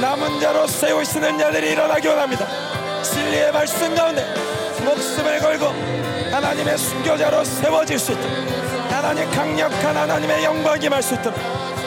남은 0.00 0.40
자로 0.40 0.66
세우시는 0.66 1.38
자들이 1.38 1.72
일어나기 1.72 2.08
원합니다. 2.08 2.46
진리의 3.02 3.52
말씀 3.52 3.94
가운데 3.94 4.24
목숨을 4.84 5.38
걸고 5.40 5.66
하나님의 6.30 6.78
순교자로 6.78 7.44
세워질 7.44 7.98
수 7.98 8.12
있도록 8.12 8.30
하나님 8.90 9.30
강력한 9.30 9.96
하나님의 9.96 10.44
영광이 10.44 10.86
임할 10.86 11.02
수 11.02 11.14
있도록 11.14 11.38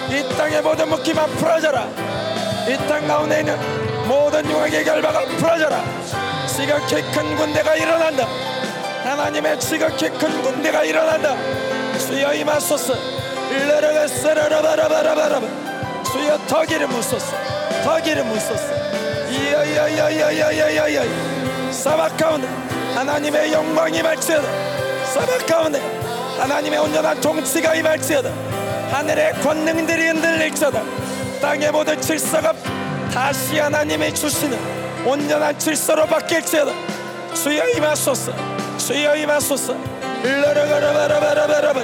이 0.10 0.36
땅의 0.38 0.62
모든 0.62 0.90
묶임아 0.90 1.26
풀어져라. 1.26 1.88
이 2.68 2.78
땅 2.88 3.08
가운데 3.08 3.40
있는 3.40 3.58
모든 4.08 4.46
융악의 4.50 4.84
결박을 4.84 5.28
풀어져라. 5.38 5.84
지극히 6.48 7.02
큰 7.12 7.36
군대가 7.36 7.76
일어난다. 7.76 8.28
하나님의 9.04 9.60
지극히 9.60 10.10
큰 10.10 10.42
군대가 10.42 10.84
일어난다. 10.84 11.36
주여 11.98 12.34
임하소서. 12.34 12.94
일러러가 13.52 14.08
쓰러러바라바라바라바 14.08 15.71
주여 16.12 16.38
더 16.48 16.64
기름 16.64 16.90
부소서 16.90 17.36
더 17.84 18.02
기름 18.02 18.28
부소서 18.30 18.74
이야이야이야이야이야이야 19.30 21.72
사막 21.72 22.18
가운데 22.18 22.48
하나님의 22.94 23.54
영광이 23.54 24.00
임할지어다 24.00 24.48
사막 25.06 25.46
가운데 25.46 25.80
하나님의 26.40 26.80
온전한 26.80 27.22
통치가 27.22 27.76
임할지어다 27.76 28.52
하늘의 28.92 29.34
권능들이 29.36 30.08
흔들릴지어다. 30.08 30.84
땅의 31.42 31.72
모든 31.72 32.00
질서가 32.02 32.54
다시 33.14 33.58
하나님이 33.58 34.14
주시는 34.14 35.06
온전한 35.06 35.58
질서로 35.58 36.06
바뀔지어다. 36.06 36.74
주여 37.34 37.70
임하소서. 37.70 38.34
주여 38.78 39.16
임하소서. 39.16 39.74
일러러가라바라바라바라바 40.26 41.80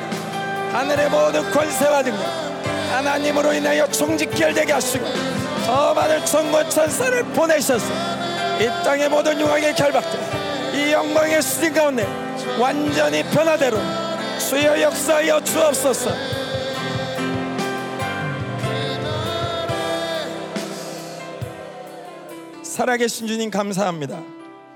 하늘의 0.73 1.09
모든 1.09 1.49
권세와 1.49 2.03
능력 2.03 2.56
하나님으로 2.91 3.53
인하여 3.53 3.89
총직결되게 3.89 4.73
하시고 4.73 5.05
더 5.65 5.93
많은 5.93 6.25
천군 6.25 6.69
천사를 6.69 7.23
보내셔서 7.23 7.85
이 8.59 8.65
땅의 8.83 9.09
모든 9.09 9.39
융악의 9.39 9.75
결박들 9.75 10.19
이 10.75 10.91
영광의 10.91 11.41
수진 11.41 11.73
가운데 11.73 12.05
완전히 12.59 13.23
변화대로 13.23 13.77
주여 14.39 14.81
역사하여 14.81 15.43
주옵소서. 15.43 16.11
살아계신 22.63 23.25
주님 23.25 23.49
감사합니다. 23.49 24.21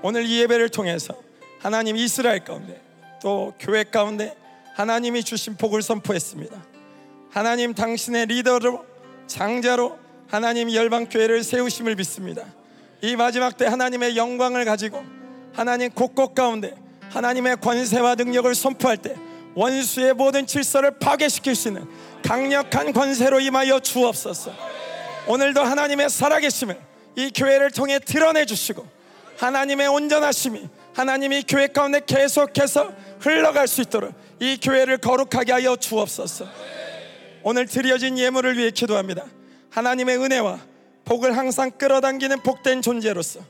오늘 0.02 0.26
이 0.26 0.40
예배를 0.40 0.70
통해서 0.70 1.14
하나님 1.60 1.96
이스라엘 1.96 2.44
가운데 2.44 2.82
또 3.22 3.54
교회 3.60 3.84
가운데 3.84 4.36
하나님이 4.74 5.22
주신 5.22 5.56
복을 5.56 5.80
선포했습니다 5.82 6.71
하나님 7.32 7.72
당신의 7.72 8.26
리더로 8.26 8.84
장자로 9.26 9.98
하나님 10.28 10.70
열방 10.70 11.08
교회를 11.08 11.42
세우심을 11.42 11.96
믿습니다. 11.96 12.44
이 13.00 13.16
마지막 13.16 13.56
때 13.56 13.64
하나님의 13.66 14.18
영광을 14.18 14.66
가지고 14.66 15.02
하나님 15.54 15.90
곳곳 15.90 16.34
가운데 16.34 16.74
하나님의 17.08 17.56
권세와 17.62 18.16
능력을 18.16 18.54
선포할 18.54 18.98
때 18.98 19.16
원수의 19.54 20.12
모든 20.12 20.46
질서를 20.46 20.98
파괴시킬 20.98 21.54
수 21.54 21.68
있는 21.68 21.88
강력한 22.22 22.92
권세로 22.92 23.40
임하여 23.40 23.80
주옵소서. 23.80 24.52
오늘도 25.26 25.62
하나님의 25.62 26.10
살아계심을 26.10 26.78
이 27.16 27.30
교회를 27.34 27.70
통해 27.70 27.98
드러내 27.98 28.44
주시고 28.44 28.86
하나님의 29.38 29.88
온전하심이 29.88 30.68
하나님이 30.94 31.44
교회 31.48 31.66
가운데 31.68 32.00
계속해서 32.04 32.92
흘러갈 33.20 33.66
수 33.68 33.80
있도록 33.80 34.12
이 34.38 34.58
교회를 34.60 34.98
거룩하게 34.98 35.52
하여 35.52 35.76
주옵소서. 35.76 36.81
오늘 37.44 37.66
드려진 37.66 38.18
예물을 38.18 38.56
위해 38.56 38.70
기도합니다. 38.70 39.24
하나님의 39.70 40.18
은혜와 40.18 40.60
복을 41.04 41.36
항상 41.36 41.70
끌어당기는 41.70 42.40
복된 42.42 42.82
존재로서 42.82 43.40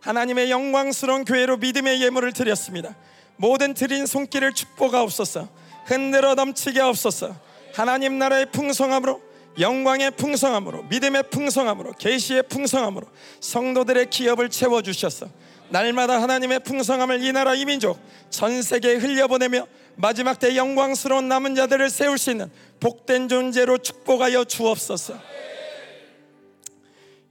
하나님의 0.00 0.50
영광스러운 0.50 1.24
교회로 1.24 1.58
믿음의 1.58 2.02
예물을 2.02 2.32
드렸습니다. 2.32 2.96
모든 3.36 3.74
드린 3.74 4.06
손길을 4.06 4.52
축복하옵소서. 4.52 5.48
흔들어 5.84 6.34
넘치게 6.34 6.80
하옵소서. 6.80 7.34
하나님 7.74 8.18
나라의 8.18 8.46
풍성함으로 8.46 9.20
영광의 9.58 10.12
풍성함으로 10.12 10.84
믿음의 10.84 11.24
풍성함으로 11.30 11.92
계시의 11.92 12.44
풍성함으로 12.44 13.06
성도들의 13.40 14.08
기업을 14.10 14.48
채워 14.48 14.80
주셔서 14.82 15.26
날마다 15.68 16.20
하나님의 16.22 16.60
풍성함을 16.60 17.22
이 17.22 17.32
나라 17.32 17.54
이 17.54 17.64
민족 17.64 17.98
전 18.30 18.62
세계에 18.62 18.96
흘려보내며 18.96 19.66
마지막 19.96 20.38
때 20.38 20.56
영광스러운 20.56 21.28
남은 21.28 21.54
자들을 21.54 21.90
세울 21.90 22.18
수 22.18 22.30
있는 22.30 22.50
복된 22.80 23.28
존재로 23.28 23.78
축복하여 23.78 24.44
주옵소서. 24.44 25.14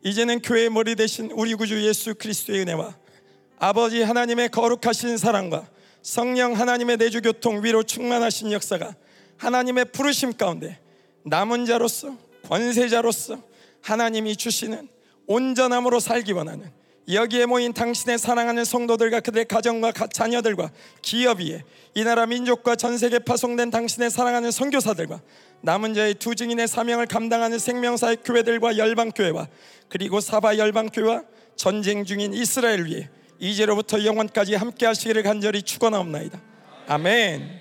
이제는 0.03 0.41
교회의 0.41 0.69
머리 0.69 0.95
대신 0.95 1.29
우리 1.31 1.53
구주 1.53 1.85
예수 1.85 2.15
그리스도의 2.15 2.61
은혜와 2.61 2.95
아버지 3.59 4.01
하나님의 4.01 4.49
거룩하신 4.49 5.17
사랑과 5.17 5.67
성령 6.01 6.53
하나님의 6.53 6.97
내주 6.97 7.21
교통 7.21 7.63
위로 7.63 7.83
충만하신 7.83 8.51
역사가 8.51 8.95
하나님의 9.37 9.85
부르심 9.85 10.35
가운데 10.35 10.79
남은 11.23 11.65
자로서 11.65 12.17
권세자로서 12.47 13.37
하나님이 13.81 14.35
주시는 14.35 14.87
온전함으로 15.27 15.99
살기 15.99 16.31
원하는 16.31 16.71
여기에 17.09 17.47
모인 17.47 17.73
당신의 17.73 18.19
사랑하는 18.19 18.63
성도들과 18.63 19.21
그들의 19.21 19.45
가정과 19.45 19.91
자녀들과 20.13 20.71
기업 21.01 21.39
위에 21.39 21.63
이 21.95 22.03
나라 22.03 22.25
민족과 22.25 22.75
전 22.75 22.97
세계 22.97 23.19
파송된 23.19 23.69
당신의 23.71 24.11
사랑하는 24.11 24.51
선교사들과 24.51 25.21
남은 25.61 25.93
자의 25.93 26.13
두 26.13 26.35
증인의 26.35 26.67
사명을 26.67 27.07
감당하는 27.07 27.59
생명사의 27.59 28.17
교회들과 28.23 28.77
열방 28.77 29.11
교회와 29.11 29.47
그리고 29.89 30.21
사바 30.21 30.57
열방 30.57 30.89
교회와 30.89 31.23
전쟁 31.55 32.05
중인 32.05 32.33
이스라엘 32.33 32.85
위에 32.85 33.09
이제로부터 33.39 34.03
영원까지 34.05 34.55
함께 34.55 34.85
하시기를 34.85 35.23
간절히 35.23 35.63
축원하옵나이다. 35.63 36.39
아멘. 36.87 37.60